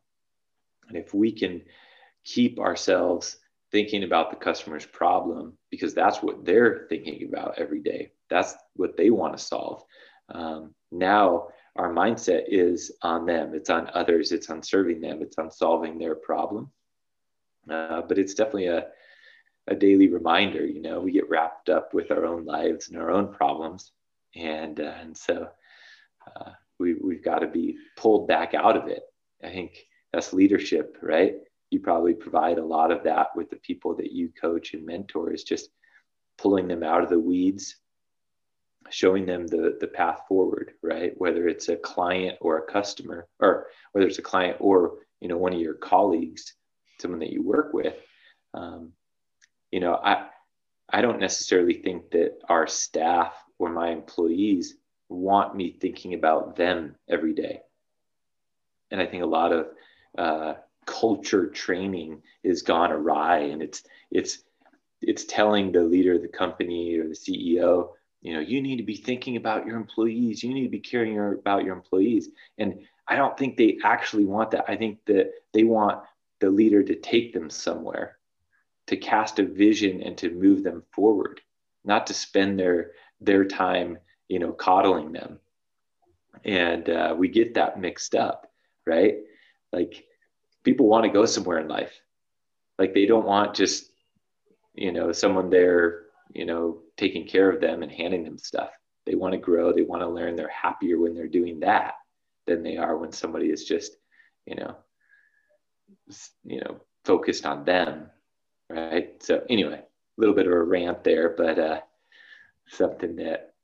And 0.89 0.97
if 0.97 1.15
we 1.15 1.31
can 1.33 1.63
keep 2.25 2.59
ourselves 2.59 3.37
thinking 3.71 4.03
about 4.03 4.31
the 4.31 4.37
customer's 4.37 4.87
problem, 4.87 5.57
because 5.71 5.95
that's 5.95 6.23
what 6.23 6.45
they're 6.45 6.87
thinking 6.89 7.29
about 7.29 7.59
every 7.59 7.81
day, 7.81 8.13
that's 8.29 8.55
what 8.75 8.97
they 8.97 9.11
want 9.11 9.37
to 9.37 9.43
solve. 9.43 9.85
Um, 10.31 10.75
now 10.91 11.49
our 11.77 11.93
mindset 11.93 12.45
is 12.49 12.93
on 13.03 13.27
them. 13.27 13.55
It's 13.55 13.71
on 13.71 13.91
others. 13.95 14.33
It's 14.33 14.51
on 14.51 14.63
serving 14.63 15.01
them. 15.01 15.23
It's 15.23 15.39
on 15.39 15.51
solving 15.51 15.99
their 15.99 16.15
problem. 16.15 16.71
Uh, 17.71 18.03
but 18.03 18.19
it's 18.19 18.35
definitely 18.35 18.67
a, 18.67 18.87
a 19.67 19.75
daily 19.75 20.09
reminder 20.09 20.65
you 20.65 20.81
know 20.81 21.01
we 21.01 21.13
get 21.13 21.29
wrapped 21.29 21.69
up 21.69 21.93
with 21.93 22.11
our 22.11 22.25
own 22.25 22.45
lives 22.47 22.89
and 22.89 22.99
our 22.99 23.11
own 23.11 23.33
problems. 23.33 23.93
And 24.35 24.81
uh, 24.81 24.95
and 25.01 25.17
so 25.17 25.49
uh, 26.27 26.51
we, 26.79 26.95
we've 26.95 27.25
got 27.25 27.41
to 27.41 27.47
be 27.47 27.77
pulled 27.97 28.29
back 28.29 28.55
out 28.55 28.77
of 28.77 28.89
it. 28.89 29.03
I 29.45 29.51
think 29.51 29.79
that's 30.13 30.33
leadership 30.33 30.97
right? 31.03 31.35
You 31.71 31.81
probably 31.81 32.15
provide 32.15 32.59
a 32.59 32.65
lot 32.65 32.91
of 32.91 33.05
that 33.05 33.29
with 33.37 33.51
the 33.51 33.57
people 33.57 33.95
that 33.97 34.11
you 34.11 34.31
coach 34.41 34.73
and 34.73 34.87
mentor 34.87 35.33
is 35.33 35.45
just 35.45 35.69
pulling 36.39 36.67
them 36.67 36.83
out 36.83 37.03
of 37.03 37.11
the 37.11 37.19
weeds 37.19 37.77
showing 38.91 39.27
them 39.27 39.47
the 39.47 39.77
the 39.81 39.87
path 39.87 40.23
forward 40.29 40.73
right? 40.83 41.13
Whether 41.17 41.49
it's 41.49 41.69
a 41.69 41.77
client 41.77 42.39
or 42.41 42.59
a 42.59 42.73
customer 42.73 43.27
or 43.41 43.67
whether 43.93 44.07
it's 44.07 44.19
a 44.19 44.23
client 44.23 44.57
or 44.61 44.99
you 45.21 45.29
know 45.29 45.37
one 45.37 45.53
of 45.53 45.61
your 45.61 45.75
colleagues 45.75 46.55
someone 47.01 47.21
that 47.21 47.33
you 47.33 47.43
work 47.43 47.73
with 47.73 47.95
um, 48.55 48.93
you 49.71 49.81
know 49.81 49.95
i 49.95 50.27
i 50.89 51.01
don't 51.01 51.21
necessarily 51.21 51.75
think 51.75 52.11
that 52.11 52.39
our 52.49 52.67
staff 52.67 53.35
or 53.59 53.69
my 53.69 53.91
employees 53.91 54.75
want 55.09 55.57
me 55.57 55.73
thinking 55.73 56.15
about 56.15 56.57
them 56.57 56.95
every 57.09 57.35
day. 57.35 57.61
And 58.91 59.01
i 59.01 59.07
think 59.07 59.23
a 59.23 59.27
lot 59.27 59.53
of 59.53 59.67
uh, 60.17 60.55
culture 60.87 61.49
training 61.49 62.23
is 62.43 62.63
gone 62.63 62.93
awry 62.93 63.39
and 63.39 63.63
it's 63.63 63.83
it's 64.11 64.39
it's 65.03 65.25
telling 65.25 65.71
the 65.71 65.83
leader 65.83 66.15
of 66.15 66.23
the 66.23 66.29
company 66.29 66.97
or 66.99 67.09
the 67.09 67.15
ceo 67.15 67.91
you 68.21 68.35
know 68.35 68.41
you 68.41 68.61
need 68.61 68.77
to 68.77 68.83
be 68.83 68.97
thinking 68.97 69.37
about 69.37 69.67
your 69.67 69.77
employees. 69.77 70.43
You 70.43 70.53
need 70.55 70.65
to 70.65 70.69
be 70.71 70.81
caring 70.81 71.19
about 71.19 71.65
your 71.65 71.75
employees. 71.75 72.29
And 72.59 72.81
i 73.07 73.17
don't 73.17 73.39
think 73.39 73.57
they 73.57 73.79
actually 73.85 74.25
want 74.25 74.51
that. 74.51 74.65
I 74.69 74.77
think 74.77 74.99
that 75.07 75.33
they 75.53 75.65
want 75.65 76.03
the 76.41 76.51
leader 76.51 76.83
to 76.83 76.95
take 76.95 77.33
them 77.33 77.51
somewhere 77.51 78.19
to 78.87 78.97
cast 78.97 79.39
a 79.39 79.45
vision 79.45 80.03
and 80.03 80.17
to 80.19 80.31
move 80.31 80.63
them 80.63 80.83
forward 80.93 81.41
not 81.85 82.07
to 82.09 82.15
spend 82.15 82.59
their 82.59 82.93
their 83.21 83.45
time 83.45 83.99
you 84.29 84.39
know 84.39 84.53
coddling 84.53 85.13
them. 85.13 85.41
And 86.45 86.89
uh, 86.89 87.15
we 87.19 87.29
get 87.29 87.55
that 87.55 87.81
mixed 87.81 88.15
up 88.15 88.49
right? 88.89 89.17
Like 89.73 90.05
people 90.65 90.89
want 90.89 91.05
to 91.05 91.11
go 91.11 91.27
somewhere 91.27 91.59
in 91.59 91.69
life. 91.69 91.93
Like 92.79 92.95
they 92.95 93.07
don't 93.07 93.27
want 93.27 93.55
just 93.55 93.91
you 94.75 94.93
know 94.93 95.13
someone 95.13 95.51
there 95.51 96.05
you 96.33 96.47
know 96.47 96.79
taking 96.99 97.27
care 97.27 97.51
of 97.51 97.61
them 97.61 97.83
and 97.83 97.91
handing 97.91 98.25
them 98.25 98.37
stuff. 98.37 98.71
They 99.07 99.15
want 99.15 99.33
to 99.33 99.39
grow. 99.39 99.73
They 99.73 99.83
want 99.83 100.03
to 100.03 100.09
learn. 100.09 100.37
They're 100.37 100.49
happier 100.49 100.99
when 100.99 101.15
they're 101.15 101.29
doing 101.29 101.61
that 101.61 101.95
than 102.47 102.63
they 102.63 102.77
are 102.77 102.97
when 102.97 103.13
somebody 103.13 103.47
is 103.51 103.65
just 103.65 103.97
you 104.47 104.57
know 104.57 104.77
you 106.45 106.61
know 106.61 106.81
focused 107.05 107.47
on 107.47 107.65
them 107.65 108.11
right? 108.71 109.23
So 109.23 109.43
anyway 109.49 109.81
a 109.81 110.21
little 110.21 110.35
bit 110.35 110.47
of 110.47 110.53
a 110.53 110.63
rant 110.63 111.05
there 111.05 111.35
but 111.37 111.59
uh 111.59 111.81
something 112.69 113.17
that 113.17 113.55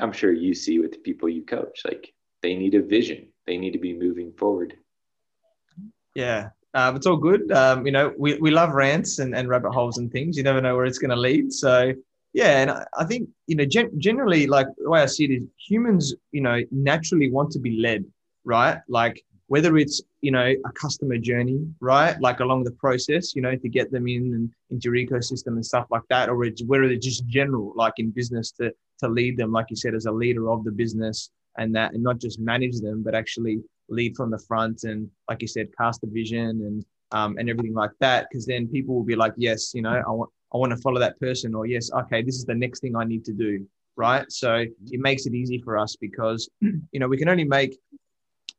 i'm 0.00 0.12
sure 0.12 0.32
you 0.32 0.54
see 0.54 0.78
with 0.78 0.92
the 0.92 0.98
people 0.98 1.28
you 1.28 1.44
coach 1.44 1.82
like 1.84 2.12
they 2.42 2.54
need 2.54 2.74
a 2.74 2.82
vision. 2.82 3.28
They 3.46 3.56
need 3.56 3.72
to 3.72 3.78
be 3.78 3.96
moving 3.96 4.32
forward. 4.32 4.74
Yeah, 6.14 6.50
um, 6.74 6.96
it's 6.96 7.06
all 7.06 7.16
good. 7.16 7.50
Um, 7.52 7.86
you 7.86 7.92
know, 7.92 8.12
we, 8.18 8.36
we 8.38 8.50
love 8.50 8.70
rants 8.74 9.18
and, 9.18 9.34
and 9.34 9.48
rabbit 9.48 9.72
holes 9.72 9.98
and 9.98 10.10
things. 10.10 10.36
You 10.36 10.42
never 10.42 10.60
know 10.60 10.76
where 10.76 10.84
it's 10.84 10.98
going 10.98 11.10
to 11.10 11.16
lead. 11.16 11.52
So, 11.52 11.94
yeah, 12.32 12.60
and 12.60 12.70
I, 12.70 13.04
think, 13.04 13.28
you 13.46 13.56
know, 13.56 13.64
gen- 13.64 13.98
generally, 13.98 14.46
like 14.46 14.66
the 14.76 14.90
way 14.90 15.02
I 15.02 15.06
see 15.06 15.24
it 15.24 15.30
is 15.30 15.44
humans, 15.56 16.14
you 16.32 16.40
know, 16.40 16.60
naturally 16.70 17.30
want 17.30 17.50
to 17.52 17.58
be 17.58 17.78
led, 17.78 18.04
right? 18.44 18.78
Like 18.88 19.22
whether 19.46 19.78
it's, 19.78 20.02
you 20.20 20.30
know, 20.30 20.44
a 20.44 20.72
customer 20.72 21.16
journey, 21.16 21.66
right? 21.80 22.20
Like 22.20 22.40
along 22.40 22.64
the 22.64 22.72
process, 22.72 23.34
you 23.34 23.42
know, 23.42 23.56
to 23.56 23.68
get 23.68 23.90
them 23.90 24.06
in 24.06 24.34
and 24.34 24.50
into 24.70 24.90
your 24.90 25.06
ecosystem 25.06 25.48
and 25.48 25.64
stuff 25.64 25.86
like 25.90 26.02
that, 26.10 26.28
or 26.28 26.44
it's, 26.44 26.62
whether 26.64 26.84
it's 26.84 27.06
just 27.06 27.26
general, 27.26 27.72
like 27.76 27.94
in 27.96 28.10
business 28.10 28.52
to, 28.52 28.72
to 29.00 29.08
lead 29.08 29.36
them, 29.36 29.52
like 29.52 29.66
you 29.70 29.76
said, 29.76 29.94
as 29.94 30.06
a 30.06 30.12
leader 30.12 30.50
of 30.50 30.64
the 30.64 30.72
business 30.72 31.30
and 31.56 31.74
that, 31.74 31.94
and 31.94 32.02
not 32.02 32.18
just 32.18 32.38
manage 32.38 32.80
them, 32.80 33.02
but 33.02 33.14
actually 33.14 33.62
lead 33.88 34.16
from 34.16 34.30
the 34.30 34.38
front 34.38 34.84
and 34.84 35.08
like 35.28 35.40
you 35.42 35.48
said 35.48 35.68
cast 35.76 36.04
a 36.04 36.06
vision 36.06 36.48
and 36.48 36.84
um, 37.12 37.36
and 37.38 37.48
everything 37.48 37.72
like 37.72 37.90
that 38.00 38.26
because 38.28 38.44
then 38.44 38.68
people 38.68 38.94
will 38.94 39.02
be 39.02 39.16
like 39.16 39.32
yes 39.36 39.72
you 39.74 39.80
know 39.80 40.02
i 40.06 40.10
want 40.10 40.30
i 40.52 40.56
want 40.56 40.70
to 40.70 40.76
follow 40.78 41.00
that 41.00 41.18
person 41.20 41.54
or 41.54 41.66
yes 41.66 41.90
okay 41.92 42.22
this 42.22 42.36
is 42.36 42.44
the 42.44 42.54
next 42.54 42.80
thing 42.80 42.96
i 42.96 43.04
need 43.04 43.24
to 43.24 43.32
do 43.32 43.66
right 43.96 44.30
so 44.30 44.54
it 44.56 45.00
makes 45.00 45.26
it 45.26 45.34
easy 45.34 45.58
for 45.58 45.78
us 45.78 45.96
because 45.96 46.48
you 46.60 47.00
know 47.00 47.08
we 47.08 47.16
can 47.16 47.28
only 47.28 47.44
make 47.44 47.76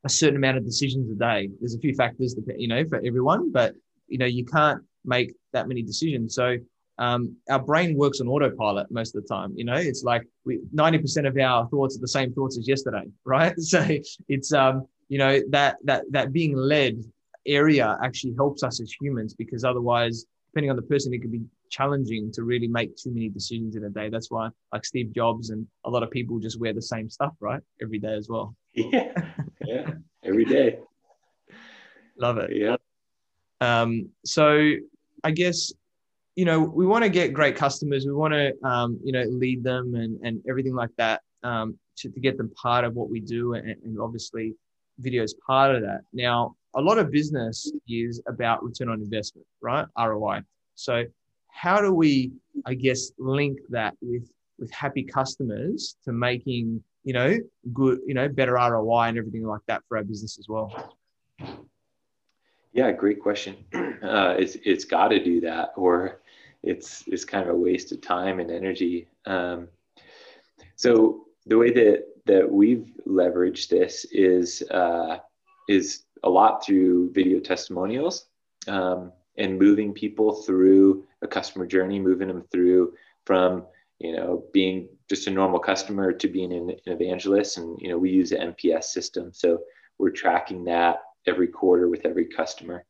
a 0.05 0.09
certain 0.09 0.37
amount 0.37 0.57
of 0.57 0.65
decisions 0.65 1.09
a 1.11 1.15
day 1.15 1.49
there's 1.59 1.75
a 1.75 1.79
few 1.79 1.93
factors 1.93 2.35
that 2.35 2.59
you 2.59 2.67
know 2.67 2.83
for 2.85 3.01
everyone 3.05 3.51
but 3.51 3.75
you 4.07 4.17
know 4.17 4.25
you 4.25 4.45
can't 4.45 4.81
make 5.05 5.33
that 5.53 5.67
many 5.67 5.81
decisions 5.81 6.35
so 6.35 6.57
um, 6.97 7.37
our 7.49 7.59
brain 7.59 7.95
works 7.95 8.19
on 8.19 8.27
autopilot 8.27 8.91
most 8.91 9.15
of 9.15 9.23
the 9.23 9.27
time. 9.33 9.53
You 9.55 9.63
know, 9.63 9.75
it's 9.75 10.03
like 10.03 10.27
we, 10.43 10.59
90% 10.75 11.25
of 11.25 11.37
our 11.37 11.65
thoughts 11.69 11.95
are 11.95 12.01
the 12.01 12.09
same 12.09 12.33
thoughts 12.33 12.57
as 12.57 12.67
yesterday, 12.67 13.05
right? 13.23 13.57
So 13.57 13.87
it's, 14.27 14.51
um, 14.51 14.85
you 15.09 15.17
know 15.17 15.41
that 15.49 15.77
that 15.83 16.05
that 16.11 16.31
being 16.31 16.55
led 16.55 17.03
area 17.45 17.97
actually 18.01 18.35
helps 18.35 18.63
us 18.63 18.79
as 18.79 18.93
humans 19.01 19.33
because 19.33 19.63
otherwise 19.63 20.25
depending 20.51 20.69
on 20.69 20.75
the 20.75 20.83
person 20.83 21.13
it 21.13 21.19
could 21.19 21.31
be 21.31 21.41
challenging 21.69 22.31
to 22.33 22.43
really 22.43 22.67
make 22.67 22.95
too 22.95 23.11
many 23.11 23.29
decisions 23.29 23.75
in 23.75 23.83
a 23.83 23.89
day. 23.89 24.09
That's 24.09 24.29
why 24.31 24.49
like 24.73 24.85
steve 24.85 25.11
jobs 25.13 25.49
and 25.49 25.67
a 25.85 25.89
lot 25.89 26.03
of 26.03 26.11
people 26.11 26.39
just 26.39 26.59
wear 26.59 26.73
the 26.73 26.81
same 26.81 27.09
stuff 27.09 27.33
right? 27.39 27.61
Every 27.81 27.99
day 27.99 28.13
as 28.13 28.27
well. 28.29 28.55
Yeah. 28.73 29.11
Yeah. 29.65 29.91
Every 30.23 30.45
day. 30.45 30.79
Love 32.17 32.37
it. 32.37 32.51
Yeah. 32.55 32.77
Um 33.61 34.09
so 34.25 34.73
i 35.23 35.31
guess 35.31 35.73
you 36.35 36.45
know 36.45 36.61
we 36.61 36.85
want 36.85 37.03
to 37.03 37.09
get 37.09 37.33
great 37.33 37.57
customers. 37.57 38.05
We 38.05 38.13
want 38.13 38.33
to 38.33 38.53
um, 38.65 38.99
you 39.03 39.11
know 39.11 39.23
lead 39.23 39.63
them 39.63 39.95
and 39.95 40.17
and 40.23 40.41
everything 40.47 40.73
like 40.73 40.91
that 40.97 41.21
um, 41.43 41.77
to, 41.97 42.09
to 42.09 42.19
get 42.19 42.37
them 42.37 42.49
part 42.51 42.85
of 42.85 42.95
what 42.95 43.09
we 43.09 43.19
do 43.19 43.55
and, 43.55 43.75
and 43.83 43.99
obviously 43.99 44.55
video 44.99 45.23
is 45.23 45.35
part 45.45 45.75
of 45.75 45.81
that. 45.81 46.01
Now, 46.13 46.55
a 46.75 46.81
lot 46.81 46.97
of 46.97 47.11
business 47.11 47.71
is 47.87 48.21
about 48.27 48.63
return 48.63 48.89
on 48.89 49.01
investment, 49.01 49.47
right? 49.61 49.85
ROI. 49.97 50.41
So, 50.75 51.03
how 51.51 51.81
do 51.81 51.93
we, 51.93 52.31
I 52.65 52.73
guess, 52.73 53.11
link 53.17 53.59
that 53.69 53.95
with 54.01 54.29
with 54.57 54.71
happy 54.71 55.03
customers 55.03 55.95
to 56.03 56.11
making 56.11 56.83
you 57.03 57.13
know 57.13 57.37
good, 57.73 57.99
you 58.05 58.13
know, 58.13 58.27
better 58.27 58.53
ROI 58.53 59.07
and 59.09 59.17
everything 59.17 59.45
like 59.45 59.61
that 59.67 59.83
for 59.87 59.97
our 59.97 60.03
business 60.03 60.37
as 60.37 60.47
well? 60.47 60.97
Yeah, 62.73 62.91
great 62.91 63.19
question. 63.19 63.57
Uh, 63.99 64.33
it's 64.39 64.55
it's 64.63 64.85
got 64.85 65.09
to 65.09 65.21
do 65.21 65.41
that, 65.41 65.73
or 65.75 66.21
it's 66.63 67.03
it's 67.07 67.25
kind 67.25 67.49
of 67.49 67.53
a 67.53 67.57
waste 67.57 67.91
of 67.91 67.99
time 67.99 68.39
and 68.39 68.49
energy. 68.49 69.09
Um, 69.25 69.67
so 70.77 71.25
the 71.45 71.57
way 71.57 71.71
that 71.71 72.05
that 72.25 72.49
we've 72.49 72.93
leveraged 73.05 73.67
this 73.67 74.05
is 74.13 74.63
uh, 74.71 75.17
is 75.67 76.03
a 76.23 76.29
lot 76.29 76.65
through 76.65 77.11
video 77.11 77.41
testimonials 77.41 78.27
um, 78.69 79.11
and 79.39 79.57
moving 79.57 79.93
people 79.93 80.43
through 80.43 81.05
a 81.21 81.27
customer 81.27 81.65
journey, 81.65 81.99
moving 81.99 82.27
them 82.27 82.43
through 82.51 82.93
from 83.25 83.65
you 83.97 84.15
know 84.15 84.43
being 84.53 84.87
just 85.09 85.27
a 85.27 85.31
normal 85.31 85.59
customer 85.59 86.11
to 86.11 86.27
being 86.27 86.53
an, 86.53 86.69
an 86.69 86.93
evangelist. 86.93 87.57
And 87.57 87.79
you 87.81 87.89
know 87.89 87.97
we 87.97 88.11
use 88.11 88.31
an 88.31 88.53
NPS 88.53 88.85
system, 88.85 89.31
so 89.33 89.61
we're 89.97 90.11
tracking 90.11 90.65
that 90.65 90.97
every 91.25 91.47
quarter 91.47 91.89
with 91.89 92.05
every 92.05 92.25
customer, 92.25 92.85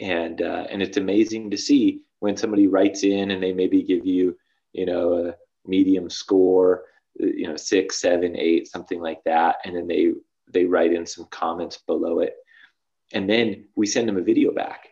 and 0.00 0.40
uh, 0.40 0.66
and 0.70 0.80
it's 0.80 0.96
amazing 0.96 1.50
to 1.50 1.58
see 1.58 2.00
when 2.20 2.36
somebody 2.36 2.66
writes 2.66 3.04
in 3.04 3.30
and 3.30 3.42
they 3.42 3.52
maybe 3.52 3.82
give 3.82 4.06
you 4.06 4.36
you 4.72 4.86
know 4.86 5.28
a 5.28 5.34
medium 5.68 6.08
score 6.08 6.84
you 7.18 7.46
know 7.48 7.56
six 7.56 8.00
seven 8.00 8.36
eight 8.36 8.68
something 8.68 9.00
like 9.00 9.22
that. 9.24 9.56
And 9.64 9.76
then 9.76 9.86
they 9.88 10.12
they 10.50 10.64
write 10.64 10.92
in 10.92 11.04
some 11.04 11.26
comments 11.26 11.78
below 11.78 12.20
it. 12.20 12.34
And 13.12 13.28
then 13.28 13.64
we 13.74 13.86
send 13.86 14.08
them 14.08 14.18
a 14.18 14.22
video 14.22 14.52
back 14.52 14.87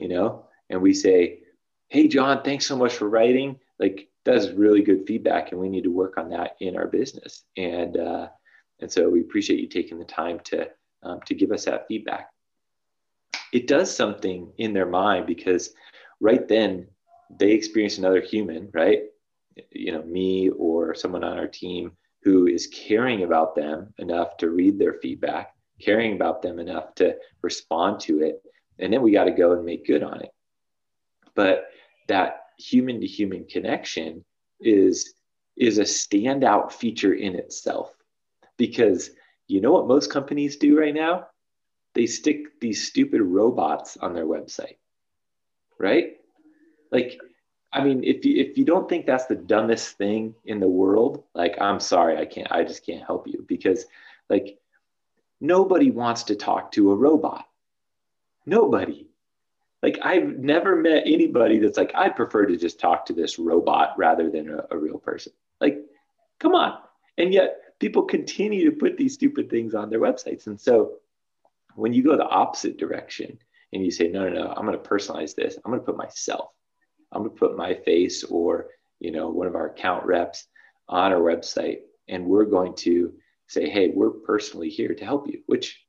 you 0.00 0.08
know? 0.08 0.46
And 0.68 0.80
we 0.80 0.94
say 0.94 1.40
hey 1.88 2.06
john 2.06 2.42
thanks 2.42 2.66
so 2.66 2.76
much 2.76 2.94
for 2.94 3.08
writing. 3.08 3.58
Like 3.78 4.08
that's 4.24 4.50
really 4.50 4.82
good 4.82 5.06
feedback 5.06 5.52
and 5.52 5.60
we 5.60 5.68
need 5.68 5.84
to 5.84 5.90
work 5.92 6.18
on 6.18 6.30
that 6.30 6.56
in 6.60 6.76
our 6.76 6.86
business. 6.86 7.42
And 7.56 7.96
uh, 7.96 8.28
and 8.80 8.90
so 8.90 9.08
we 9.08 9.20
appreciate 9.20 9.60
you 9.60 9.68
taking 9.68 9.98
the 9.98 10.04
time 10.04 10.40
to 10.44 10.68
um, 11.02 11.20
to 11.26 11.34
give 11.34 11.52
us 11.52 11.64
that 11.66 11.86
feedback. 11.88 12.30
It 13.52 13.66
does 13.66 13.94
something 13.94 14.52
in 14.58 14.72
their 14.72 14.86
mind 14.86 15.26
because 15.26 15.74
right 16.20 16.46
then 16.46 16.86
they 17.38 17.52
experience 17.52 17.98
another 17.98 18.20
human 18.20 18.70
right? 18.72 19.02
You 19.72 19.92
know 19.92 20.02
me 20.02 20.50
or 20.50 20.94
someone 20.94 21.24
on 21.24 21.38
our 21.38 21.48
team 21.48 21.92
who 22.22 22.46
is 22.46 22.66
caring 22.68 23.24
about 23.24 23.54
them 23.54 23.92
enough 23.98 24.36
to 24.38 24.50
read 24.50 24.78
their 24.78 24.94
feedback 25.02 25.54
caring 25.80 26.12
about 26.12 26.42
them 26.42 26.58
enough 26.58 26.94
to 26.94 27.16
respond 27.42 27.98
to 28.00 28.22
it 28.22 28.42
and 28.80 28.92
then 28.92 29.02
we 29.02 29.12
got 29.12 29.24
to 29.24 29.30
go 29.30 29.52
and 29.52 29.64
make 29.64 29.86
good 29.86 30.02
on 30.02 30.20
it 30.20 30.30
but 31.34 31.70
that 32.08 32.46
human 32.58 33.00
to 33.00 33.06
human 33.06 33.44
connection 33.44 34.24
is 34.60 35.14
is 35.56 35.78
a 35.78 35.82
standout 35.82 36.72
feature 36.72 37.14
in 37.14 37.34
itself 37.34 37.94
because 38.56 39.10
you 39.46 39.60
know 39.60 39.72
what 39.72 39.88
most 39.88 40.12
companies 40.12 40.56
do 40.56 40.78
right 40.78 40.94
now? 40.94 41.26
They 41.94 42.06
stick 42.06 42.60
these 42.60 42.86
stupid 42.86 43.20
robots 43.20 43.96
on 43.96 44.14
their 44.14 44.26
website, 44.26 44.76
right? 45.78 46.18
Like, 46.92 47.18
I 47.72 47.82
mean, 47.82 48.04
if 48.04 48.24
you 48.24 48.40
if 48.40 48.56
you 48.56 48.64
don't 48.64 48.88
think 48.88 49.06
that's 49.06 49.26
the 49.26 49.34
dumbest 49.34 49.96
thing 49.98 50.34
in 50.44 50.60
the 50.60 50.68
world, 50.68 51.24
like, 51.34 51.60
I'm 51.60 51.80
sorry, 51.80 52.16
I 52.16 52.26
can't, 52.26 52.50
I 52.52 52.62
just 52.62 52.86
can't 52.86 53.04
help 53.04 53.26
you 53.26 53.44
because, 53.48 53.86
like, 54.28 54.58
nobody 55.40 55.90
wants 55.90 56.24
to 56.24 56.36
talk 56.36 56.72
to 56.72 56.92
a 56.92 56.96
robot. 56.96 57.44
Nobody. 58.50 59.06
Like, 59.80 60.00
I've 60.02 60.38
never 60.38 60.74
met 60.74 61.04
anybody 61.06 61.60
that's 61.60 61.78
like, 61.78 61.92
I'd 61.94 62.16
prefer 62.16 62.46
to 62.46 62.56
just 62.56 62.80
talk 62.80 63.06
to 63.06 63.12
this 63.12 63.38
robot 63.38 63.94
rather 63.96 64.28
than 64.28 64.50
a, 64.50 64.66
a 64.72 64.76
real 64.76 64.98
person. 64.98 65.32
Like, 65.60 65.78
come 66.40 66.56
on. 66.56 66.78
And 67.16 67.32
yet, 67.32 67.78
people 67.78 68.02
continue 68.02 68.68
to 68.68 68.76
put 68.76 68.96
these 68.96 69.14
stupid 69.14 69.48
things 69.48 69.72
on 69.76 69.88
their 69.88 70.00
websites. 70.00 70.48
And 70.48 70.60
so 70.60 70.94
when 71.76 71.92
you 71.92 72.02
go 72.02 72.16
the 72.16 72.24
opposite 72.24 72.76
direction 72.76 73.38
and 73.72 73.84
you 73.84 73.92
say, 73.92 74.08
no, 74.08 74.28
no, 74.28 74.42
no, 74.42 74.52
I'm 74.56 74.66
going 74.66 74.76
to 74.76 74.88
personalize 74.88 75.36
this, 75.36 75.56
I'm 75.64 75.70
going 75.70 75.80
to 75.80 75.86
put 75.86 75.96
myself, 75.96 76.50
I'm 77.12 77.22
going 77.22 77.32
to 77.32 77.38
put 77.38 77.56
my 77.56 77.74
face 77.74 78.24
or, 78.24 78.66
you 78.98 79.12
know, 79.12 79.30
one 79.30 79.46
of 79.46 79.54
our 79.54 79.66
account 79.66 80.04
reps 80.06 80.48
on 80.88 81.12
our 81.12 81.20
website. 81.20 81.78
And 82.08 82.26
we're 82.26 82.46
going 82.46 82.74
to 82.78 83.14
say, 83.46 83.68
hey, 83.70 83.92
we're 83.94 84.10
personally 84.10 84.70
here 84.70 84.92
to 84.92 85.04
help 85.04 85.28
you, 85.28 85.40
which 85.46 85.86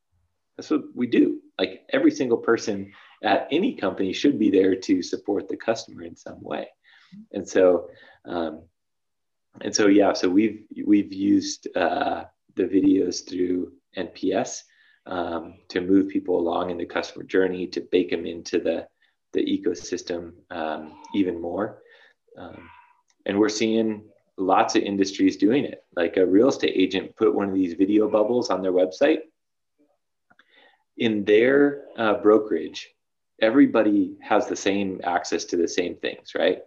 that's 0.62 0.71
what 0.71 0.95
we 0.95 1.08
do. 1.08 1.41
Like 1.60 1.82
every 1.89 2.12
single 2.12 2.38
person 2.38 2.91
at 3.24 3.47
any 3.52 3.76
company 3.76 4.13
should 4.13 4.38
be 4.39 4.50
there 4.50 4.76
to 4.76 5.02
support 5.02 5.47
the 5.47 5.58
customer 5.58 6.04
in 6.04 6.15
some 6.15 6.41
way. 6.41 6.67
And 7.34 7.47
so, 7.47 7.89
um, 8.26 8.63
and 9.60 9.76
so 9.76 9.88
yeah 9.88 10.13
so 10.13 10.30
we've 10.30 10.63
we've 10.86 11.12
used 11.12 11.67
uh, 11.76 12.24
the 12.56 12.63
videos 12.63 13.28
through 13.28 13.74
nps 13.97 14.62
um, 15.08 15.56
to 15.67 15.82
move 15.82 16.08
people 16.08 16.39
along 16.39 16.69
in 16.69 16.78
the 16.78 16.86
customer 16.86 17.24
journey 17.24 17.67
to 17.67 17.82
bake 17.91 18.12
them 18.12 18.26
into 18.26 18.60
the 18.60 18.88
the 19.34 19.41
ecosystem 19.41 20.32
um, 20.52 20.93
even 21.13 21.41
more 21.41 21.82
um, 22.38 22.69
and 23.26 23.38
we're 23.38 23.50
seeing 23.50 24.04
lots 24.38 24.76
of 24.76 24.84
industries 24.84 25.38
doing 25.38 25.65
it 25.65 25.84
like 25.95 26.17
a 26.17 26.26
real 26.26 26.47
estate 26.47 26.74
agent 26.76 27.15
put 27.15 27.36
one 27.36 27.50
of 27.50 27.54
these 27.54 27.74
video 27.74 28.10
bubbles 28.10 28.50
on 28.50 28.62
their 28.62 28.71
website 28.71 29.19
in 31.02 31.26
their 31.26 31.84
uh, 31.98 32.16
brokerage 32.16 32.90
everybody 33.42 34.16
has 34.22 34.48
the 34.48 34.56
same 34.56 35.02
access 35.04 35.44
to 35.46 35.58
the 35.58 35.68
same 35.68 35.96
things 35.98 36.34
right 36.36 36.60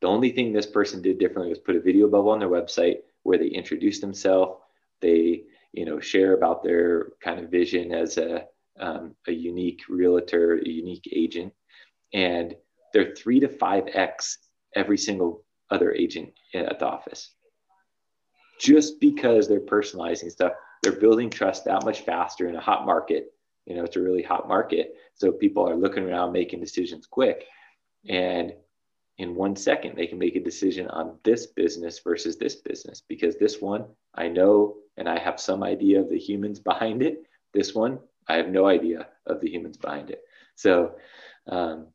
the 0.00 0.06
only 0.06 0.30
thing 0.30 0.52
this 0.52 0.66
person 0.66 1.02
did 1.02 1.18
differently 1.18 1.50
was 1.50 1.58
put 1.58 1.76
a 1.76 1.80
video 1.80 2.08
bubble 2.08 2.30
on 2.30 2.38
their 2.38 2.48
website 2.48 2.98
where 3.24 3.38
they 3.38 3.48
introduce 3.48 4.00
themselves. 4.00 4.60
They, 5.00 5.42
you 5.72 5.84
know, 5.84 6.00
share 6.00 6.34
about 6.34 6.62
their 6.62 7.10
kind 7.22 7.40
of 7.40 7.50
vision 7.50 7.92
as 7.92 8.16
a, 8.16 8.46
um, 8.78 9.14
a 9.26 9.32
unique 9.32 9.82
realtor, 9.88 10.58
a 10.58 10.68
unique 10.68 11.08
agent. 11.12 11.52
And 12.12 12.54
they're 12.92 13.14
three 13.14 13.40
to 13.40 13.48
five 13.48 13.84
X 13.92 14.38
every 14.74 14.98
single 14.98 15.44
other 15.70 15.92
agent 15.92 16.32
at 16.54 16.78
the 16.78 16.86
office. 16.86 17.34
Just 18.60 19.00
because 19.00 19.48
they're 19.48 19.60
personalizing 19.60 20.30
stuff, 20.30 20.52
they're 20.82 20.92
building 20.92 21.28
trust 21.28 21.64
that 21.64 21.84
much 21.84 22.00
faster 22.00 22.48
in 22.48 22.56
a 22.56 22.60
hot 22.60 22.86
market. 22.86 23.32
You 23.68 23.76
know, 23.76 23.84
it's 23.84 23.96
a 23.96 24.02
really 24.02 24.22
hot 24.22 24.48
market. 24.48 24.94
So 25.14 25.30
people 25.30 25.68
are 25.68 25.76
looking 25.76 26.04
around, 26.04 26.32
making 26.32 26.60
decisions 26.60 27.06
quick. 27.06 27.44
And 28.08 28.54
in 29.18 29.34
one 29.34 29.56
second 29.56 29.96
they 29.96 30.06
can 30.06 30.18
make 30.18 30.36
a 30.36 30.40
decision 30.40 30.88
on 30.88 31.18
this 31.24 31.46
business 31.46 31.98
versus 31.98 32.36
this 32.36 32.56
business 32.56 33.02
because 33.08 33.36
this 33.36 33.60
one 33.60 33.84
i 34.14 34.28
know 34.28 34.76
and 34.96 35.08
i 35.08 35.18
have 35.18 35.40
some 35.40 35.62
idea 35.62 36.00
of 36.00 36.08
the 36.08 36.18
humans 36.18 36.58
behind 36.58 37.02
it 37.02 37.22
this 37.52 37.74
one 37.74 37.98
i 38.28 38.34
have 38.34 38.48
no 38.48 38.66
idea 38.66 39.08
of 39.26 39.40
the 39.40 39.50
humans 39.50 39.76
behind 39.76 40.10
it 40.10 40.22
so 40.54 40.94
um, 41.48 41.86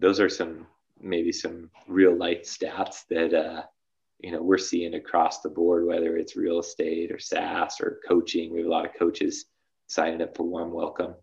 those 0.00 0.20
are 0.20 0.28
some 0.28 0.66
maybe 1.00 1.32
some 1.32 1.70
real 1.86 2.16
life 2.16 2.42
stats 2.42 3.06
that 3.08 3.34
uh, 3.34 3.62
you 4.20 4.30
know 4.30 4.42
we're 4.42 4.58
seeing 4.58 4.94
across 4.94 5.40
the 5.40 5.48
board 5.48 5.86
whether 5.86 6.16
it's 6.16 6.36
real 6.36 6.60
estate 6.60 7.12
or 7.12 7.18
saas 7.18 7.80
or 7.80 8.00
coaching 8.08 8.52
we 8.52 8.58
have 8.58 8.66
a 8.66 8.70
lot 8.70 8.86
of 8.86 8.94
coaches 8.98 9.46
signing 9.92 10.22
up 10.22 10.36
for 10.36 10.44
warm 10.44 10.72
welcome 10.72 11.14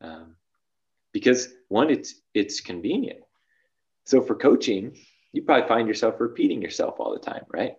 um, 0.00 0.36
because 1.12 1.48
one 1.68 1.90
it's 1.90 2.14
it's 2.34 2.60
convenient 2.60 3.20
so 4.04 4.20
for 4.20 4.34
coaching, 4.34 4.96
you 5.32 5.42
probably 5.42 5.68
find 5.68 5.88
yourself 5.88 6.16
repeating 6.18 6.60
yourself 6.60 6.96
all 6.98 7.12
the 7.12 7.20
time, 7.20 7.44
right? 7.48 7.74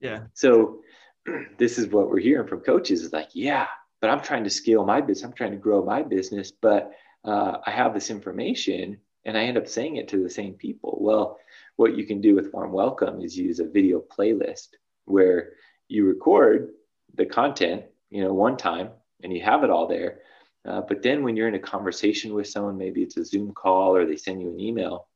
Yeah. 0.00 0.24
So 0.34 0.80
this 1.58 1.78
is 1.78 1.88
what 1.88 2.08
we're 2.08 2.20
hearing 2.20 2.48
from 2.48 2.60
coaches 2.60 3.02
is 3.02 3.12
like, 3.12 3.30
yeah, 3.34 3.66
but 4.00 4.10
I'm 4.10 4.20
trying 4.20 4.44
to 4.44 4.50
scale 4.50 4.84
my 4.84 5.00
business. 5.00 5.24
I'm 5.24 5.32
trying 5.32 5.52
to 5.52 5.58
grow 5.58 5.84
my 5.84 6.02
business, 6.02 6.52
but 6.52 6.92
uh, 7.24 7.58
I 7.66 7.70
have 7.70 7.94
this 7.94 8.10
information 8.10 8.98
and 9.24 9.36
I 9.36 9.44
end 9.44 9.56
up 9.56 9.66
saying 9.66 9.96
it 9.96 10.08
to 10.08 10.22
the 10.22 10.30
same 10.30 10.54
people. 10.54 10.98
Well, 11.00 11.38
what 11.76 11.96
you 11.96 12.06
can 12.06 12.20
do 12.20 12.34
with 12.34 12.52
Warm 12.52 12.72
Welcome 12.72 13.20
is 13.22 13.36
use 13.36 13.58
a 13.58 13.68
video 13.68 14.00
playlist 14.00 14.68
where 15.06 15.54
you 15.88 16.06
record 16.06 16.70
the 17.14 17.26
content, 17.26 17.84
you 18.10 18.22
know, 18.22 18.34
one 18.34 18.56
time 18.56 18.90
and 19.24 19.32
you 19.32 19.42
have 19.42 19.64
it 19.64 19.70
all 19.70 19.88
there. 19.88 20.20
Uh, 20.64 20.82
but 20.82 21.02
then 21.02 21.24
when 21.24 21.36
you're 21.36 21.48
in 21.48 21.54
a 21.54 21.58
conversation 21.58 22.32
with 22.34 22.46
someone, 22.46 22.78
maybe 22.78 23.02
it's 23.02 23.16
a 23.16 23.24
Zoom 23.24 23.52
call 23.52 23.96
or 23.96 24.06
they 24.06 24.16
send 24.16 24.40
you 24.40 24.48
an 24.48 24.60
email, 24.60 25.08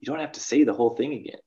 you 0.00 0.06
don't 0.06 0.20
have 0.20 0.32
to 0.32 0.40
say 0.40 0.64
the 0.64 0.74
whole 0.74 0.90
thing 0.90 1.14
again. 1.14 1.40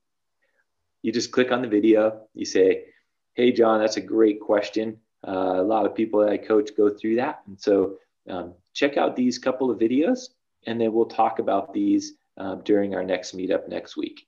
You 1.02 1.12
just 1.12 1.32
click 1.32 1.52
on 1.52 1.62
the 1.62 1.68
video. 1.68 2.22
You 2.34 2.46
say, 2.46 2.86
Hey, 3.34 3.52
John, 3.52 3.80
that's 3.80 3.98
a 3.98 4.02
great 4.02 4.40
question. 4.40 4.98
Uh, 5.26 5.56
a 5.58 5.64
lot 5.64 5.86
of 5.86 5.94
people 5.94 6.22
that 6.22 6.32
I 6.32 6.38
coach 6.38 6.72
go 6.76 6.90
through 6.90 7.18
that. 7.18 7.42
And 7.48 7.60
so 7.60 7.98
um, 8.30 8.54
check 8.74 8.98
out 8.98 9.16
these 9.16 9.38
couple 9.38 9.70
of 9.70 9.78
videos, 9.78 10.30
and 10.66 10.80
then 10.80 10.94
we'll 10.94 11.06
talk 11.06 11.40
about 11.40 11.74
these 11.74 12.14
uh, 12.38 12.56
during 12.56 12.96
our 12.96 13.04
next 13.04 13.36
meetup 13.36 13.68
next 13.68 13.98
week. 13.98 14.28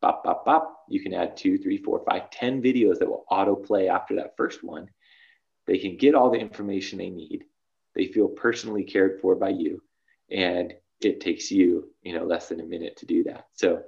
Bop, 0.00 0.24
bop, 0.24 0.44
bop. 0.44 0.84
You 0.88 1.00
can 1.00 1.14
add 1.14 1.36
two, 1.36 1.58
three, 1.58 1.78
four, 1.78 2.02
five, 2.08 2.30
ten 2.30 2.62
videos 2.62 2.98
that 2.98 3.08
will 3.08 3.24
autoplay 3.30 3.88
after 3.88 4.16
that 4.16 4.36
first 4.36 4.62
one. 4.64 4.88
They 5.66 5.78
can 5.78 5.96
get 5.96 6.14
all 6.14 6.30
the 6.30 6.38
information 6.38 6.98
they 6.98 7.10
need. 7.10 7.44
They 7.94 8.06
feel 8.06 8.28
personally 8.28 8.84
cared 8.84 9.20
for 9.20 9.34
by 9.34 9.50
you. 9.50 9.82
And 10.30 10.74
it 11.00 11.20
takes 11.20 11.50
you, 11.50 11.90
you 12.02 12.14
know, 12.14 12.24
less 12.24 12.48
than 12.48 12.60
a 12.60 12.64
minute 12.64 12.96
to 12.98 13.06
do 13.06 13.24
that. 13.24 13.46
So 13.54 13.82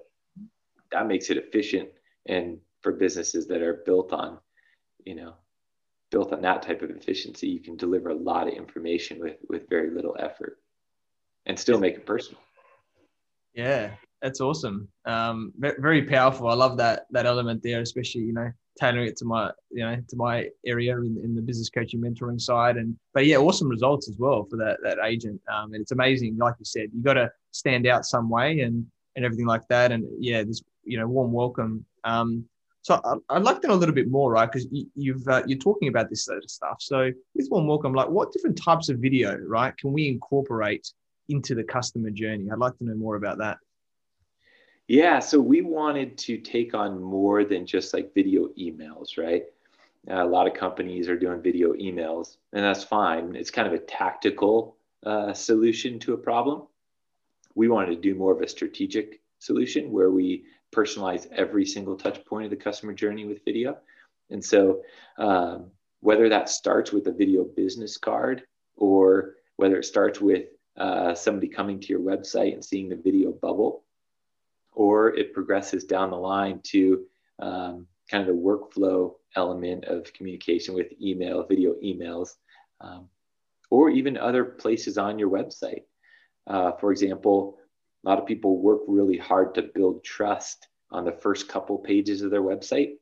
that 0.92 1.06
makes 1.06 1.30
it 1.30 1.36
efficient. 1.36 1.88
And 2.26 2.58
for 2.80 2.92
businesses 2.92 3.46
that 3.48 3.62
are 3.62 3.82
built 3.84 4.12
on, 4.12 4.38
you 5.04 5.14
know, 5.14 5.34
built 6.10 6.32
on 6.32 6.42
that 6.42 6.62
type 6.62 6.82
of 6.82 6.90
efficiency, 6.90 7.48
you 7.48 7.60
can 7.60 7.76
deliver 7.76 8.10
a 8.10 8.14
lot 8.14 8.48
of 8.48 8.54
information 8.54 9.18
with 9.20 9.36
with 9.48 9.68
very 9.68 9.90
little 9.90 10.16
effort 10.18 10.58
and 11.46 11.58
still 11.58 11.78
make 11.78 11.94
it 11.94 12.06
personal. 12.06 12.40
Yeah, 13.54 13.90
that's 14.22 14.40
awesome. 14.40 14.88
Um, 15.04 15.52
very 15.56 16.04
powerful. 16.04 16.48
I 16.48 16.54
love 16.54 16.76
that 16.78 17.06
that 17.10 17.26
element 17.26 17.62
there, 17.62 17.80
especially 17.80 18.22
you 18.22 18.32
know 18.32 18.50
tailoring 18.78 19.08
it 19.08 19.16
to 19.18 19.24
my 19.24 19.50
you 19.70 19.84
know 19.84 19.96
to 20.08 20.16
my 20.16 20.48
area 20.64 20.96
in, 20.98 21.18
in 21.22 21.34
the 21.34 21.42
business 21.42 21.68
coaching 21.68 22.00
mentoring 22.00 22.40
side. 22.40 22.76
And 22.76 22.96
but 23.14 23.26
yeah 23.26 23.36
awesome 23.36 23.68
results 23.68 24.08
as 24.08 24.18
well 24.18 24.44
for 24.44 24.56
that 24.56 24.78
that 24.82 24.98
agent. 25.04 25.40
Um, 25.52 25.72
and 25.72 25.82
it's 25.82 25.92
amazing 25.92 26.36
like 26.36 26.54
you 26.58 26.64
said 26.64 26.90
you 26.94 27.02
got 27.02 27.14
to 27.14 27.30
stand 27.50 27.86
out 27.86 28.04
some 28.04 28.28
way 28.28 28.60
and 28.60 28.86
and 29.16 29.24
everything 29.24 29.46
like 29.46 29.66
that. 29.68 29.92
And 29.92 30.04
yeah 30.18 30.42
this 30.42 30.62
you 30.84 30.98
know 30.98 31.06
warm 31.06 31.32
welcome. 31.32 31.84
Um, 32.04 32.44
so 32.82 33.00
I, 33.28 33.34
would 33.34 33.44
like 33.44 33.60
to 33.60 33.68
know 33.68 33.74
a 33.74 33.76
little 33.76 33.94
bit 33.94 34.08
more 34.08 34.30
right? 34.30 34.50
Because 34.50 34.66
you, 34.70 34.86
you've 34.94 35.26
uh, 35.28 35.42
you're 35.46 35.58
talking 35.58 35.88
about 35.88 36.08
this 36.08 36.24
sort 36.24 36.42
of 36.42 36.50
stuff. 36.50 36.78
So 36.80 37.10
with 37.34 37.48
warm 37.50 37.66
welcome 37.66 37.92
like 37.92 38.08
what 38.08 38.32
different 38.32 38.56
types 38.56 38.88
of 38.88 38.98
video 38.98 39.36
right 39.36 39.76
can 39.76 39.92
we 39.92 40.08
incorporate 40.08 40.90
into 41.28 41.54
the 41.54 41.64
customer 41.64 42.10
journey? 42.10 42.48
I'd 42.50 42.58
like 42.58 42.78
to 42.78 42.84
know 42.84 42.94
more 42.94 43.16
about 43.16 43.38
that 43.38 43.58
yeah, 44.88 45.18
so 45.18 45.38
we 45.38 45.60
wanted 45.60 46.16
to 46.18 46.38
take 46.38 46.72
on 46.74 47.00
more 47.00 47.44
than 47.44 47.66
just 47.66 47.92
like 47.92 48.14
video 48.14 48.48
emails, 48.58 49.18
right? 49.18 49.44
Uh, 50.10 50.24
a 50.24 50.26
lot 50.26 50.46
of 50.46 50.54
companies 50.54 51.08
are 51.08 51.18
doing 51.18 51.42
video 51.42 51.74
emails, 51.74 52.38
and 52.54 52.64
that's 52.64 52.84
fine. 52.84 53.36
It's 53.36 53.50
kind 53.50 53.68
of 53.68 53.74
a 53.74 53.78
tactical 53.78 54.76
uh, 55.04 55.34
solution 55.34 55.98
to 56.00 56.14
a 56.14 56.16
problem. 56.16 56.62
We 57.54 57.68
wanted 57.68 57.96
to 57.96 58.00
do 58.00 58.14
more 58.14 58.32
of 58.32 58.40
a 58.40 58.48
strategic 58.48 59.20
solution 59.40 59.92
where 59.92 60.10
we 60.10 60.44
personalize 60.74 61.30
every 61.32 61.66
single 61.66 61.96
touch 61.96 62.24
point 62.24 62.44
of 62.44 62.50
the 62.50 62.56
customer 62.56 62.94
journey 62.94 63.26
with 63.26 63.44
video. 63.44 63.76
And 64.30 64.42
so, 64.42 64.82
um, 65.18 65.66
whether 66.00 66.30
that 66.30 66.48
starts 66.48 66.92
with 66.92 67.08
a 67.08 67.12
video 67.12 67.44
business 67.44 67.98
card 67.98 68.44
or 68.76 69.34
whether 69.56 69.76
it 69.76 69.84
starts 69.84 70.20
with 70.20 70.46
uh, 70.76 71.14
somebody 71.14 71.48
coming 71.48 71.80
to 71.80 71.88
your 71.88 72.00
website 72.00 72.54
and 72.54 72.64
seeing 72.64 72.88
the 72.88 72.96
video 72.96 73.32
bubble, 73.32 73.82
or 74.78 75.12
it 75.16 75.34
progresses 75.34 75.82
down 75.84 76.10
the 76.10 76.16
line 76.16 76.60
to 76.62 77.04
um, 77.40 77.84
kind 78.08 78.22
of 78.22 78.28
the 78.28 78.42
workflow 78.48 79.12
element 79.34 79.84
of 79.86 80.12
communication 80.12 80.72
with 80.72 80.86
email, 81.02 81.44
video 81.44 81.74
emails, 81.84 82.36
um, 82.80 83.08
or 83.70 83.90
even 83.90 84.16
other 84.16 84.44
places 84.44 84.96
on 84.96 85.18
your 85.18 85.30
website. 85.30 85.82
Uh, 86.46 86.70
for 86.80 86.92
example, 86.92 87.58
a 88.04 88.08
lot 88.08 88.20
of 88.20 88.26
people 88.26 88.62
work 88.62 88.82
really 88.86 89.18
hard 89.18 89.52
to 89.56 89.62
build 89.62 90.04
trust 90.04 90.68
on 90.92 91.04
the 91.04 91.12
first 91.12 91.48
couple 91.48 91.76
pages 91.78 92.22
of 92.22 92.30
their 92.30 92.42
website. 92.42 92.92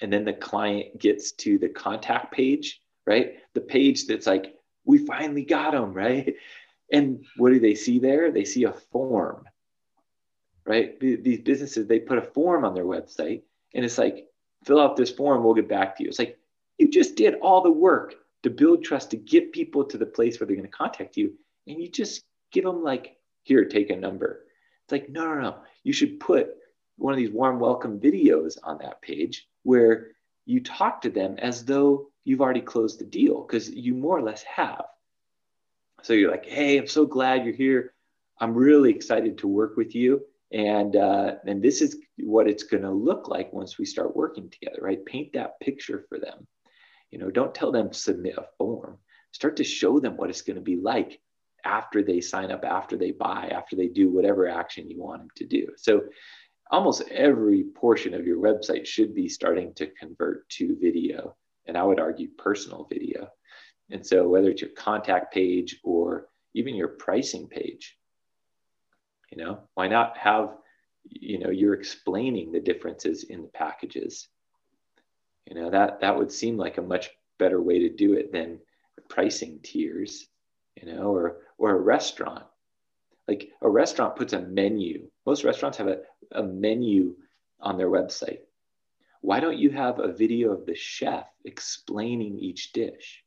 and 0.00 0.12
then 0.12 0.24
the 0.24 0.32
client 0.32 0.98
gets 0.98 1.32
to 1.32 1.58
the 1.58 1.68
contact 1.68 2.32
page, 2.32 2.80
right? 3.06 3.36
The 3.54 3.60
page 3.60 4.06
that's 4.06 4.26
like, 4.26 4.54
we 4.84 4.98
finally 4.98 5.44
got 5.44 5.72
them, 5.72 5.92
right? 5.94 6.34
And 6.92 7.24
what 7.36 7.52
do 7.52 7.60
they 7.60 7.74
see 7.74 7.98
there? 7.98 8.30
They 8.30 8.44
see 8.44 8.64
a 8.64 8.72
form, 8.92 9.44
right? 10.68 11.00
These 11.00 11.40
businesses, 11.40 11.86
they 11.86 11.98
put 11.98 12.18
a 12.18 12.22
form 12.22 12.64
on 12.64 12.74
their 12.74 12.84
website 12.84 13.42
and 13.74 13.84
it's 13.84 13.96
like, 13.96 14.26
fill 14.64 14.80
out 14.80 14.96
this 14.96 15.10
form, 15.10 15.42
we'll 15.42 15.54
get 15.54 15.68
back 15.68 15.96
to 15.96 16.02
you. 16.02 16.10
It's 16.10 16.18
like, 16.18 16.38
you 16.78 16.90
just 16.90 17.16
did 17.16 17.34
all 17.36 17.62
the 17.62 17.70
work 17.70 18.14
to 18.42 18.50
build 18.50 18.84
trust, 18.84 19.10
to 19.10 19.16
get 19.16 19.52
people 19.52 19.82
to 19.84 19.96
the 19.96 20.06
place 20.06 20.38
where 20.38 20.46
they're 20.46 20.56
going 20.56 20.68
to 20.68 20.76
contact 20.76 21.16
you. 21.16 21.32
And 21.66 21.80
you 21.80 21.90
just 21.90 22.22
give 22.52 22.64
them, 22.64 22.84
like, 22.84 23.16
here, 23.42 23.64
take 23.64 23.90
a 23.90 23.96
number. 23.96 24.44
It's 24.84 24.92
like, 24.92 25.08
no, 25.08 25.24
no, 25.24 25.40
no. 25.40 25.56
You 25.84 25.92
should 25.92 26.20
put 26.20 26.50
one 26.96 27.12
of 27.12 27.18
these 27.18 27.30
warm 27.30 27.58
welcome 27.58 27.98
videos 27.98 28.58
on 28.62 28.78
that 28.78 29.00
page 29.00 29.48
where 29.62 30.08
you 30.44 30.60
talk 30.60 31.00
to 31.02 31.10
them 31.10 31.36
as 31.38 31.64
though 31.64 32.10
you've 32.24 32.40
already 32.40 32.60
closed 32.60 33.00
the 33.00 33.04
deal 33.04 33.42
because 33.42 33.70
you 33.70 33.94
more 33.94 34.18
or 34.18 34.22
less 34.22 34.42
have. 34.42 34.84
So 36.02 36.12
you're 36.12 36.30
like, 36.30 36.46
hey, 36.46 36.78
I'm 36.78 36.86
so 36.86 37.06
glad 37.06 37.44
you're 37.44 37.54
here. 37.54 37.94
I'm 38.38 38.54
really 38.54 38.90
excited 38.90 39.38
to 39.38 39.48
work 39.48 39.76
with 39.76 39.94
you. 39.94 40.22
And 40.52 40.96
uh, 40.96 41.34
and 41.46 41.62
this 41.62 41.82
is 41.82 41.98
what 42.18 42.48
it's 42.48 42.62
going 42.62 42.82
to 42.82 42.90
look 42.90 43.28
like 43.28 43.52
once 43.52 43.78
we 43.78 43.84
start 43.84 44.16
working 44.16 44.50
together, 44.50 44.78
right? 44.80 45.04
Paint 45.04 45.34
that 45.34 45.60
picture 45.60 46.06
for 46.08 46.18
them. 46.18 46.46
You 47.10 47.18
know, 47.18 47.30
don't 47.30 47.54
tell 47.54 47.70
them 47.70 47.92
submit 47.92 48.38
a 48.38 48.46
form. 48.56 48.98
Start 49.32 49.56
to 49.56 49.64
show 49.64 50.00
them 50.00 50.16
what 50.16 50.30
it's 50.30 50.42
going 50.42 50.56
to 50.56 50.62
be 50.62 50.76
like 50.76 51.20
after 51.64 52.02
they 52.02 52.20
sign 52.20 52.50
up, 52.50 52.64
after 52.64 52.96
they 52.96 53.10
buy, 53.10 53.50
after 53.52 53.76
they 53.76 53.88
do 53.88 54.10
whatever 54.10 54.48
action 54.48 54.88
you 54.88 55.02
want 55.02 55.20
them 55.20 55.28
to 55.36 55.46
do. 55.46 55.68
So 55.76 56.02
almost 56.70 57.02
every 57.10 57.64
portion 57.74 58.14
of 58.14 58.26
your 58.26 58.38
website 58.38 58.86
should 58.86 59.14
be 59.14 59.28
starting 59.28 59.74
to 59.74 59.86
convert 59.88 60.48
to 60.50 60.78
video. 60.80 61.36
And 61.66 61.76
I 61.76 61.82
would 61.82 62.00
argue 62.00 62.28
personal 62.38 62.86
video. 62.90 63.28
And 63.90 64.06
so 64.06 64.28
whether 64.28 64.50
it's 64.50 64.62
your 64.62 64.70
contact 64.70 65.32
page 65.32 65.78
or 65.82 66.28
even 66.54 66.74
your 66.74 66.88
pricing 66.88 67.48
page, 67.48 67.97
you 69.30 69.38
know, 69.38 69.60
why 69.74 69.88
not 69.88 70.16
have, 70.16 70.56
you 71.04 71.38
know, 71.38 71.50
you're 71.50 71.74
explaining 71.74 72.52
the 72.52 72.60
differences 72.60 73.24
in 73.24 73.42
the 73.42 73.48
packages. 73.48 74.28
You 75.46 75.54
know, 75.54 75.70
that 75.70 76.00
that 76.00 76.16
would 76.16 76.32
seem 76.32 76.56
like 76.56 76.78
a 76.78 76.82
much 76.82 77.10
better 77.38 77.62
way 77.62 77.78
to 77.80 77.88
do 77.88 78.14
it 78.14 78.32
than 78.32 78.58
pricing 79.08 79.60
tiers, 79.62 80.26
you 80.76 80.92
know, 80.92 81.14
or 81.14 81.38
or 81.56 81.70
a 81.70 81.80
restaurant. 81.80 82.44
Like 83.26 83.50
a 83.60 83.68
restaurant 83.68 84.16
puts 84.16 84.32
a 84.32 84.40
menu. 84.40 85.08
Most 85.26 85.44
restaurants 85.44 85.78
have 85.78 85.88
a, 85.88 86.00
a 86.32 86.42
menu 86.42 87.14
on 87.60 87.76
their 87.76 87.90
website. 87.90 88.40
Why 89.20 89.40
don't 89.40 89.58
you 89.58 89.70
have 89.70 89.98
a 89.98 90.12
video 90.12 90.52
of 90.52 90.64
the 90.64 90.74
chef 90.74 91.26
explaining 91.44 92.38
each 92.38 92.72
dish? 92.72 93.24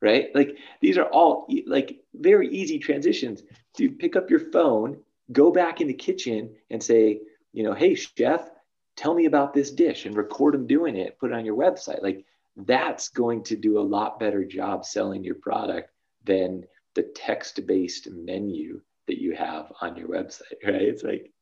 Right? 0.00 0.28
Like 0.34 0.56
these 0.80 0.98
are 0.98 1.08
all 1.08 1.46
like 1.66 2.00
very 2.14 2.48
easy 2.48 2.78
transitions. 2.78 3.42
To 3.76 3.90
pick 3.90 4.16
up 4.16 4.30
your 4.30 4.40
phone, 4.40 4.98
go 5.32 5.50
back 5.50 5.80
in 5.80 5.88
the 5.88 5.94
kitchen 5.94 6.54
and 6.70 6.82
say, 6.82 7.20
you 7.52 7.62
know, 7.62 7.74
hey 7.74 7.94
chef, 7.94 8.48
tell 8.96 9.14
me 9.14 9.26
about 9.26 9.54
this 9.54 9.70
dish 9.70 10.06
and 10.06 10.16
record 10.16 10.54
them 10.54 10.66
doing 10.66 10.96
it, 10.96 11.18
put 11.18 11.30
it 11.30 11.34
on 11.34 11.44
your 11.44 11.56
website. 11.56 12.02
Like 12.02 12.24
that's 12.56 13.08
going 13.08 13.44
to 13.44 13.56
do 13.56 13.78
a 13.78 13.80
lot 13.80 14.18
better 14.18 14.44
job 14.44 14.84
selling 14.84 15.22
your 15.22 15.36
product 15.36 15.90
than 16.24 16.64
the 16.94 17.02
text-based 17.02 18.08
menu 18.10 18.80
that 19.06 19.20
you 19.20 19.34
have 19.34 19.72
on 19.80 19.96
your 19.96 20.08
website, 20.08 20.42
right? 20.66 20.82
It's 20.82 21.02
like 21.02 21.32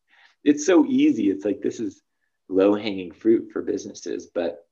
it's 0.44 0.66
so 0.66 0.85
easy. 0.87 1.31
It's 1.31 1.44
like 1.44 1.61
this 1.61 1.81
is 1.81 2.03
low-hanging 2.49 3.12
fruit 3.12 3.51
for 3.53 3.62
businesses, 3.62 4.29
but 4.33 4.66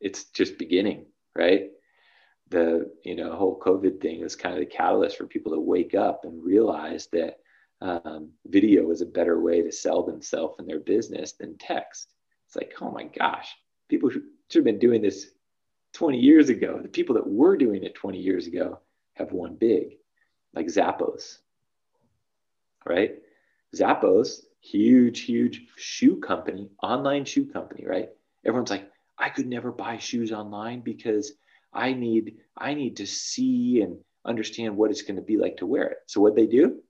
it's 0.00 0.24
just 0.24 0.58
beginning, 0.58 1.06
right? 1.36 1.70
The 2.50 2.90
you 3.04 3.14
know 3.14 3.34
whole 3.34 3.58
COVID 3.58 4.00
thing 4.00 4.20
is 4.20 4.36
kind 4.36 4.54
of 4.54 4.60
the 4.60 4.66
catalyst 4.66 5.16
for 5.16 5.26
people 5.26 5.52
to 5.52 5.60
wake 5.60 5.94
up 5.94 6.24
and 6.24 6.44
realize 6.44 7.08
that 7.12 7.38
um, 7.80 8.30
video 8.46 8.90
is 8.90 9.00
a 9.00 9.06
better 9.06 9.40
way 9.40 9.62
to 9.62 9.72
sell 9.72 10.02
themselves 10.02 10.56
and 10.58 10.68
their 10.68 10.80
business 10.80 11.32
than 11.32 11.56
text. 11.58 12.12
It's 12.46 12.56
like, 12.56 12.74
oh 12.80 12.90
my 12.90 13.04
gosh, 13.04 13.56
people 13.88 14.10
should 14.10 14.24
have 14.54 14.64
been 14.64 14.78
doing 14.78 15.02
this 15.02 15.30
20 15.94 16.18
years 16.18 16.48
ago. 16.48 16.78
The 16.82 16.88
people 16.88 17.14
that 17.14 17.26
were 17.26 17.56
doing 17.56 17.84
it 17.84 17.94
20 17.94 18.18
years 18.18 18.46
ago 18.46 18.80
have 19.14 19.32
won 19.32 19.54
big, 19.56 19.98
like 20.54 20.66
Zappos, 20.66 21.38
right? 22.84 23.16
Zappos, 23.74 24.40
huge, 24.60 25.20
huge 25.20 25.66
shoe 25.76 26.16
company, 26.16 26.68
online 26.82 27.24
shoe 27.24 27.46
company, 27.46 27.86
right? 27.86 28.08
Everyone's 28.44 28.70
like, 28.70 28.90
I 29.18 29.28
could 29.28 29.46
never 29.46 29.70
buy 29.70 29.98
shoes 29.98 30.32
online 30.32 30.80
because 30.80 31.32
I 31.72 31.92
need 31.92 32.38
I 32.56 32.74
need 32.74 32.96
to 32.96 33.06
see 33.06 33.82
and 33.82 33.98
understand 34.24 34.76
what 34.76 34.90
it's 34.90 35.02
going 35.02 35.16
to 35.16 35.22
be 35.22 35.36
like 35.36 35.58
to 35.58 35.66
wear 35.66 35.84
it. 35.84 35.98
So 36.06 36.20
what 36.20 36.34
they 36.34 36.46
do? 36.46 36.82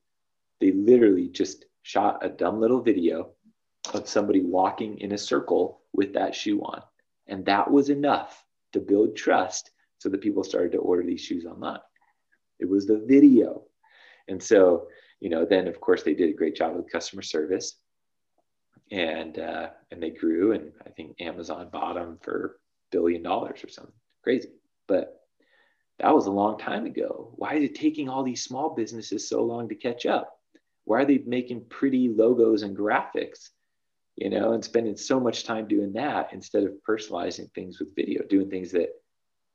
They 0.61 0.73
literally 0.73 1.29
just 1.29 1.65
shot 1.83 2.25
a 2.25 2.29
dumb 2.29 2.61
little 2.61 2.81
video 2.81 3.31
of 3.95 4.09
somebody 4.09 4.41
walking 4.41 4.99
in 4.99 5.13
a 5.13 5.19
circle 5.19 5.81
with 5.93 6.13
that 6.15 6.35
shoe 6.35 6.61
on. 6.61 6.83
And 7.27 7.45
that 7.47 7.71
was 7.71 7.89
enough 7.89 8.45
to 8.73 8.81
build 8.81 9.17
trust 9.17 9.71
so 9.99 10.09
that 10.09 10.21
people 10.21 10.45
started 10.45 10.73
to 10.73 10.79
order 10.79 11.03
these 11.03 11.21
shoes 11.21 11.47
online. 11.47 11.81
It 12.59 12.69
was 12.69 12.87
the 12.87 12.99
video. 13.07 13.63
And 14.29 14.43
so, 14.43 14.89
you 15.21 15.31
know, 15.31 15.45
then 15.45 15.67
of 15.67 15.81
course 15.81 16.03
they 16.03 16.15
did 16.15 16.31
a 16.31 16.37
great 16.37 16.57
job 16.57 16.77
with 16.77 16.91
customer 16.91 17.23
service 17.23 17.77
and 18.91 19.39
uh, 19.39 19.71
and 19.91 20.03
they 20.03 20.11
grew 20.11 20.53
and 20.53 20.73
I 20.87 20.91
think 20.91 21.21
Amazon 21.21 21.69
bought 21.73 21.95
them 21.95 22.19
for 22.23 22.59
billion 22.91 23.23
dollars 23.23 23.65
or 23.65 23.69
something 23.69 23.95
crazy. 24.23 24.51
But 24.87 25.21
that 25.99 26.15
was 26.15 26.27
a 26.27 26.33
long 26.33 26.59
time 26.59 26.87
ago. 26.87 27.33
Why 27.37 27.55
is 27.55 27.65
it 27.65 27.75
taking 27.75 28.09
all 28.09 28.23
these 28.23 28.43
small 28.43 28.75
businesses 28.75 29.29
so 29.29 29.43
long 29.43 29.69
to 29.69 29.75
catch 29.75 30.07
up? 30.07 30.40
Why 30.91 31.03
are 31.03 31.05
they 31.05 31.23
making 31.25 31.67
pretty 31.69 32.09
logos 32.09 32.65
and 32.65 32.77
graphics, 32.77 33.51
you 34.17 34.29
know, 34.29 34.55
and 34.55 34.65
spending 34.65 34.97
so 34.97 35.21
much 35.21 35.45
time 35.45 35.69
doing 35.69 35.93
that 35.93 36.33
instead 36.33 36.65
of 36.65 36.73
personalizing 36.83 37.49
things 37.55 37.79
with 37.79 37.95
video, 37.95 38.25
doing 38.29 38.51
things 38.51 38.73
that 38.73 38.89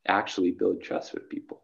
actually 0.08 0.52
build 0.52 0.82
trust 0.82 1.14
with 1.14 1.28
people? 1.28 1.62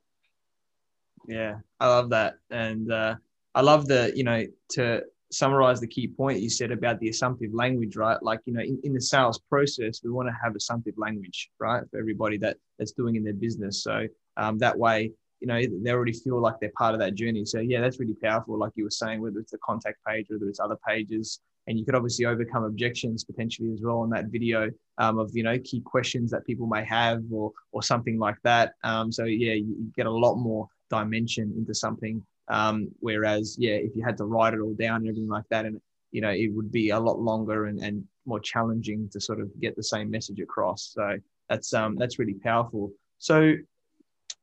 Yeah, 1.25 1.59
I 1.79 1.87
love 1.87 2.09
that. 2.09 2.33
And 2.49 2.91
uh, 2.91 3.15
I 3.55 3.61
love 3.61 3.87
the, 3.87 4.11
you 4.13 4.25
know, 4.25 4.43
to 4.71 5.03
summarize 5.31 5.79
the 5.79 5.87
key 5.87 6.05
point 6.05 6.41
you 6.41 6.49
said 6.49 6.71
about 6.71 6.99
the 6.99 7.07
assumptive 7.07 7.53
language, 7.53 7.95
right? 7.95 8.21
Like, 8.21 8.41
you 8.43 8.51
know, 8.51 8.59
in, 8.59 8.77
in 8.83 8.91
the 8.91 8.99
sales 8.99 9.39
process, 9.49 10.01
we 10.03 10.11
want 10.11 10.27
to 10.27 10.35
have 10.43 10.53
assumptive 10.53 10.95
language, 10.97 11.49
right? 11.61 11.81
For 11.89 11.97
everybody 11.97 12.37
that 12.39 12.57
that's 12.77 12.91
doing 12.91 13.15
in 13.15 13.23
their 13.23 13.39
business. 13.45 13.83
So 13.83 14.07
um, 14.35 14.57
that 14.57 14.77
way, 14.77 15.13
you 15.41 15.47
know 15.47 15.59
they 15.83 15.91
already 15.91 16.13
feel 16.13 16.39
like 16.39 16.55
they're 16.61 16.71
part 16.77 16.93
of 16.93 16.99
that 16.99 17.15
journey. 17.15 17.43
So 17.43 17.59
yeah 17.59 17.81
that's 17.81 17.99
really 17.99 18.15
powerful 18.15 18.57
like 18.57 18.71
you 18.75 18.83
were 18.83 18.91
saying 18.91 19.21
whether 19.21 19.39
it's 19.39 19.51
the 19.51 19.57
contact 19.57 19.97
page 20.07 20.27
whether 20.29 20.47
it's 20.47 20.59
other 20.59 20.77
pages. 20.87 21.41
And 21.67 21.77
you 21.77 21.85
could 21.85 21.93
obviously 21.95 22.25
overcome 22.25 22.63
objections 22.63 23.23
potentially 23.23 23.71
as 23.71 23.81
well 23.83 23.99
on 23.99 24.09
that 24.11 24.25
video 24.25 24.69
um, 24.97 25.19
of 25.19 25.31
you 25.33 25.43
know 25.43 25.57
key 25.59 25.81
questions 25.81 26.31
that 26.31 26.45
people 26.45 26.67
may 26.67 26.85
have 26.85 27.23
or 27.31 27.51
or 27.71 27.83
something 27.83 28.17
like 28.17 28.37
that. 28.43 28.73
Um, 28.83 29.11
so 29.11 29.25
yeah 29.25 29.53
you, 29.53 29.91
get 29.95 30.05
a 30.05 30.11
lot 30.11 30.35
more 30.35 30.67
dimension 30.89 31.53
into 31.57 31.73
something. 31.73 32.23
Um, 32.47 32.89
whereas 32.99 33.57
yeah 33.59 33.73
if 33.73 33.95
you 33.95 34.03
had 34.03 34.17
to 34.17 34.25
write 34.25 34.53
it 34.53 34.59
all 34.59 34.73
down 34.73 35.01
and 35.01 35.07
everything 35.07 35.29
like 35.29 35.45
that 35.49 35.65
and 35.65 35.81
you 36.11 36.21
know 36.21 36.31
it 36.31 36.51
would 36.53 36.71
be 36.71 36.89
a 36.89 36.99
lot 36.99 37.19
longer 37.19 37.65
and, 37.65 37.79
and 37.79 38.03
more 38.25 38.39
challenging 38.39 39.09
to 39.09 39.19
sort 39.19 39.39
of 39.39 39.49
get 39.59 39.75
the 39.75 39.83
same 39.83 40.11
message 40.11 40.39
across. 40.39 40.91
So 40.93 41.17
that's 41.49 41.73
um 41.73 41.95
that's 41.95 42.19
really 42.19 42.35
powerful. 42.35 42.91
So 43.17 43.53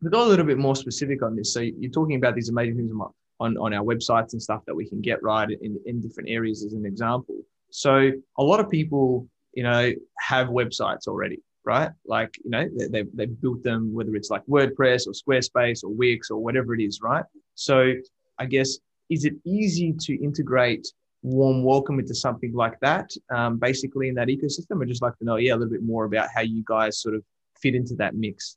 to 0.02 0.10
go 0.10 0.24
a 0.24 0.28
little 0.28 0.46
bit 0.46 0.58
more 0.58 0.76
specific 0.76 1.22
on 1.22 1.36
this, 1.36 1.52
so 1.52 1.60
you're 1.60 1.90
talking 1.90 2.16
about 2.16 2.34
these 2.34 2.48
amazing 2.48 2.76
things 2.76 2.92
on, 3.40 3.56
on 3.56 3.74
our 3.74 3.84
websites 3.84 4.32
and 4.32 4.42
stuff 4.42 4.62
that 4.66 4.74
we 4.74 4.88
can 4.88 5.00
get 5.00 5.22
right 5.22 5.50
in, 5.50 5.78
in 5.86 6.00
different 6.00 6.28
areas 6.28 6.64
as 6.64 6.72
an 6.72 6.84
example. 6.86 7.36
So 7.70 8.10
a 8.38 8.42
lot 8.42 8.60
of 8.60 8.70
people, 8.70 9.28
you 9.54 9.62
know, 9.62 9.92
have 10.18 10.48
websites 10.48 11.06
already, 11.06 11.40
right? 11.64 11.90
Like, 12.06 12.36
you 12.44 12.50
know, 12.50 12.68
they, 12.76 12.86
they've, 12.88 13.08
they've 13.14 13.40
built 13.40 13.62
them, 13.62 13.92
whether 13.92 14.14
it's 14.16 14.30
like 14.30 14.44
WordPress 14.46 15.06
or 15.06 15.12
Squarespace 15.12 15.84
or 15.84 15.90
Wix 15.90 16.30
or 16.30 16.38
whatever 16.38 16.74
it 16.74 16.82
is, 16.82 17.00
right? 17.02 17.24
So 17.54 17.94
I 18.38 18.46
guess, 18.46 18.78
is 19.10 19.24
it 19.24 19.34
easy 19.44 19.94
to 20.00 20.22
integrate 20.22 20.86
warm 21.22 21.64
welcome 21.64 21.98
into 21.98 22.14
something 22.14 22.52
like 22.54 22.78
that, 22.80 23.10
um, 23.30 23.58
basically 23.58 24.08
in 24.08 24.14
that 24.14 24.28
ecosystem? 24.28 24.80
I'd 24.80 24.88
just 24.88 25.02
like 25.02 25.16
to 25.18 25.24
know, 25.24 25.36
yeah, 25.36 25.52
a 25.52 25.56
little 25.56 25.72
bit 25.72 25.82
more 25.82 26.04
about 26.04 26.28
how 26.34 26.42
you 26.42 26.62
guys 26.66 27.00
sort 27.00 27.14
of 27.14 27.24
fit 27.60 27.74
into 27.74 27.94
that 27.96 28.14
mix. 28.14 28.56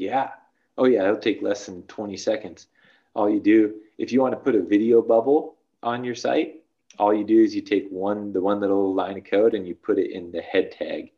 Yeah. 0.00 0.30
Oh, 0.78 0.86
yeah. 0.86 1.04
It'll 1.04 1.18
take 1.18 1.42
less 1.42 1.66
than 1.66 1.82
20 1.82 2.16
seconds. 2.16 2.68
All 3.14 3.28
you 3.28 3.38
do, 3.38 3.74
if 3.98 4.12
you 4.12 4.22
want 4.22 4.32
to 4.32 4.40
put 4.40 4.54
a 4.54 4.62
video 4.62 5.02
bubble 5.02 5.56
on 5.82 6.04
your 6.04 6.14
site, 6.14 6.62
all 6.98 7.12
you 7.12 7.22
do 7.22 7.38
is 7.38 7.54
you 7.54 7.60
take 7.60 7.86
one, 7.90 8.32
the 8.32 8.40
one 8.40 8.60
little 8.60 8.94
line 8.94 9.18
of 9.18 9.24
code, 9.24 9.52
and 9.52 9.68
you 9.68 9.74
put 9.74 9.98
it 9.98 10.10
in 10.10 10.32
the 10.32 10.40
head 10.40 10.72
tag, 10.72 11.12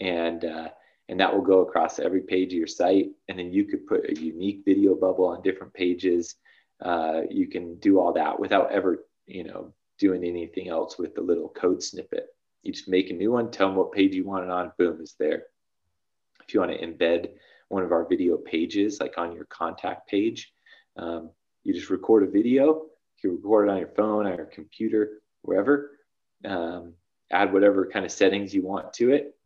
and 0.00 0.44
uh, 0.44 0.68
and 1.08 1.18
that 1.18 1.32
will 1.32 1.42
go 1.42 1.60
across 1.60 1.98
every 1.98 2.20
page 2.20 2.52
of 2.52 2.58
your 2.58 2.66
site. 2.66 3.10
And 3.28 3.38
then 3.38 3.52
you 3.54 3.64
could 3.64 3.86
put 3.86 4.04
a 4.04 4.20
unique 4.20 4.62
video 4.66 4.94
bubble 4.94 5.26
on 5.28 5.42
different 5.42 5.72
pages. 5.72 6.34
Uh, 6.80 7.22
you 7.30 7.46
can 7.46 7.76
do 7.76 7.98
all 7.98 8.12
that 8.12 8.38
without 8.38 8.70
ever, 8.70 9.06
you 9.26 9.44
know, 9.44 9.72
doing 9.98 10.24
anything 10.24 10.68
else 10.68 10.98
with 10.98 11.14
the 11.14 11.22
little 11.22 11.48
code 11.48 11.82
snippet. 11.82 12.26
You 12.62 12.72
just 12.72 12.88
make 12.88 13.08
a 13.08 13.14
new 13.14 13.32
one, 13.32 13.50
tell 13.50 13.68
them 13.68 13.76
what 13.76 13.92
page 13.92 14.14
you 14.14 14.26
want 14.26 14.44
it 14.44 14.50
on, 14.50 14.72
boom, 14.76 14.98
it's 15.00 15.14
there. 15.14 15.44
If 16.46 16.52
you 16.52 16.60
want 16.60 16.72
to 16.72 16.86
embed 16.86 17.30
one 17.68 17.82
of 17.82 17.92
our 17.92 18.06
video 18.06 18.36
pages, 18.36 19.00
like 19.00 19.18
on 19.18 19.32
your 19.32 19.44
contact 19.46 20.08
page, 20.08 20.52
um, 20.96 21.30
you 21.64 21.74
just 21.74 21.90
record 21.90 22.22
a 22.22 22.30
video. 22.30 22.86
You 23.22 23.32
record 23.32 23.68
it 23.68 23.72
on 23.72 23.78
your 23.78 23.88
phone, 23.88 24.26
on 24.26 24.36
your 24.36 24.46
computer, 24.46 25.22
wherever. 25.42 25.90
Um, 26.44 26.92
add 27.32 27.52
whatever 27.52 27.86
kind 27.86 28.04
of 28.04 28.12
settings 28.12 28.54
you 28.54 28.62
want 28.62 28.92
to 28.94 29.10
it, 29.10 29.36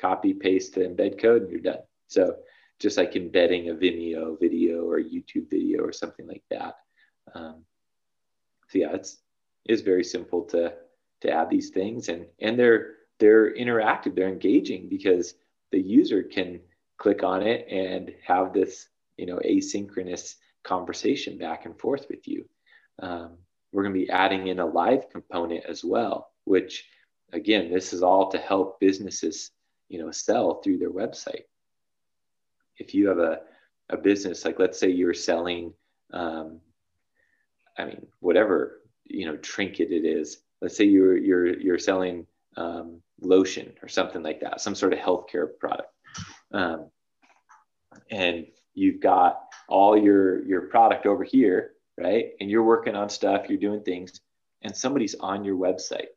copy, 0.00 0.32
paste 0.32 0.74
the 0.74 0.82
embed 0.82 1.20
code, 1.20 1.42
and 1.42 1.50
you're 1.50 1.60
done. 1.60 1.82
So 2.06 2.36
just 2.78 2.96
like 2.96 3.16
embedding 3.16 3.68
a 3.68 3.74
Vimeo 3.74 4.38
video 4.38 4.84
or 4.84 4.98
YouTube 4.98 5.50
video 5.50 5.82
or 5.82 5.92
something 5.92 6.26
like 6.26 6.44
that. 6.50 6.76
Um, 7.34 7.64
so 8.68 8.78
yeah, 8.78 8.94
it's 8.94 9.18
it's 9.64 9.82
very 9.82 10.04
simple 10.04 10.44
to 10.44 10.74
to 11.22 11.30
add 11.30 11.50
these 11.50 11.70
things, 11.70 12.08
and 12.08 12.26
and 12.40 12.58
they're 12.58 12.94
they're 13.18 13.54
interactive, 13.54 14.14
they're 14.14 14.28
engaging 14.28 14.88
because 14.88 15.34
the 15.70 15.80
user 15.80 16.22
can 16.22 16.60
click 16.98 17.22
on 17.22 17.42
it 17.42 17.66
and 17.70 18.12
have 18.26 18.52
this 18.52 18.88
you 19.16 19.26
know 19.26 19.38
asynchronous 19.44 20.34
conversation 20.64 21.38
back 21.38 21.64
and 21.64 21.78
forth 21.78 22.06
with 22.08 22.26
you. 22.28 22.44
Um, 23.00 23.38
we're 23.72 23.82
going 23.82 23.94
to 23.94 24.00
be 24.00 24.10
adding 24.10 24.48
in 24.48 24.60
a 24.60 24.66
live 24.66 25.10
component 25.10 25.64
as 25.66 25.84
well, 25.84 26.30
which 26.44 26.86
again, 27.32 27.70
this 27.70 27.92
is 27.92 28.02
all 28.02 28.30
to 28.30 28.38
help 28.38 28.80
businesses 28.80 29.50
you 29.88 29.98
know 29.98 30.10
sell 30.10 30.60
through 30.60 30.78
their 30.78 30.90
website 30.90 31.44
if 32.76 32.94
you 32.94 33.08
have 33.08 33.18
a, 33.18 33.40
a 33.90 33.96
business 33.96 34.44
like 34.44 34.58
let's 34.58 34.78
say 34.78 34.88
you're 34.90 35.14
selling 35.14 35.72
um, 36.12 36.60
i 37.78 37.84
mean 37.84 38.06
whatever 38.20 38.82
you 39.04 39.26
know 39.26 39.36
trinket 39.38 39.90
it 39.90 40.04
is 40.04 40.38
let's 40.60 40.76
say 40.76 40.84
you're 40.84 41.16
you're 41.16 41.58
you're 41.58 41.78
selling 41.78 42.26
um, 42.56 43.00
lotion 43.20 43.72
or 43.82 43.88
something 43.88 44.22
like 44.22 44.40
that 44.40 44.60
some 44.60 44.74
sort 44.74 44.92
of 44.92 44.98
healthcare 44.98 45.48
product 45.58 45.92
um, 46.52 46.90
and 48.10 48.46
you've 48.74 49.00
got 49.00 49.40
all 49.68 49.96
your 49.96 50.44
your 50.46 50.62
product 50.62 51.06
over 51.06 51.24
here 51.24 51.72
right 51.98 52.30
and 52.40 52.50
you're 52.50 52.62
working 52.62 52.94
on 52.94 53.08
stuff 53.08 53.48
you're 53.48 53.58
doing 53.58 53.82
things 53.82 54.20
and 54.62 54.74
somebody's 54.74 55.14
on 55.16 55.44
your 55.44 55.56
website 55.56 56.08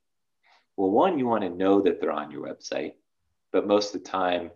well 0.77 0.89
one 0.89 1.17
you 1.17 1.25
want 1.25 1.43
to 1.43 1.49
know 1.49 1.81
that 1.81 1.99
they're 1.99 2.11
on 2.11 2.31
your 2.31 2.47
website 2.47 2.93
but 3.51 3.67
most 3.67 3.93
of 3.93 4.03
the 4.03 4.09
time 4.09 4.51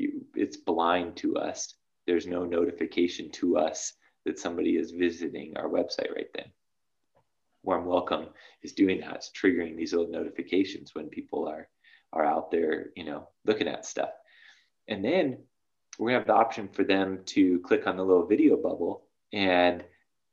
you, 0.00 0.24
it's 0.34 0.56
blind 0.56 1.16
to 1.18 1.36
us. 1.36 1.74
There's 2.06 2.26
no 2.26 2.44
notification 2.44 3.30
to 3.32 3.58
us 3.58 3.92
that 4.24 4.38
somebody 4.38 4.76
is 4.76 4.90
visiting 4.90 5.56
our 5.56 5.68
website 5.68 6.14
right 6.14 6.30
then. 6.34 6.46
Warm 7.62 7.84
Welcome 7.84 8.28
is 8.62 8.72
doing 8.72 9.00
that. 9.00 9.16
It's 9.16 9.30
triggering 9.30 9.76
these 9.76 9.92
little 9.92 10.10
notifications 10.10 10.94
when 10.94 11.08
people 11.08 11.46
are 11.48 11.68
are 12.12 12.24
out 12.24 12.50
there, 12.50 12.86
you 12.96 13.04
know, 13.04 13.28
looking 13.44 13.68
at 13.68 13.86
stuff. 13.86 14.10
And 14.88 15.04
then 15.04 15.38
we 15.98 16.12
have 16.12 16.26
the 16.26 16.34
option 16.34 16.68
for 16.68 16.84
them 16.84 17.20
to 17.26 17.60
click 17.60 17.86
on 17.86 17.96
the 17.96 18.04
little 18.04 18.26
video 18.26 18.56
bubble. 18.56 19.04
And 19.32 19.84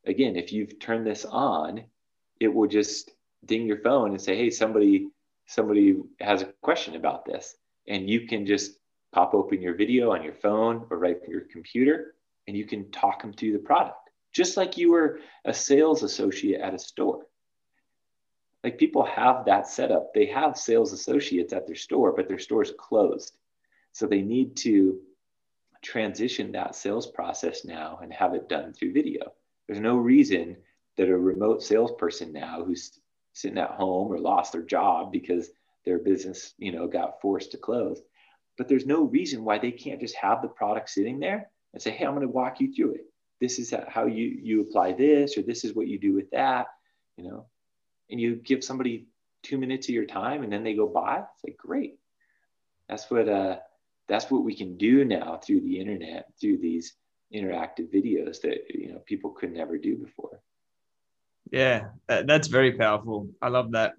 again, 0.05 0.35
if 0.35 0.51
you've 0.51 0.79
turned 0.79 1.05
this 1.05 1.25
on, 1.25 1.83
it 2.39 2.47
will 2.47 2.67
just 2.67 3.11
ding 3.45 3.67
your 3.67 3.81
phone 3.81 4.11
and 4.11 4.21
say, 4.21 4.35
"Hey, 4.35 4.49
somebody 4.49 5.09
somebody 5.45 6.01
has 6.19 6.41
a 6.41 6.53
question 6.61 6.95
about 6.95 7.25
this," 7.25 7.57
and 7.87 8.09
you 8.09 8.27
can 8.27 8.45
just 8.45 8.79
pop 9.11 9.33
open 9.33 9.61
your 9.61 9.75
video 9.75 10.11
on 10.11 10.23
your 10.23 10.33
phone 10.33 10.85
or 10.89 10.97
right 10.97 11.21
from 11.21 11.31
your 11.31 11.41
computer, 11.41 12.15
and 12.47 12.57
you 12.57 12.65
can 12.65 12.91
talk 12.91 13.21
them 13.21 13.33
through 13.33 13.53
the 13.53 13.59
product, 13.59 14.09
just 14.31 14.57
like 14.57 14.77
you 14.77 14.91
were 14.91 15.19
a 15.45 15.53
sales 15.53 16.03
associate 16.03 16.61
at 16.61 16.73
a 16.73 16.79
store. 16.79 17.27
Like 18.63 18.77
people 18.77 19.03
have 19.03 19.45
that 19.45 19.67
setup. 19.67 20.13
They 20.13 20.25
have 20.25 20.57
sales 20.57 20.91
associates 20.91 21.53
at 21.53 21.67
their 21.67 21.75
store, 21.75 22.11
but 22.11 22.27
their 22.27 22.39
store 22.39 22.63
is 22.63 22.73
closed. 22.77 23.37
So 23.93 24.05
they 24.05 24.21
need 24.21 24.55
to 24.57 24.99
transition 25.81 26.51
that 26.51 26.75
sales 26.75 27.07
process 27.07 27.65
now 27.65 27.99
and 28.01 28.11
have 28.13 28.33
it 28.33 28.49
done 28.49 28.73
through 28.73 28.93
video. 28.93 29.33
There's 29.67 29.79
no 29.79 29.97
reason 29.97 30.57
that 30.97 31.09
a 31.09 31.17
remote 31.17 31.63
salesperson 31.63 32.33
now 32.33 32.63
who's 32.63 32.99
sitting 33.33 33.57
at 33.57 33.71
home 33.71 34.11
or 34.11 34.17
lost 34.17 34.51
their 34.51 34.63
job 34.63 35.11
because 35.11 35.49
their 35.85 35.99
business, 35.99 36.53
you 36.57 36.71
know, 36.71 36.87
got 36.87 37.21
forced 37.21 37.51
to 37.51 37.57
close, 37.57 38.01
but 38.57 38.67
there's 38.67 38.85
no 38.85 39.03
reason 39.03 39.45
why 39.45 39.59
they 39.59 39.71
can't 39.71 40.01
just 40.01 40.15
have 40.15 40.41
the 40.41 40.47
product 40.47 40.89
sitting 40.89 41.19
there 41.19 41.49
and 41.73 41.81
say, 41.81 41.91
hey, 41.91 42.05
I'm 42.05 42.15
going 42.15 42.25
to 42.25 42.33
walk 42.33 42.59
you 42.59 42.73
through 42.73 42.95
it. 42.95 43.05
This 43.39 43.59
is 43.59 43.73
how 43.87 44.07
you, 44.07 44.25
you 44.41 44.61
apply 44.61 44.93
this, 44.93 45.37
or 45.37 45.43
this 45.43 45.63
is 45.63 45.75
what 45.75 45.87
you 45.87 45.99
do 45.99 46.13
with 46.13 46.31
that, 46.31 46.67
you 47.17 47.23
know, 47.29 47.45
and 48.09 48.19
you 48.19 48.35
give 48.35 48.63
somebody 48.63 49.05
two 49.43 49.57
minutes 49.59 49.87
of 49.87 49.93
your 49.93 50.05
time 50.05 50.43
and 50.43 50.51
then 50.51 50.63
they 50.63 50.73
go 50.73 50.87
by. 50.87 51.19
It's 51.19 51.43
like, 51.43 51.57
great. 51.57 51.99
That's 52.89 53.09
what, 53.11 53.29
uh, 53.29 53.57
that's 54.07 54.31
what 54.31 54.43
we 54.43 54.55
can 54.55 54.77
do 54.77 55.03
now 55.03 55.39
through 55.43 55.61
the 55.61 55.79
internet, 55.79 56.27
through 56.39 56.57
these 56.57 56.95
interactive 57.33 57.93
videos 57.93 58.41
that, 58.41 58.59
you 58.69 58.93
know, 58.93 58.99
people 59.05 59.31
could 59.31 59.51
never 59.51 59.77
do 59.77 59.97
before. 59.97 60.39
Yeah, 61.51 61.89
that's 62.07 62.47
very 62.47 62.73
powerful. 62.73 63.29
I 63.41 63.49
love 63.49 63.71
that 63.71 63.93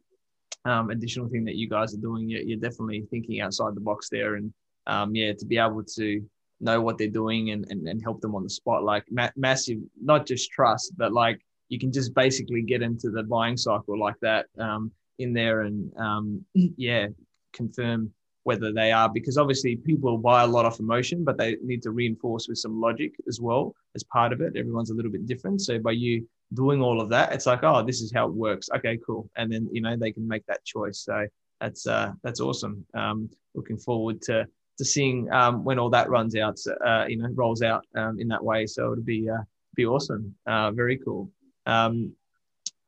um, 0.65 0.91
additional 0.91 1.29
thing 1.29 1.45
that 1.45 1.57
you 1.57 1.69
guys 1.69 1.95
are 1.95 2.01
doing. 2.01 2.29
You're, 2.29 2.43
you're 2.43 2.59
definitely 2.59 3.07
thinking 3.11 3.41
outside 3.41 3.75
the 3.75 3.81
box 3.81 4.09
there, 4.11 4.35
and 4.35 4.53
um, 4.87 5.15
yeah, 5.15 5.33
to 5.33 5.47
be 5.47 5.59
able 5.59 5.83
to 5.97 6.23
know 6.61 6.81
what 6.81 6.99
they're 6.99 7.09
doing 7.09 7.51
and, 7.51 7.67
and, 7.71 7.87
and 7.87 8.03
help 8.03 8.21
them 8.21 8.35
on 8.35 8.43
the 8.43 8.51
spot, 8.51 8.83
like 8.83 9.05
ma- 9.11 9.31
massive, 9.37 9.79
not 10.03 10.27
just 10.27 10.51
trust, 10.51 10.93
but 10.97 11.13
like 11.13 11.41
you 11.69 11.79
can 11.79 11.93
just 11.93 12.15
basically 12.15 12.63
get 12.63 12.83
into 12.83 13.11
the 13.11 13.23
buying 13.23 13.57
cycle 13.57 13.99
like 13.99 14.19
that 14.21 14.47
um, 14.59 14.91
in 15.19 15.33
there 15.33 15.63
and 15.63 15.93
um, 15.97 16.45
yeah, 16.55 17.07
confirm 17.53 18.13
whether 18.45 18.73
they 18.73 18.93
are 18.93 19.09
because 19.09 19.37
obviously 19.37 19.77
people 19.77 20.17
buy 20.17 20.43
a 20.43 20.47
lot 20.47 20.65
off 20.65 20.81
emotion, 20.81 21.25
but 21.25 21.37
they 21.37 21.57
need 21.63 21.83
to 21.83 21.91
reinforce 21.91 22.49
with 22.49 22.59
some 22.59 22.81
logic 22.81 23.15
as 23.29 23.41
well 23.41 23.75
as 23.95 24.03
part 24.05 24.33
of 24.33 24.41
it. 24.41 24.57
Everyone's 24.57 24.91
a 24.91 24.95
little 24.95 25.11
bit 25.11 25.27
different. 25.27 25.61
So 25.61 25.79
by 25.79 25.93
you 25.93 26.27
doing 26.55 26.81
all 26.81 27.01
of 27.01 27.09
that, 27.11 27.33
it's 27.33 27.47
like, 27.47 27.63
oh, 27.63 27.85
this 27.85 28.01
is 28.01 28.13
how 28.13 28.27
it 28.27 28.33
works. 28.33 28.69
Okay, 28.75 28.99
cool. 29.07 29.29
And 29.37 29.53
then 29.53 29.69
you 29.73 29.81
know 29.81 29.97
they 29.97 30.13
can 30.13 30.27
make 30.27 30.47
that 30.47 30.65
choice. 30.65 31.01
So 31.01 31.27
that's 31.61 31.87
uh, 31.87 32.13
that's 32.23 32.41
awesome. 32.41 32.85
Um, 32.95 33.31
looking 33.55 33.79
forward 33.79 34.23
to 34.23 34.47
to 34.79 34.85
seeing 34.85 35.31
um, 35.33 35.65
when 35.65 35.79
all 35.79 35.91
that 35.91 36.09
runs 36.09 36.37
out, 36.37 36.59
uh, 36.87 37.05
you 37.09 37.19
know, 37.19 37.29
rolls 37.35 37.63
out 37.63 37.85
um, 37.97 38.21
in 38.21 38.29
that 38.29 38.43
way. 38.43 38.67
So 38.67 38.93
it'll 38.93 39.05
be 39.05 39.29
uh, 39.29 39.43
be 39.75 39.87
awesome. 39.87 40.35
Uh, 40.47 40.71
very 40.71 40.99
cool. 40.99 41.31
Um, 41.67 42.13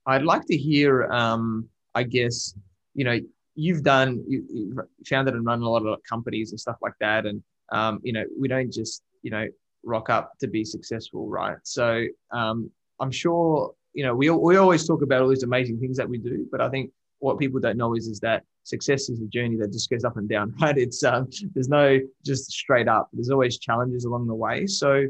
I'd 0.07 0.25
like 0.25 0.47
to 0.47 0.57
hear, 0.57 1.11
um, 1.13 1.69
I 1.95 2.05
guess, 2.05 2.55
you 2.95 3.05
know, 3.05 3.19
you've 3.55 3.83
done, 3.83 4.25
you, 4.27 4.45
you've 4.53 4.79
founded 5.07 5.35
and 5.35 5.45
run 5.45 5.63
a 5.63 5.69
lot 5.69 5.85
of 5.85 6.03
companies 6.05 6.51
and 6.51 6.61
stuff 6.61 6.77
like 6.83 6.95
that, 7.01 7.27
and 7.27 7.43
um, 7.73 8.01
you 8.03 8.13
know, 8.13 8.25
we 8.39 8.49
don't 8.49 8.73
just, 8.73 9.03
you 9.23 9.31
know, 9.31 9.47
rock 9.85 10.11
up 10.11 10.33
to 10.41 10.49
be 10.49 10.65
successful, 10.65 11.29
right? 11.29 11.57
So 11.63 12.05
um, 12.31 12.71
I'm 13.01 13.11
sure 13.11 13.73
you 13.93 14.05
know 14.05 14.15
we 14.15 14.31
we 14.31 14.57
always 14.57 14.87
talk 14.87 15.03
about 15.03 15.23
all 15.23 15.29
these 15.29 15.43
amazing 15.43 15.79
things 15.81 15.97
that 15.97 16.09
we 16.09 16.19
do, 16.19 16.47
but 16.51 16.61
I 16.61 16.69
think 16.69 16.91
what 17.19 17.39
people 17.39 17.61
don't 17.61 17.77
know 17.77 17.95
is 17.95 18.07
is 18.07 18.21
that 18.21 18.45
success 18.65 19.09
is 19.09 19.21
a 19.21 19.27
journey 19.27 19.57
that 19.57 19.73
just 19.73 19.91
goes 19.91 20.05
up 20.05 20.17
and 20.17 20.29
down, 20.29 20.55
right? 20.61 20.77
It's 20.77 21.03
um, 21.05 21.29
there's 21.55 21.69
no 21.69 21.99
just 22.25 22.51
straight 22.51 22.89
up. 22.89 23.09
There's 23.13 23.31
always 23.31 23.59
challenges 23.59 24.05
along 24.05 24.27
the 24.27 24.35
way. 24.35 24.67
So, 24.67 25.03
do 25.03 25.09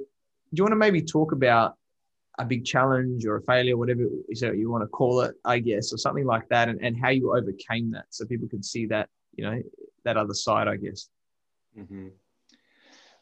you 0.52 0.64
want 0.64 0.72
to 0.72 0.76
maybe 0.76 1.02
talk 1.02 1.32
about 1.32 1.76
a 2.40 2.44
big 2.44 2.64
challenge 2.64 3.26
or 3.26 3.36
a 3.36 3.42
failure, 3.42 3.76
whatever 3.76 4.02
you 4.02 4.70
want 4.70 4.82
to 4.82 4.88
call 4.88 5.20
it, 5.20 5.34
I 5.44 5.58
guess, 5.58 5.92
or 5.92 5.98
something 5.98 6.24
like 6.24 6.48
that, 6.48 6.68
and, 6.68 6.80
and 6.82 6.96
how 6.96 7.10
you 7.10 7.36
overcame 7.36 7.90
that, 7.92 8.06
so 8.10 8.24
people 8.24 8.48
can 8.48 8.62
see 8.62 8.86
that 8.86 9.08
you 9.34 9.44
know 9.44 9.62
that 10.04 10.16
other 10.16 10.34
side, 10.34 10.68
I 10.68 10.76
guess. 10.76 11.08
Mm-hmm. 11.78 12.08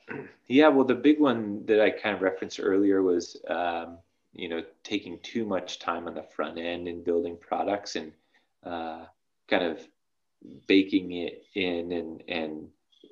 Yeah, 0.50 0.68
well, 0.68 0.86
the 0.86 0.94
big 0.94 1.20
one 1.20 1.66
that 1.66 1.82
I 1.82 1.90
kind 1.90 2.16
of 2.16 2.22
referenced 2.22 2.58
earlier 2.58 3.02
was 3.02 3.36
um, 3.48 3.98
you 4.32 4.48
know 4.48 4.62
taking 4.82 5.18
too 5.18 5.44
much 5.44 5.78
time 5.78 6.06
on 6.08 6.14
the 6.14 6.22
front 6.22 6.58
end 6.58 6.88
and 6.88 7.04
building 7.04 7.36
products 7.38 7.94
and 7.96 8.12
uh, 8.64 9.04
kind 9.48 9.64
of 9.64 9.86
baking 10.66 11.12
it 11.12 11.44
in 11.54 11.92
and 11.92 12.22
and 12.28 12.68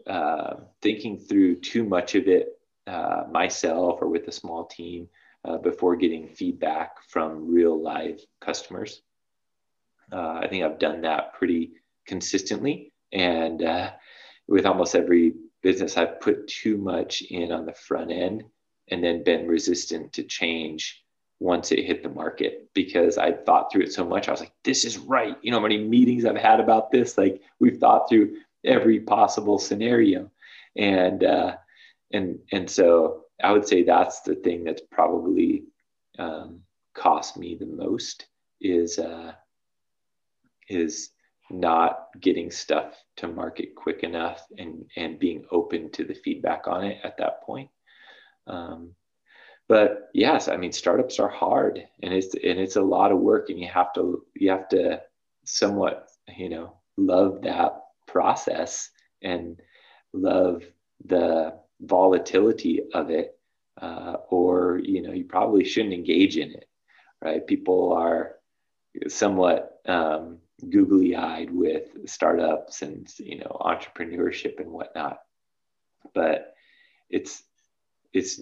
uh, 0.06 0.54
thinking 0.80 1.18
through 1.18 1.56
too 1.56 1.84
much 1.84 2.14
of 2.14 2.28
it 2.28 2.58
uh, 2.86 3.24
myself 3.30 3.98
or 4.00 4.08
with 4.08 4.26
a 4.28 4.32
small 4.32 4.64
team 4.64 5.06
uh, 5.46 5.58
before 5.58 5.96
getting 5.96 6.28
feedback 6.28 6.96
from 7.08 7.52
real 7.52 7.80
live 7.80 8.20
customers. 8.40 9.02
Uh, 10.12 10.40
I 10.42 10.48
think 10.48 10.64
I've 10.64 10.78
done 10.78 11.02
that 11.02 11.34
pretty 11.34 11.72
consistently, 12.06 12.92
and 13.12 13.62
uh, 13.62 13.90
with 14.48 14.66
almost 14.66 14.94
every 14.94 15.34
business, 15.62 15.96
I've 15.96 16.20
put 16.20 16.46
too 16.46 16.76
much 16.76 17.22
in 17.22 17.52
on 17.52 17.66
the 17.66 17.72
front 17.72 18.12
end 18.12 18.44
and 18.88 19.02
then 19.02 19.24
been 19.24 19.48
resistant 19.48 20.12
to 20.14 20.22
change 20.22 21.04
once 21.40 21.72
it 21.72 21.84
hit 21.84 22.02
the 22.02 22.08
market 22.08 22.68
because 22.72 23.18
I 23.18 23.32
thought 23.32 23.70
through 23.70 23.82
it 23.82 23.92
so 23.92 24.04
much. 24.04 24.28
I 24.28 24.30
was 24.30 24.40
like, 24.40 24.52
this 24.64 24.84
is 24.84 24.96
right. 24.96 25.36
You 25.42 25.50
know, 25.50 25.58
how 25.58 25.62
many 25.62 25.78
meetings 25.78 26.24
I've 26.24 26.36
had 26.36 26.60
about 26.60 26.90
this. 26.90 27.18
Like 27.18 27.42
we've 27.60 27.78
thought 27.78 28.08
through 28.08 28.36
every 28.64 29.00
possible 29.00 29.58
scenario. 29.58 30.30
And 30.76 31.24
uh 31.24 31.56
and 32.12 32.38
and 32.52 32.70
so 32.70 33.25
I 33.42 33.52
would 33.52 33.66
say 33.66 33.82
that's 33.82 34.20
the 34.20 34.34
thing 34.36 34.64
that's 34.64 34.82
probably 34.90 35.64
um 36.18 36.60
cost 36.94 37.36
me 37.36 37.56
the 37.56 37.66
most 37.66 38.26
is 38.60 38.98
uh 38.98 39.32
is 40.68 41.10
not 41.50 42.08
getting 42.20 42.50
stuff 42.50 42.94
to 43.16 43.28
market 43.28 43.74
quick 43.76 44.02
enough 44.02 44.44
and 44.58 44.84
and 44.96 45.18
being 45.18 45.44
open 45.50 45.90
to 45.92 46.04
the 46.04 46.14
feedback 46.14 46.66
on 46.66 46.84
it 46.84 46.98
at 47.04 47.18
that 47.18 47.42
point. 47.42 47.70
Um, 48.46 48.94
but 49.68 50.08
yes 50.14 50.48
i 50.48 50.56
mean 50.56 50.72
startups 50.72 51.18
are 51.18 51.28
hard 51.28 51.82
and 52.02 52.12
it's 52.12 52.34
and 52.34 52.58
it's 52.60 52.76
a 52.76 52.82
lot 52.82 53.12
of 53.12 53.18
work 53.18 53.50
and 53.50 53.58
you 53.58 53.68
have 53.68 53.92
to 53.92 54.22
you 54.34 54.50
have 54.50 54.68
to 54.68 55.00
somewhat 55.44 56.08
you 56.36 56.48
know 56.48 56.76
love 56.96 57.42
that 57.42 57.80
process 58.06 58.90
and 59.22 59.60
love 60.12 60.62
the 61.06 61.52
volatility 61.80 62.82
of 62.94 63.10
it 63.10 63.38
uh, 63.80 64.16
or 64.30 64.80
you 64.82 65.02
know 65.02 65.12
you 65.12 65.24
probably 65.24 65.64
shouldn't 65.64 65.94
engage 65.94 66.36
in 66.36 66.50
it 66.50 66.68
right? 67.22 67.46
People 67.46 67.92
are 67.92 68.36
somewhat 69.08 69.80
um, 69.86 70.38
googly 70.70 71.16
eyed 71.16 71.50
with 71.50 72.08
startups 72.08 72.82
and 72.82 73.08
you 73.18 73.38
know 73.38 73.56
entrepreneurship 73.60 74.60
and 74.60 74.70
whatnot. 74.70 75.18
But 76.14 76.54
it's 77.10 77.42
it's 78.12 78.40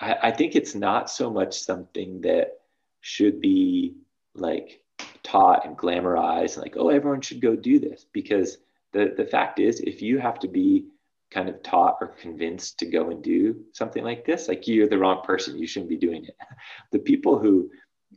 I, 0.00 0.16
I 0.24 0.30
think 0.30 0.54
it's 0.54 0.74
not 0.74 1.10
so 1.10 1.30
much 1.30 1.58
something 1.60 2.20
that 2.22 2.58
should 3.00 3.40
be 3.40 3.96
like 4.34 4.80
taught 5.22 5.66
and 5.66 5.76
glamorized 5.76 6.54
and 6.54 6.62
like 6.62 6.76
oh 6.76 6.88
everyone 6.88 7.20
should 7.20 7.40
go 7.40 7.56
do 7.56 7.78
this 7.78 8.04
because 8.12 8.58
the 8.92 9.14
the 9.16 9.26
fact 9.26 9.58
is 9.58 9.80
if 9.80 10.02
you 10.02 10.18
have 10.18 10.38
to 10.40 10.48
be 10.48 10.86
kind 11.34 11.48
of 11.48 11.62
taught 11.62 11.98
or 12.00 12.08
convinced 12.08 12.78
to 12.78 12.86
go 12.86 13.10
and 13.10 13.22
do 13.22 13.64
something 13.72 14.04
like 14.04 14.24
this? 14.24 14.46
Like 14.46 14.68
you're 14.68 14.88
the 14.88 14.98
wrong 14.98 15.22
person. 15.24 15.58
You 15.58 15.66
shouldn't 15.66 15.90
be 15.90 15.96
doing 15.96 16.24
it. 16.24 16.36
The 16.92 17.00
people 17.00 17.38
who 17.38 17.70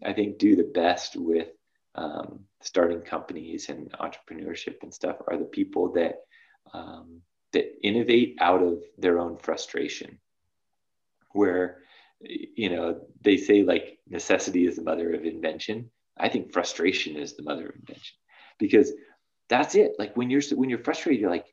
i 0.05 0.13
think 0.13 0.37
do 0.37 0.55
the 0.55 0.71
best 0.75 1.15
with 1.15 1.47
um, 1.95 2.41
starting 2.61 3.01
companies 3.01 3.69
and 3.69 3.91
entrepreneurship 3.93 4.83
and 4.83 4.93
stuff 4.93 5.17
are 5.27 5.37
the 5.37 5.45
people 5.45 5.93
that 5.93 6.17
um, 6.73 7.21
that 7.53 7.65
innovate 7.81 8.37
out 8.39 8.61
of 8.61 8.83
their 8.97 9.19
own 9.19 9.37
frustration. 9.37 10.19
Where 11.31 11.79
you 12.21 12.69
know 12.69 13.01
they 13.21 13.37
say 13.37 13.63
like 13.63 13.97
necessity 14.07 14.67
is 14.67 14.75
the 14.75 14.83
mother 14.83 15.11
of 15.13 15.25
invention. 15.25 15.89
I 16.17 16.29
think 16.29 16.53
frustration 16.53 17.15
is 17.15 17.35
the 17.35 17.43
mother 17.43 17.67
of 17.69 17.75
invention 17.75 18.17
because 18.59 18.91
that's 19.49 19.75
it. 19.75 19.93
Like 19.97 20.15
when 20.15 20.29
you're 20.29 20.41
when 20.53 20.69
you're 20.69 20.83
frustrated 20.83 21.21
you're 21.21 21.31
like 21.31 21.47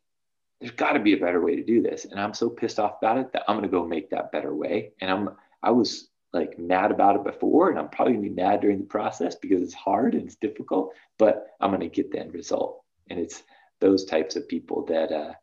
there's 0.60 0.72
got 0.72 0.92
to 0.92 1.00
be 1.00 1.12
a 1.12 1.18
better 1.18 1.44
way 1.44 1.56
to 1.56 1.64
do 1.64 1.82
this. 1.82 2.04
And 2.04 2.20
i'm 2.20 2.34
so 2.34 2.48
pissed 2.48 2.78
off 2.78 2.98
about 3.00 3.18
it 3.18 3.32
that 3.32 3.44
i'm 3.48 3.56
going 3.56 3.68
to 3.68 3.76
go 3.76 3.86
make 3.86 4.10
that 4.10 4.32
better 4.32 4.54
way. 4.54 4.92
And 5.00 5.10
i'm 5.10 5.30
i 5.62 5.70
was 5.70 6.08
like 6.32 6.58
mad 6.58 6.90
about 6.90 7.16
it 7.16 7.24
before 7.24 7.70
and 7.70 7.78
i'm 7.78 7.88
probably 7.88 8.14
going 8.14 8.24
to 8.24 8.30
be 8.30 8.42
mad 8.42 8.60
during 8.60 8.78
the 8.78 8.84
process 8.84 9.36
because 9.36 9.62
it's 9.62 9.74
hard 9.74 10.14
and 10.14 10.24
it's 10.24 10.34
difficult 10.34 10.92
but 11.16 11.46
i'm 11.60 11.70
going 11.70 11.80
to 11.80 11.88
get 11.88 12.10
the 12.10 12.18
end 12.18 12.34
result. 12.34 12.82
And 13.10 13.18
it's 13.18 13.42
those 13.80 14.04
types 14.06 14.34
of 14.34 14.48
people 14.48 14.86
that 14.86 15.12
uh, 15.12 15.34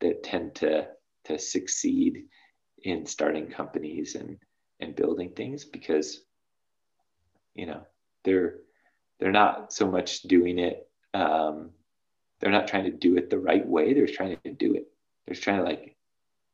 that 0.00 0.22
tend 0.22 0.54
to 0.56 0.88
to 1.24 1.38
succeed 1.38 2.24
in 2.82 3.06
starting 3.06 3.48
companies 3.48 4.14
and 4.14 4.38
and 4.80 4.96
building 4.96 5.30
things 5.30 5.64
because 5.64 6.22
you 7.54 7.66
know 7.66 7.82
they're 8.24 8.56
they're 9.18 9.30
not 9.30 9.72
so 9.72 9.90
much 9.90 10.22
doing 10.22 10.58
it 10.58 10.88
um, 11.14 11.70
they're 12.42 12.50
not 12.50 12.66
trying 12.68 12.84
to 12.84 12.90
do 12.90 13.16
it 13.16 13.30
the 13.30 13.38
right 13.38 13.66
way 13.66 13.94
they're 13.94 14.06
trying 14.06 14.36
to 14.44 14.52
do 14.52 14.74
it 14.74 14.86
they're 15.26 15.36
trying 15.36 15.58
to 15.58 15.64
like 15.64 15.96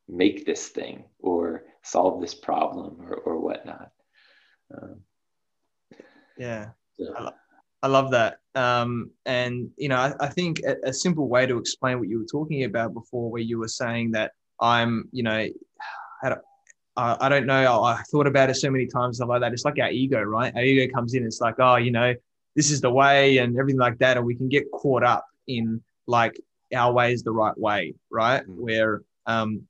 make 0.07 0.45
this 0.45 0.69
thing 0.69 1.03
or 1.19 1.63
solve 1.83 2.21
this 2.21 2.35
problem 2.35 2.97
or, 3.01 3.15
or 3.15 3.39
whatnot 3.39 3.91
um, 4.73 5.01
yeah 6.37 6.69
so. 6.97 7.13
I, 7.17 7.21
lo- 7.23 7.33
I, 7.83 7.87
love 7.87 8.11
that 8.11 8.39
um, 8.55 9.11
and 9.25 9.69
you 9.77 9.89
know 9.89 9.97
i, 9.97 10.13
I 10.19 10.27
think 10.27 10.61
a, 10.65 10.75
a, 10.83 10.93
simple 10.93 11.27
way 11.27 11.45
to 11.45 11.57
explain 11.57 11.99
what 11.99 12.07
you 12.07 12.19
were 12.19 12.25
talking 12.25 12.63
about 12.63 12.93
before 12.93 13.31
where 13.31 13.41
you 13.41 13.57
were 13.59 13.67
saying 13.67 14.11
that 14.11 14.31
i'm 14.61 15.09
you 15.11 15.23
know 15.23 15.47
I 16.99 17.29
don't 17.29 17.45
know. 17.45 17.83
I 17.83 18.01
thought 18.11 18.27
about 18.27 18.49
it 18.49 18.55
so 18.55 18.69
many 18.69 18.85
times, 18.85 19.17
stuff 19.17 19.29
like 19.29 19.39
that. 19.39 19.53
It's 19.53 19.63
like 19.63 19.79
our 19.79 19.89
ego, 19.89 20.21
right? 20.21 20.53
Our 20.53 20.61
ego 20.61 20.93
comes 20.93 21.13
in. 21.13 21.23
It's 21.23 21.39
like, 21.39 21.55
oh, 21.59 21.77
you 21.77 21.91
know, 21.91 22.13
this 22.57 22.71
is 22.71 22.81
the 22.81 22.91
way 22.91 23.37
and 23.37 23.57
everything 23.57 23.79
like 23.79 23.97
that. 23.99 24.17
And 24.17 24.25
we 24.25 24.35
can 24.35 24.49
get 24.49 24.69
caught 24.71 25.03
up 25.03 25.25
in 25.49 25.81
like 26.07 26.39
our 26.75 26.91
way 26.93 27.13
is 27.13 27.23
the 27.23 27.31
right 27.31 27.57
way, 27.57 27.93
right? 28.09 28.43
Mm-hmm. 28.43 28.61
Where 28.61 29.01
um, 29.25 29.61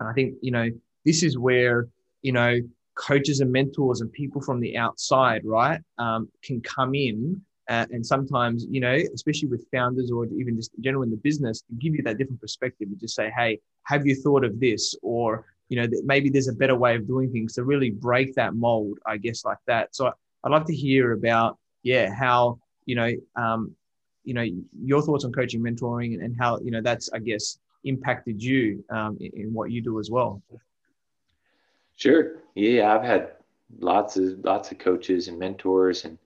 I 0.00 0.12
think, 0.12 0.34
you 0.40 0.50
know, 0.50 0.68
this 1.04 1.22
is 1.22 1.38
where, 1.38 1.88
you 2.22 2.32
know, 2.32 2.60
coaches 2.94 3.40
and 3.40 3.52
mentors 3.52 4.00
and 4.00 4.12
people 4.12 4.40
from 4.40 4.60
the 4.60 4.76
outside, 4.76 5.42
right, 5.44 5.80
um, 5.98 6.28
can 6.42 6.60
come 6.60 6.94
in. 6.94 7.40
Uh, 7.68 7.86
and 7.90 8.04
sometimes, 8.04 8.66
you 8.70 8.80
know, 8.80 8.96
especially 9.14 9.48
with 9.48 9.66
founders 9.70 10.10
or 10.10 10.24
even 10.26 10.56
just 10.56 10.70
general 10.80 11.02
in 11.02 11.10
the 11.10 11.16
business, 11.18 11.62
give 11.78 11.94
you 11.94 12.02
that 12.02 12.16
different 12.16 12.40
perspective 12.40 12.88
and 12.88 12.98
just 12.98 13.14
say, 13.14 13.30
hey, 13.36 13.60
have 13.84 14.06
you 14.06 14.14
thought 14.14 14.42
of 14.42 14.58
this? 14.58 14.94
Or 15.02 15.44
you 15.68 15.80
know, 15.80 15.88
maybe 16.04 16.30
there's 16.30 16.48
a 16.48 16.54
better 16.54 16.74
way 16.74 16.96
of 16.96 17.06
doing 17.06 17.30
things 17.30 17.54
to 17.54 17.64
really 17.64 17.90
break 17.90 18.34
that 18.34 18.54
mold, 18.54 18.98
I 19.06 19.18
guess, 19.18 19.44
like 19.44 19.58
that. 19.66 19.94
So 19.94 20.10
I'd 20.44 20.50
love 20.50 20.64
to 20.66 20.74
hear 20.74 21.12
about, 21.12 21.58
yeah, 21.82 22.12
how, 22.12 22.58
you 22.86 22.94
know, 22.94 23.12
um, 23.36 23.74
you 24.28 24.34
know, 24.34 24.46
your 24.92 25.00
thoughts 25.00 25.24
on 25.24 25.32
coaching, 25.32 25.62
mentoring, 25.62 26.22
and 26.22 26.36
how, 26.38 26.58
you 26.58 26.70
know, 26.70 26.82
that's, 26.82 27.08
I 27.14 27.18
guess, 27.18 27.58
impacted 27.84 28.42
you 28.42 28.84
um, 28.90 29.16
in, 29.20 29.54
what 29.54 29.70
you 29.70 29.80
do 29.80 29.98
as 29.98 30.10
well. 30.10 30.42
Sure. 31.96 32.42
Yeah, 32.54 32.94
I've 32.94 33.02
had 33.02 33.32
lots 33.80 34.18
of 34.18 34.44
lots 34.44 34.70
of 34.70 34.78
coaches 34.78 35.28
and 35.28 35.38
mentors 35.38 36.04
and 36.04 36.18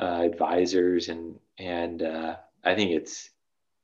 uh, 0.00 0.22
advisors, 0.22 1.10
and 1.10 1.38
and 1.58 2.02
uh, 2.02 2.36
I 2.64 2.74
think 2.74 2.92
it's 2.92 3.30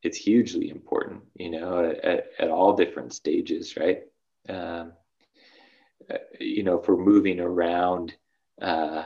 it's 0.03 0.17
hugely 0.17 0.71
important, 0.71 1.21
you 1.35 1.51
know, 1.51 1.91
at, 2.03 2.25
at 2.39 2.51
all 2.51 2.73
different 2.73 3.13
stages, 3.13 3.77
right? 3.77 4.01
Um, 4.49 4.93
uh, 6.11 6.25
you 6.41 6.63
know, 6.63 6.79
for 6.79 6.97
moving 6.97 7.39
around 7.39 8.15
uh, 8.63 9.05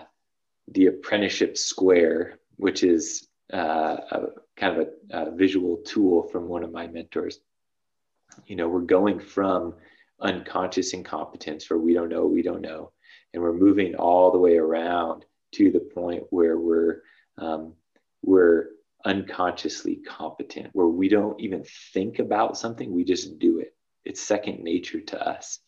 the 0.69 0.87
apprenticeship 0.87 1.59
square, 1.59 2.39
which 2.57 2.85
is 2.85 3.27
uh, 3.53 3.97
a, 4.11 4.27
kind 4.57 4.81
of 4.81 4.89
a, 5.11 5.19
a, 5.19 5.31
visual 5.31 5.79
tool 5.79 6.23
from 6.25 6.49
one 6.49 6.63
of 6.63 6.73
my 6.73 6.87
mentors. 6.87 7.41
You 8.47 8.57
know, 8.57 8.69
we're 8.69 8.81
going 8.81 9.21
from 9.21 9.75
unconscious 10.21 10.93
incompetence, 10.95 11.69
where 11.69 11.79
we 11.79 11.93
don't 11.93 12.09
know, 12.09 12.27
we 12.27 12.43
don't 12.43 12.63
know, 12.63 12.93
and 13.33 13.43
we're 13.43 13.53
moving 13.53 13.95
all 13.95 14.31
the 14.31 14.39
way 14.39 14.57
around 14.57 15.25
to 15.53 15.71
the 15.71 15.81
point 15.81 16.25
where 16.31 16.59
we're 16.59 17.03
um, 17.39 17.75
we're 18.23 18.69
unconsciously 19.05 19.97
competent, 19.97 20.69
where 20.73 20.87
we 20.87 21.09
don't 21.09 21.41
even 21.41 21.65
think 21.93 22.21
about 22.21 22.57
something, 22.57 22.93
we 22.93 23.05
just 23.05 23.39
do 23.39 23.59
it. 23.59 23.75
It's 24.05 24.21
second 24.21 24.63
nature 24.63 25.01
to 25.01 25.29
us 25.29 25.59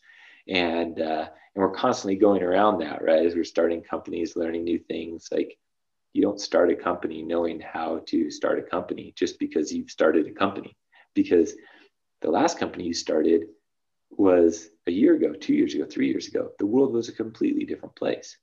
and 0.49 1.01
uh, 1.01 1.27
and 1.55 1.63
we're 1.63 1.71
constantly 1.71 2.17
going 2.17 2.43
around 2.43 2.79
that 2.79 3.03
right 3.03 3.25
as 3.25 3.35
we're 3.35 3.45
starting 3.45 3.83
companies 3.83 4.37
learning 4.37 4.65
new 4.65 4.79
things 4.79 5.29
like 5.33 5.57
you 6.15 6.23
don't 6.23 6.41
start 6.41 6.71
a 6.71 6.77
company 6.77 7.23
knowing 7.23 7.61
how 7.61 8.01
to 8.07 8.31
start 8.31 8.59
a 8.59 8.63
company 8.63 9.13
just 9.17 9.39
because 9.39 9.73
you've 9.73 9.91
started 9.91 10.27
a 10.27 10.33
company. 10.33 10.75
Because 11.15 11.55
the 12.23 12.31
last 12.31 12.59
company 12.59 12.85
you 12.85 12.95
started 12.95 13.49
was 14.11 14.71
a 14.87 14.91
year 14.91 15.15
ago 15.15 15.35
two 15.35 15.55
years 15.55 15.75
ago 15.75 15.85
three 15.85 16.09
years 16.09 16.29
ago. 16.29 16.51
The 16.59 16.67
world 16.67 16.95
was 16.95 17.09
a 17.09 17.13
completely 17.13 17.67
different 17.67 17.95
place 17.95 18.39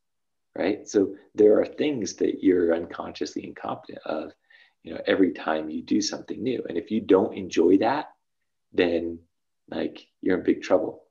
right? 0.56 0.88
So 0.88 1.16
there 1.34 1.60
are 1.60 1.66
things 1.66 2.16
that 2.16 2.44
you're 2.44 2.76
unconsciously 2.76 3.46
incompetent 3.46 4.00
of 4.06 4.32
you 4.84 4.94
know 4.94 5.02
every 5.06 5.32
time 5.32 5.70
you 5.70 5.82
do 5.82 6.02
something 6.02 6.42
new. 6.42 6.64
And 6.68 6.78
if 6.78 6.92
you 6.92 7.02
don't 7.02 7.38
enjoy 7.38 7.78
that 7.78 8.10
then 8.74 9.20
like 9.70 10.08
you're 10.22 10.38
in 10.38 10.44
big 10.44 10.62
trouble. 10.62 11.04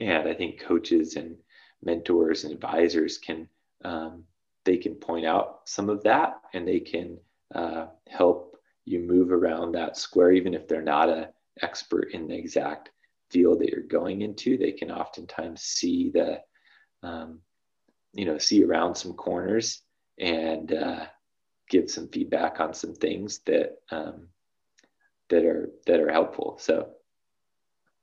And 0.00 0.28
I 0.28 0.34
think 0.34 0.60
coaches 0.60 1.16
and 1.16 1.36
mentors 1.82 2.44
and 2.44 2.52
advisors 2.52 3.18
can 3.18 3.48
um, 3.84 4.24
they 4.64 4.76
can 4.76 4.94
point 4.94 5.26
out 5.26 5.60
some 5.64 5.88
of 5.88 6.02
that 6.04 6.40
and 6.52 6.66
they 6.66 6.80
can 6.80 7.18
uh, 7.54 7.86
help 8.08 8.56
you 8.84 9.00
move 9.00 9.30
around 9.30 9.72
that 9.72 9.96
square 9.96 10.32
even 10.32 10.54
if 10.54 10.66
they're 10.66 10.82
not 10.82 11.08
an 11.08 11.26
expert 11.60 12.12
in 12.12 12.26
the 12.26 12.34
exact 12.34 12.90
field 13.30 13.60
that 13.60 13.68
you're 13.68 13.82
going 13.82 14.22
into 14.22 14.56
they 14.56 14.72
can 14.72 14.90
oftentimes 14.90 15.62
see 15.62 16.10
the 16.10 16.40
um, 17.02 17.40
you 18.12 18.24
know 18.24 18.38
see 18.38 18.64
around 18.64 18.94
some 18.94 19.12
corners 19.12 19.82
and 20.18 20.72
uh, 20.72 21.04
give 21.68 21.90
some 21.90 22.08
feedback 22.08 22.60
on 22.60 22.74
some 22.74 22.94
things 22.94 23.40
that 23.46 23.76
um, 23.90 24.28
that 25.28 25.44
are 25.44 25.70
that 25.86 26.00
are 26.00 26.10
helpful 26.10 26.56
so 26.60 26.90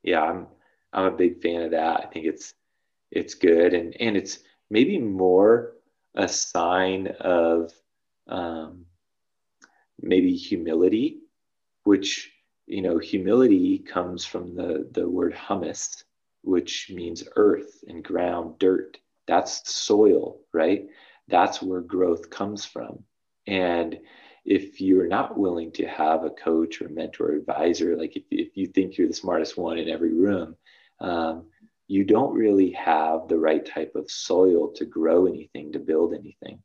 yeah 0.03 0.22
i'm 0.22 0.47
I'm 0.93 1.05
a 1.05 1.12
big 1.12 1.41
fan 1.41 1.62
of 1.62 1.72
that. 1.72 2.01
I 2.01 2.05
think 2.07 2.26
it's 2.26 2.53
it's 3.12 3.34
good 3.34 3.74
and 3.74 3.95
and 3.99 4.16
it's 4.16 4.39
maybe 4.70 4.99
more 4.99 5.74
a 6.20 6.28
sign 6.28 7.07
of 7.22 7.74
um, 8.28 8.86
maybe 10.01 10.36
humility, 10.36 11.20
which 11.84 12.32
you 12.67 12.82
know 12.82 12.97
humility 12.97 13.80
comes 13.80 14.26
from 14.26 14.55
the 14.55 14.88
the 14.91 15.09
word 15.09 15.34
humus, 15.47 16.03
which 16.43 16.91
means 16.93 17.24
earth 17.38 17.84
and 17.88 18.03
ground, 18.03 18.59
dirt. 18.59 18.97
That's 19.28 19.74
soil, 19.74 20.39
right? 20.53 20.88
That's 21.28 21.61
where 21.61 21.82
growth 21.82 22.30
comes 22.30 22.65
from. 22.65 23.03
And 23.47 23.99
if 24.45 24.82
you're 24.82 25.07
not 25.07 25.38
willing 25.38 25.72
to 25.74 25.88
have 25.88 26.24
a 26.24 26.32
coach 26.32 26.82
or 26.82 26.89
mentor 26.89 27.28
or 27.28 27.36
advisor, 27.36 27.95
like 27.95 28.15
if, 28.17 28.24
if 28.32 28.57
you 28.57 28.67
think 28.67 28.97
you're 28.97 29.07
the 29.07 29.13
smartest 29.13 29.57
one 29.57 29.78
in 29.78 29.89
every 29.89 30.13
room, 30.13 30.55
um, 30.99 31.45
you 31.90 32.06
don't 32.06 32.34
really 32.34 32.72
have 32.72 33.28
the 33.28 33.38
right 33.38 33.66
type 33.66 33.94
of 33.96 34.10
soil 34.10 34.72
to 34.76 34.86
grow 34.86 35.26
anything, 35.26 35.74
to 35.74 35.80
build 35.80 36.14
anything. 36.14 36.64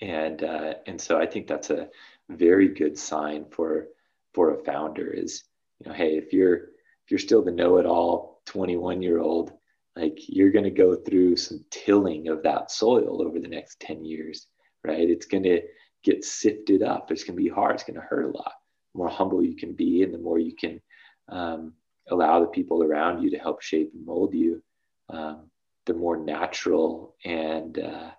And 0.00 0.42
uh, 0.42 0.74
and 0.86 0.98
so 0.98 1.18
I 1.18 1.26
think 1.26 1.46
that's 1.46 1.68
a 1.68 1.88
very 2.30 2.68
good 2.68 2.98
sign 2.98 3.44
for 3.50 3.88
for 4.32 4.54
a 4.54 4.64
founder 4.64 5.10
is 5.10 5.44
you 5.78 5.88
know 5.88 5.94
hey 5.94 6.16
if 6.16 6.32
you're 6.32 6.56
if 7.04 7.10
you're 7.10 7.18
still 7.18 7.42
the 7.42 7.50
know-it-all 7.50 8.40
21 8.46 9.02
year 9.02 9.18
old 9.18 9.52
like 9.94 10.18
you're 10.28 10.50
going 10.50 10.64
to 10.64 10.70
go 10.70 10.96
through 10.96 11.36
some 11.36 11.62
tilling 11.70 12.28
of 12.28 12.42
that 12.44 12.70
soil 12.70 13.20
over 13.20 13.38
the 13.38 13.48
next 13.48 13.78
10 13.80 14.04
years 14.04 14.46
right? 14.84 15.08
It's 15.08 15.26
going 15.26 15.44
to 15.44 15.62
get 16.02 16.24
sifted 16.24 16.82
up. 16.82 17.10
It's 17.10 17.24
going 17.24 17.36
to 17.36 17.42
be 17.42 17.48
hard. 17.48 17.74
It's 17.74 17.84
going 17.84 18.00
to 18.00 18.06
hurt 18.06 18.24
a 18.24 18.36
lot. 18.36 18.52
The 18.94 18.98
more 18.98 19.08
humble 19.08 19.42
you 19.42 19.56
can 19.56 19.72
be 19.72 20.02
and 20.02 20.12
the 20.12 20.18
more 20.18 20.38
you 20.38 20.54
can 20.54 20.80
um, 21.28 21.74
allow 22.12 22.40
the 22.40 22.46
people 22.46 22.82
around 22.82 23.22
you 23.22 23.30
to 23.30 23.38
help 23.38 23.62
shape 23.62 23.90
and 23.94 24.06
mold 24.06 24.34
you 24.34 24.62
um, 25.10 25.50
the 25.86 25.94
more 25.94 26.16
natural 26.16 27.16
and 27.24 27.78
uh, 27.78 28.10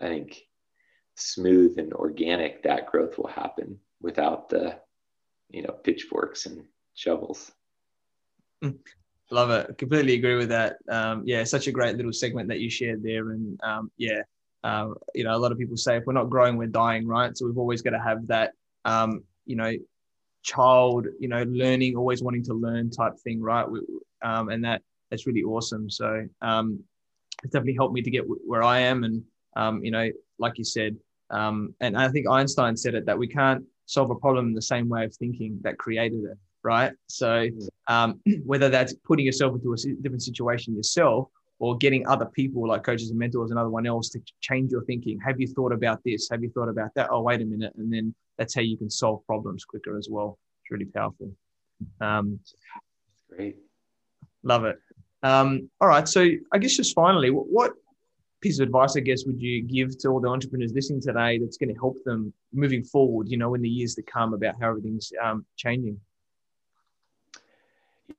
i 0.00 0.06
think 0.06 0.42
smooth 1.14 1.78
and 1.78 1.92
organic 1.92 2.62
that 2.62 2.86
growth 2.86 3.18
will 3.18 3.28
happen 3.28 3.78
without 4.00 4.48
the 4.48 4.76
you 5.50 5.62
know 5.62 5.72
pitchforks 5.84 6.46
and 6.46 6.64
shovels 6.94 7.52
mm. 8.62 8.76
Love 9.32 9.50
it. 9.50 9.78
Completely 9.78 10.12
agree 10.12 10.36
with 10.36 10.50
that. 10.50 10.76
Um, 10.90 11.22
yeah, 11.24 11.42
such 11.44 11.66
a 11.66 11.72
great 11.72 11.96
little 11.96 12.12
segment 12.12 12.48
that 12.48 12.60
you 12.60 12.68
shared 12.68 13.02
there. 13.02 13.30
And 13.30 13.58
um, 13.62 13.90
yeah, 13.96 14.20
um, 14.62 14.94
you 15.14 15.24
know, 15.24 15.34
a 15.34 15.38
lot 15.38 15.52
of 15.52 15.58
people 15.58 15.76
say 15.78 15.96
if 15.96 16.04
we're 16.04 16.12
not 16.12 16.28
growing, 16.28 16.58
we're 16.58 16.66
dying, 16.66 17.06
right? 17.06 17.34
So 17.34 17.46
we've 17.46 17.56
always 17.56 17.80
got 17.80 17.90
to 17.90 17.98
have 17.98 18.26
that, 18.26 18.52
um, 18.84 19.24
you 19.46 19.56
know, 19.56 19.72
child, 20.42 21.06
you 21.18 21.28
know, 21.28 21.42
learning, 21.44 21.96
always 21.96 22.22
wanting 22.22 22.44
to 22.44 22.54
learn 22.54 22.90
type 22.90 23.14
thing, 23.22 23.40
right? 23.40 23.68
We, 23.68 23.80
um, 24.22 24.48
and 24.48 24.64
that 24.64 24.82
that's 25.10 25.26
really 25.26 25.42
awesome. 25.42 25.90
So 25.90 26.26
um, 26.40 26.82
it's 27.42 27.52
definitely 27.52 27.74
helped 27.74 27.94
me 27.94 28.02
to 28.02 28.10
get 28.10 28.24
where 28.46 28.62
I 28.62 28.80
am. 28.80 29.04
And 29.04 29.22
um, 29.56 29.84
you 29.84 29.90
know, 29.90 30.10
like 30.38 30.58
you 30.58 30.64
said, 30.64 30.96
um, 31.30 31.74
and 31.80 31.96
I 31.96 32.08
think 32.08 32.28
Einstein 32.28 32.76
said 32.76 32.94
it 32.94 33.06
that 33.06 33.18
we 33.18 33.26
can't 33.26 33.64
solve 33.86 34.10
a 34.10 34.14
problem 34.14 34.46
in 34.48 34.54
the 34.54 34.62
same 34.62 34.88
way 34.88 35.04
of 35.04 35.14
thinking 35.14 35.58
that 35.62 35.78
created 35.78 36.24
it 36.24 36.38
right? 36.62 36.92
So 37.08 37.48
um, 37.88 38.20
whether 38.44 38.68
that's 38.68 38.94
putting 39.04 39.26
yourself 39.26 39.54
into 39.54 39.72
a 39.72 39.76
different 40.02 40.22
situation 40.22 40.74
yourself 40.74 41.28
or 41.58 41.76
getting 41.76 42.06
other 42.08 42.26
people 42.26 42.66
like 42.66 42.82
coaches 42.82 43.10
and 43.10 43.18
mentors 43.18 43.50
and 43.50 43.58
other 43.58 43.70
one 43.70 43.86
else 43.86 44.08
to 44.10 44.20
change 44.40 44.72
your 44.72 44.84
thinking. 44.84 45.18
Have 45.24 45.40
you 45.40 45.46
thought 45.46 45.72
about 45.72 46.00
this? 46.04 46.28
Have 46.30 46.42
you 46.42 46.50
thought 46.50 46.68
about 46.68 46.90
that? 46.96 47.08
Oh, 47.10 47.22
wait 47.22 47.40
a 47.40 47.44
minute. 47.44 47.72
And 47.76 47.92
then 47.92 48.14
that's 48.42 48.56
how 48.56 48.60
you 48.60 48.76
can 48.76 48.90
solve 48.90 49.24
problems 49.24 49.64
quicker 49.64 49.96
as 49.96 50.08
well. 50.10 50.36
It's 50.62 50.70
really 50.72 50.86
powerful. 50.86 51.30
Um, 52.00 52.40
Great. 53.28 53.56
Love 54.42 54.64
it. 54.64 54.78
Um, 55.22 55.70
all 55.80 55.86
right. 55.86 56.08
So 56.08 56.28
I 56.52 56.58
guess 56.58 56.76
just 56.76 56.92
finally, 56.92 57.30
what, 57.30 57.46
what 57.46 57.72
piece 58.40 58.58
of 58.58 58.66
advice, 58.66 58.96
I 58.96 59.00
guess, 59.00 59.24
would 59.26 59.40
you 59.40 59.62
give 59.62 59.96
to 59.98 60.08
all 60.08 60.20
the 60.20 60.28
entrepreneurs 60.28 60.72
listening 60.72 61.00
today 61.00 61.38
that's 61.38 61.56
going 61.56 61.72
to 61.72 61.78
help 61.78 61.96
them 62.04 62.32
moving 62.52 62.82
forward, 62.82 63.28
you 63.28 63.36
know, 63.36 63.54
in 63.54 63.62
the 63.62 63.68
years 63.68 63.94
to 63.94 64.02
come 64.02 64.34
about 64.34 64.56
how 64.60 64.70
everything's 64.70 65.12
um, 65.22 65.46
changing? 65.56 66.00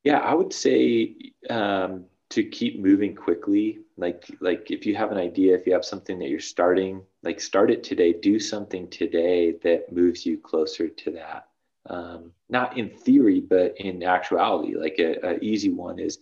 Yeah, 0.05 0.19
I 0.19 0.34
would 0.34 0.53
say 0.53 1.15
um, 1.49 2.05
to 2.34 2.43
keep 2.43 2.79
moving 2.79 3.15
quickly. 3.15 3.79
Like 3.95 4.25
like 4.39 4.71
if 4.71 4.88
you 4.88 4.95
have 4.95 5.11
an 5.11 5.19
idea, 5.19 5.55
if 5.55 5.67
you 5.67 5.73
have 5.73 5.86
something 5.86 6.17
that 6.17 6.29
you're 6.29 6.39
starting, 6.39 7.03
like 7.21 7.39
start 7.39 7.69
it 7.69 7.84
today. 7.84 8.11
Do 8.11 8.39
something 8.39 8.89
today 8.89 9.51
that 9.63 9.91
moves 9.91 10.25
you 10.25 10.39
closer 10.39 10.88
to 10.88 11.11
that. 11.11 11.47
Um, 11.88 12.31
not 12.49 12.75
in 12.75 12.89
theory, 12.89 13.39
but 13.39 13.77
in 13.77 14.01
actuality. 14.01 14.75
Like 14.75 14.95
a, 14.97 15.36
a, 15.36 15.39
easy 15.41 15.69
one 15.69 15.99
is, 15.99 16.19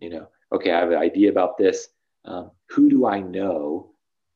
you 0.00 0.10
know, 0.10 0.26
okay, 0.50 0.72
I 0.72 0.80
have 0.80 0.90
an 0.90 0.98
idea 0.98 1.30
about 1.30 1.58
this. 1.58 1.88
Um, 2.24 2.50
who 2.70 2.90
do 2.90 3.06
I 3.06 3.20
know 3.20 3.92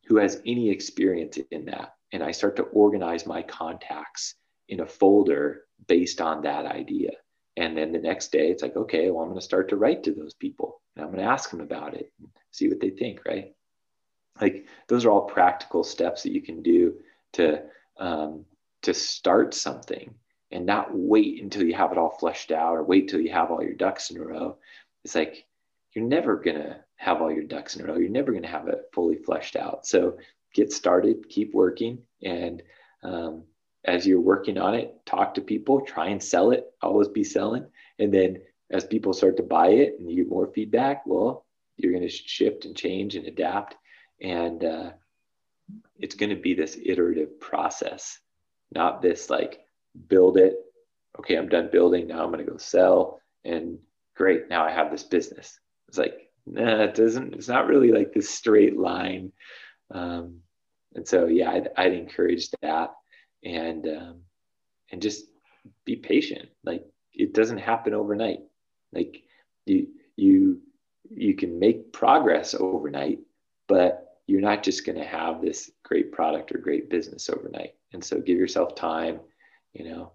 who 0.06 0.18
has 0.18 0.40
any 0.46 0.70
experience 0.70 1.38
in 1.50 1.64
that? 1.64 1.94
And 2.12 2.22
I 2.22 2.30
start 2.30 2.54
to 2.56 2.64
organize 2.64 3.26
my 3.26 3.42
contacts 3.42 4.34
in 4.68 4.80
a 4.80 4.86
folder 4.86 5.62
based 5.88 6.20
on 6.20 6.42
that 6.42 6.66
idea. 6.66 7.12
And 7.56 7.76
then 7.76 7.90
the 7.90 7.98
next 7.98 8.30
day, 8.30 8.50
it's 8.50 8.62
like, 8.62 8.76
okay, 8.76 9.10
well, 9.10 9.22
I'm 9.22 9.30
going 9.30 9.40
to 9.40 9.44
start 9.44 9.70
to 9.70 9.76
write 9.76 10.04
to 10.04 10.12
those 10.12 10.34
people 10.34 10.82
and 10.96 11.04
I'm 11.04 11.12
going 11.12 11.22
to 11.22 11.30
ask 11.30 11.50
them 11.50 11.60
about 11.60 11.94
it, 11.94 12.12
see 12.50 12.68
what 12.68 12.80
they 12.80 12.90
think, 12.90 13.20
right? 13.26 13.54
Like 14.40 14.66
those 14.88 15.04
are 15.04 15.10
all 15.10 15.22
practical 15.22 15.84
steps 15.84 16.22
that 16.22 16.32
you 16.32 16.42
can 16.42 16.62
do 16.62 16.94
to 17.34 17.62
um, 17.98 18.44
to 18.82 18.92
start 18.92 19.54
something 19.54 20.14
and 20.50 20.66
not 20.66 20.88
wait 20.92 21.42
until 21.42 21.64
you 21.64 21.74
have 21.74 21.92
it 21.92 21.98
all 21.98 22.16
fleshed 22.18 22.52
out 22.52 22.74
or 22.74 22.82
wait 22.82 23.08
till 23.08 23.20
you 23.20 23.32
have 23.32 23.50
all 23.50 23.62
your 23.62 23.74
ducks 23.74 24.10
in 24.10 24.18
a 24.18 24.24
row. 24.24 24.56
It's 25.04 25.14
like 25.14 25.46
you're 25.92 26.04
never 26.04 26.36
going 26.36 26.56
to 26.56 26.76
have 26.96 27.20
all 27.20 27.32
your 27.32 27.44
ducks 27.44 27.76
in 27.76 27.82
a 27.82 27.86
row. 27.86 27.98
You're 27.98 28.10
never 28.10 28.32
going 28.32 28.42
to 28.42 28.48
have 28.48 28.68
it 28.68 28.90
fully 28.92 29.16
fleshed 29.16 29.56
out. 29.56 29.86
So 29.86 30.18
get 30.54 30.72
started, 30.72 31.28
keep 31.28 31.54
working, 31.54 31.98
and 32.22 32.62
um, 33.02 33.44
as 33.84 34.06
you're 34.06 34.20
working 34.20 34.58
on 34.58 34.74
it, 34.74 34.94
talk 35.06 35.34
to 35.34 35.40
people, 35.40 35.80
try 35.80 36.08
and 36.08 36.22
sell 36.22 36.50
it, 36.50 36.66
always 36.82 37.08
be 37.08 37.24
selling. 37.24 37.66
And 37.98 38.12
then 38.12 38.38
as 38.70 38.84
people 38.84 39.12
start 39.12 39.36
to 39.36 39.42
buy 39.42 39.68
it 39.68 39.96
and 39.98 40.10
you 40.10 40.16
get 40.16 40.30
more 40.30 40.48
feedback, 40.48 41.06
well, 41.06 41.46
you're 41.76 41.92
going 41.92 42.02
to 42.02 42.08
shift 42.08 42.64
and 42.64 42.76
change 42.76 43.16
and 43.16 43.26
adapt. 43.26 43.76
And 44.20 44.64
uh, 44.64 44.90
it's 45.98 46.14
going 46.14 46.30
to 46.30 46.36
be 46.36 46.54
this 46.54 46.78
iterative 46.82 47.38
process, 47.40 48.18
not 48.72 49.02
this 49.02 49.30
like 49.30 49.60
build 50.08 50.36
it. 50.36 50.54
Okay, 51.18 51.36
I'm 51.36 51.48
done 51.48 51.70
building. 51.70 52.06
Now 52.06 52.22
I'm 52.22 52.32
going 52.32 52.44
to 52.44 52.50
go 52.50 52.58
sell. 52.58 53.20
And 53.44 53.78
great, 54.14 54.48
now 54.48 54.64
I 54.64 54.70
have 54.70 54.90
this 54.90 55.04
business. 55.04 55.58
It's 55.88 55.98
like, 55.98 56.30
nah, 56.46 56.84
it 56.84 56.94
doesn't, 56.94 57.34
it's 57.34 57.48
not 57.48 57.66
really 57.66 57.92
like 57.92 58.12
this 58.12 58.28
straight 58.28 58.76
line. 58.76 59.32
Um, 59.90 60.40
and 60.94 61.06
so, 61.06 61.26
yeah, 61.26 61.50
I'd, 61.50 61.68
I'd 61.76 61.92
encourage 61.92 62.50
that 62.62 62.90
and 63.46 63.86
um, 63.86 64.20
and 64.90 65.00
just 65.00 65.24
be 65.84 65.96
patient. 65.96 66.48
Like 66.64 66.84
it 67.12 67.32
doesn't 67.32 67.58
happen 67.58 67.94
overnight. 67.94 68.40
Like 68.92 69.22
you 69.66 69.88
you 70.16 70.60
you 71.10 71.34
can 71.34 71.58
make 71.58 71.92
progress 71.92 72.54
overnight, 72.54 73.20
but 73.68 74.06
you're 74.26 74.40
not 74.40 74.62
just 74.62 74.84
going 74.84 74.98
to 74.98 75.04
have 75.04 75.40
this 75.40 75.70
great 75.84 76.10
product 76.12 76.52
or 76.52 76.58
great 76.58 76.90
business 76.90 77.30
overnight. 77.30 77.74
And 77.92 78.02
so 78.02 78.20
give 78.20 78.38
yourself 78.38 78.74
time. 78.74 79.20
You 79.72 79.84
know, 79.84 80.12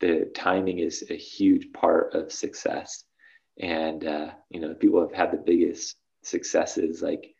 the 0.00 0.30
timing 0.34 0.80
is 0.80 1.04
a 1.10 1.16
huge 1.16 1.72
part 1.72 2.14
of 2.14 2.32
success. 2.32 3.04
And 3.58 4.04
uh, 4.04 4.30
you 4.50 4.60
know, 4.60 4.74
people 4.74 5.00
have 5.00 5.12
had 5.12 5.32
the 5.32 5.42
biggest 5.44 5.96
successes. 6.22 7.02
Like 7.02 7.34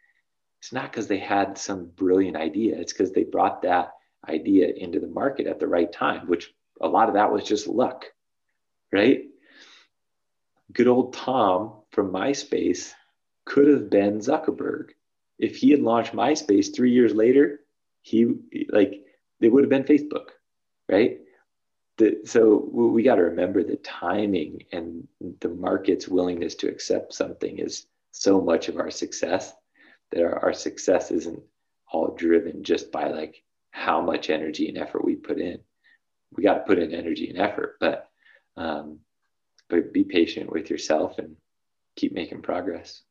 it's 0.60 0.72
not 0.72 0.90
because 0.90 1.06
they 1.06 1.18
had 1.18 1.58
some 1.58 1.90
brilliant 1.94 2.36
idea. 2.36 2.78
It's 2.78 2.92
because 2.92 3.12
they 3.12 3.24
brought 3.24 3.62
that 3.62 3.92
idea 4.28 4.68
into 4.74 5.00
the 5.00 5.06
market 5.06 5.46
at 5.46 5.60
the 5.60 5.68
right 5.68 5.92
time, 5.92 6.26
which 6.26 6.52
a 6.80 6.88
lot 6.88 7.08
of 7.08 7.14
that 7.14 7.32
was 7.32 7.44
just 7.44 7.66
luck, 7.68 8.06
right? 8.92 9.22
Good 10.72 10.88
old 10.88 11.14
Tom 11.14 11.82
from 11.90 12.12
MySpace 12.12 12.92
could 13.44 13.68
have 13.68 13.88
been 13.88 14.18
Zuckerberg. 14.18 14.90
If 15.38 15.56
he 15.56 15.70
had 15.70 15.80
launched 15.80 16.12
MySpace 16.12 16.74
three 16.74 16.92
years 16.92 17.14
later, 17.14 17.60
he 18.02 18.26
like 18.70 19.04
it 19.40 19.48
would 19.48 19.64
have 19.64 19.70
been 19.70 19.84
Facebook, 19.84 20.30
right? 20.88 21.18
The, 21.96 22.20
so 22.24 22.68
we 22.72 23.02
got 23.02 23.16
to 23.16 23.22
remember 23.22 23.62
the 23.62 23.76
timing 23.76 24.62
and 24.72 25.08
the 25.40 25.48
market's 25.48 26.06
willingness 26.06 26.54
to 26.56 26.68
accept 26.68 27.12
something 27.12 27.58
is 27.58 27.86
so 28.12 28.40
much 28.40 28.68
of 28.68 28.76
our 28.76 28.90
success 28.90 29.52
that 30.10 30.22
our, 30.22 30.38
our 30.44 30.52
success 30.52 31.10
isn't 31.10 31.42
all 31.92 32.14
driven 32.14 32.62
just 32.62 32.92
by 32.92 33.08
like 33.08 33.42
how 33.70 34.00
much 34.00 34.30
energy 34.30 34.68
and 34.68 34.78
effort 34.78 35.04
we 35.04 35.16
put 35.16 35.40
in. 35.40 35.58
We 36.36 36.42
got 36.42 36.54
to 36.54 36.60
put 36.60 36.78
in 36.78 36.92
energy 36.92 37.30
and 37.30 37.38
effort, 37.38 37.76
but 37.80 38.08
um, 38.56 39.00
but 39.68 39.92
be 39.92 40.04
patient 40.04 40.50
with 40.50 40.70
yourself 40.70 41.18
and 41.18 41.36
keep 41.96 42.12
making 42.12 42.42
progress. 42.42 43.02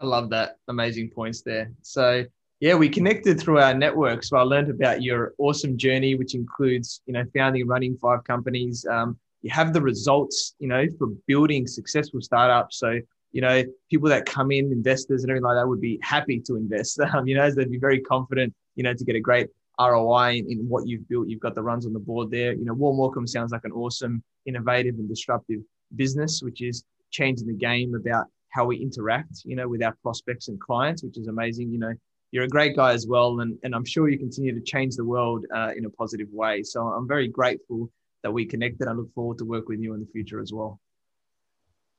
I 0.00 0.06
love 0.06 0.30
that. 0.30 0.58
Amazing 0.68 1.10
points 1.10 1.42
there. 1.42 1.72
So 1.82 2.24
yeah, 2.60 2.74
we 2.74 2.88
connected 2.88 3.40
through 3.40 3.58
our 3.58 3.74
network. 3.74 4.22
So 4.24 4.36
I 4.36 4.42
learned 4.42 4.70
about 4.70 5.02
your 5.02 5.34
awesome 5.38 5.76
journey, 5.76 6.14
which 6.14 6.34
includes, 6.34 7.02
you 7.06 7.12
know, 7.12 7.24
founding 7.34 7.62
and 7.62 7.70
running 7.70 7.96
five 7.96 8.24
companies. 8.24 8.86
Um, 8.90 9.18
you 9.42 9.50
have 9.50 9.72
the 9.72 9.82
results, 9.82 10.54
you 10.58 10.68
know, 10.68 10.86
for 10.98 11.08
building 11.26 11.66
successful 11.66 12.20
startups. 12.20 12.78
So, 12.78 13.00
you 13.32 13.40
know, 13.40 13.64
people 13.90 14.08
that 14.08 14.26
come 14.26 14.52
in, 14.52 14.70
investors 14.70 15.22
and 15.22 15.30
everything 15.30 15.44
like 15.44 15.56
that 15.56 15.66
would 15.66 15.80
be 15.80 15.98
happy 16.02 16.40
to 16.40 16.56
invest. 16.56 17.00
Um, 17.12 17.26
you 17.26 17.34
know, 17.34 17.50
they'd 17.50 17.70
be 17.70 17.78
very 17.78 18.00
confident 18.00 18.54
you 18.74 18.82
know, 18.82 18.94
to 18.94 19.04
get 19.04 19.16
a 19.16 19.20
great 19.20 19.48
ROI 19.80 20.36
in, 20.38 20.50
in, 20.50 20.68
what 20.68 20.86
you've 20.86 21.08
built. 21.08 21.28
You've 21.28 21.40
got 21.40 21.54
the 21.54 21.62
runs 21.62 21.86
on 21.86 21.92
the 21.92 21.98
board 21.98 22.30
there. 22.30 22.52
You 22.52 22.64
know, 22.64 22.74
Warm 22.74 22.98
Welcome 22.98 23.26
sounds 23.26 23.52
like 23.52 23.64
an 23.64 23.72
awesome, 23.72 24.22
innovative, 24.46 24.96
and 24.96 25.08
disruptive 25.08 25.60
business, 25.96 26.42
which 26.42 26.62
is 26.62 26.84
changing 27.10 27.46
the 27.46 27.54
game 27.54 27.94
about 27.94 28.26
how 28.50 28.66
we 28.66 28.76
interact, 28.76 29.42
you 29.44 29.56
know, 29.56 29.68
with 29.68 29.82
our 29.82 29.96
prospects 30.02 30.48
and 30.48 30.60
clients, 30.60 31.02
which 31.02 31.16
is 31.16 31.26
amazing. 31.26 31.72
You 31.72 31.78
know, 31.78 31.94
you're 32.32 32.44
a 32.44 32.48
great 32.48 32.76
guy 32.76 32.92
as 32.92 33.06
well. 33.06 33.40
And, 33.40 33.58
and 33.62 33.74
I'm 33.74 33.84
sure 33.84 34.08
you 34.08 34.18
continue 34.18 34.54
to 34.54 34.60
change 34.60 34.96
the 34.96 35.04
world 35.04 35.44
uh, 35.54 35.70
in 35.76 35.84
a 35.84 35.90
positive 35.90 36.28
way. 36.32 36.62
So 36.62 36.82
I'm 36.82 37.08
very 37.08 37.28
grateful 37.28 37.90
that 38.22 38.30
we 38.30 38.44
connected. 38.44 38.88
I 38.88 38.92
look 38.92 39.12
forward 39.14 39.38
to 39.38 39.44
work 39.44 39.68
with 39.68 39.80
you 39.80 39.94
in 39.94 40.00
the 40.00 40.06
future 40.06 40.40
as 40.40 40.52
well. 40.52 40.80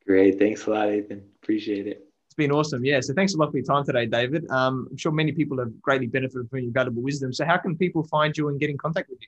Great. 0.06 0.38
Thanks 0.38 0.66
a 0.66 0.70
lot, 0.70 0.90
Athin. 0.90 1.22
Appreciate 1.42 1.88
it. 1.88 2.13
It's 2.34 2.38
been 2.38 2.52
awesome. 2.52 2.84
Yeah. 2.84 3.00
So 3.00 3.14
thanks 3.14 3.36
a 3.36 3.38
lot 3.38 3.52
for 3.52 3.58
your 3.58 3.66
time 3.66 3.86
today, 3.86 4.08
David. 4.08 4.50
Um, 4.50 4.88
I'm 4.90 4.98
sure 4.98 5.12
many 5.12 5.32
people 5.32 5.60
have 5.60 5.80
greatly 5.84 6.08
benefited 6.08 6.50
from 6.50 6.62
your 6.62 6.72
valuable 6.72 7.04
wisdom. 7.04 7.32
So 7.32 7.46
how 7.46 7.58
can 7.58 7.78
people 7.78 8.02
find 8.02 8.36
you 8.36 8.50
and 8.50 8.60
get 8.60 8.72
in 8.72 8.78
contact 8.80 9.08
with 9.08 9.20
you? 9.22 9.28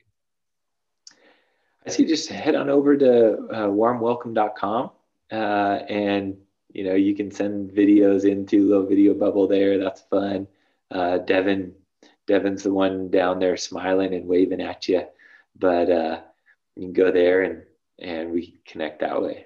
I 1.86 1.90
see 1.90 2.04
just 2.04 2.28
head 2.28 2.56
on 2.56 2.68
over 2.68 2.96
to 2.96 3.34
uh, 3.52 3.68
warmwelcome.com 3.68 4.90
uh, 5.30 5.34
and 5.34 6.36
you 6.72 6.82
know 6.82 6.96
you 6.96 7.14
can 7.14 7.30
send 7.30 7.70
videos 7.70 8.28
into 8.28 8.66
little 8.66 8.86
video 8.86 9.14
bubble 9.14 9.46
there. 9.46 9.78
That's 9.78 10.00
fun. 10.00 10.48
Uh, 10.90 11.18
Devin, 11.18 11.76
Devin's 12.26 12.64
the 12.64 12.74
one 12.74 13.08
down 13.08 13.38
there 13.38 13.56
smiling 13.56 14.14
and 14.14 14.26
waving 14.26 14.60
at 14.60 14.88
you, 14.88 15.06
but 15.56 15.88
uh, 15.88 16.20
you 16.74 16.86
can 16.86 16.92
go 16.92 17.12
there 17.12 17.42
and 17.42 17.62
and 18.00 18.32
we 18.32 18.58
connect 18.64 18.98
that 18.98 19.22
way. 19.22 19.45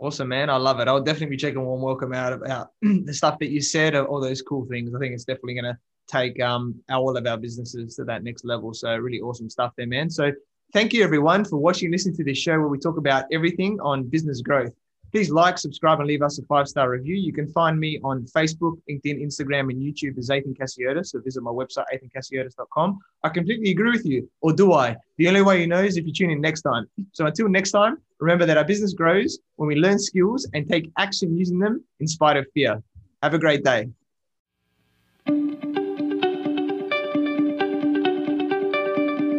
Awesome, 0.00 0.28
man. 0.28 0.48
I 0.48 0.56
love 0.56 0.80
it. 0.80 0.88
I'll 0.88 1.02
definitely 1.02 1.26
be 1.26 1.36
checking 1.36 1.60
warm 1.60 1.82
welcome 1.82 2.14
out 2.14 2.32
about 2.32 2.70
the 2.82 3.12
stuff 3.12 3.38
that 3.38 3.50
you 3.50 3.60
said, 3.60 3.94
all 3.94 4.18
those 4.18 4.40
cool 4.40 4.64
things. 4.64 4.94
I 4.94 4.98
think 4.98 5.12
it's 5.12 5.24
definitely 5.24 5.52
going 5.54 5.74
to 5.74 5.78
take 6.08 6.40
um, 6.40 6.74
all 6.88 7.14
of 7.14 7.26
our 7.26 7.36
businesses 7.36 7.96
to 7.96 8.04
that 8.04 8.24
next 8.24 8.46
level. 8.46 8.72
So 8.72 8.96
really 8.96 9.20
awesome 9.20 9.50
stuff 9.50 9.74
there, 9.76 9.86
man. 9.86 10.08
So 10.08 10.32
thank 10.72 10.94
you 10.94 11.04
everyone 11.04 11.44
for 11.44 11.58
watching 11.58 11.86
and 11.86 11.92
listening 11.92 12.16
to 12.16 12.24
this 12.24 12.38
show 12.38 12.52
where 12.52 12.68
we 12.68 12.78
talk 12.78 12.96
about 12.96 13.26
everything 13.30 13.78
on 13.80 14.04
business 14.04 14.40
growth. 14.40 14.72
Please 15.12 15.28
like, 15.28 15.58
subscribe, 15.58 15.98
and 15.98 16.08
leave 16.08 16.22
us 16.22 16.38
a 16.38 16.42
five 16.44 16.66
star 16.66 16.88
review. 16.88 17.16
You 17.16 17.34
can 17.34 17.48
find 17.48 17.78
me 17.78 18.00
on 18.02 18.24
Facebook, 18.34 18.78
LinkedIn, 18.88 19.22
Instagram, 19.22 19.70
and 19.70 19.82
YouTube 19.82 20.16
as 20.16 20.30
Athin 20.30 20.56
Cassiotis. 20.56 21.08
So 21.08 21.20
visit 21.20 21.42
my 21.42 21.50
website, 21.50 21.84
athincassiotis.com. 21.92 22.98
I 23.22 23.28
completely 23.28 23.72
agree 23.72 23.90
with 23.90 24.06
you, 24.06 24.30
or 24.40 24.54
do 24.54 24.72
I? 24.72 24.96
The 25.18 25.28
only 25.28 25.42
way 25.42 25.60
you 25.60 25.66
know 25.66 25.82
is 25.82 25.98
if 25.98 26.06
you 26.06 26.12
tune 26.12 26.30
in 26.30 26.40
next 26.40 26.62
time. 26.62 26.86
So 27.12 27.26
until 27.26 27.48
next 27.48 27.72
time, 27.72 27.98
remember 28.20 28.46
that 28.46 28.56
our 28.56 28.64
business 28.64 28.92
grows 28.92 29.38
when 29.56 29.66
we 29.66 29.76
learn 29.76 29.98
skills 29.98 30.48
and 30.54 30.68
take 30.68 30.90
action 30.98 31.36
using 31.36 31.58
them 31.58 31.84
in 32.00 32.06
spite 32.06 32.36
of 32.36 32.46
fear. 32.54 32.82
Have 33.22 33.34
a 33.34 33.38
great 33.38 33.64
day. 33.64 33.88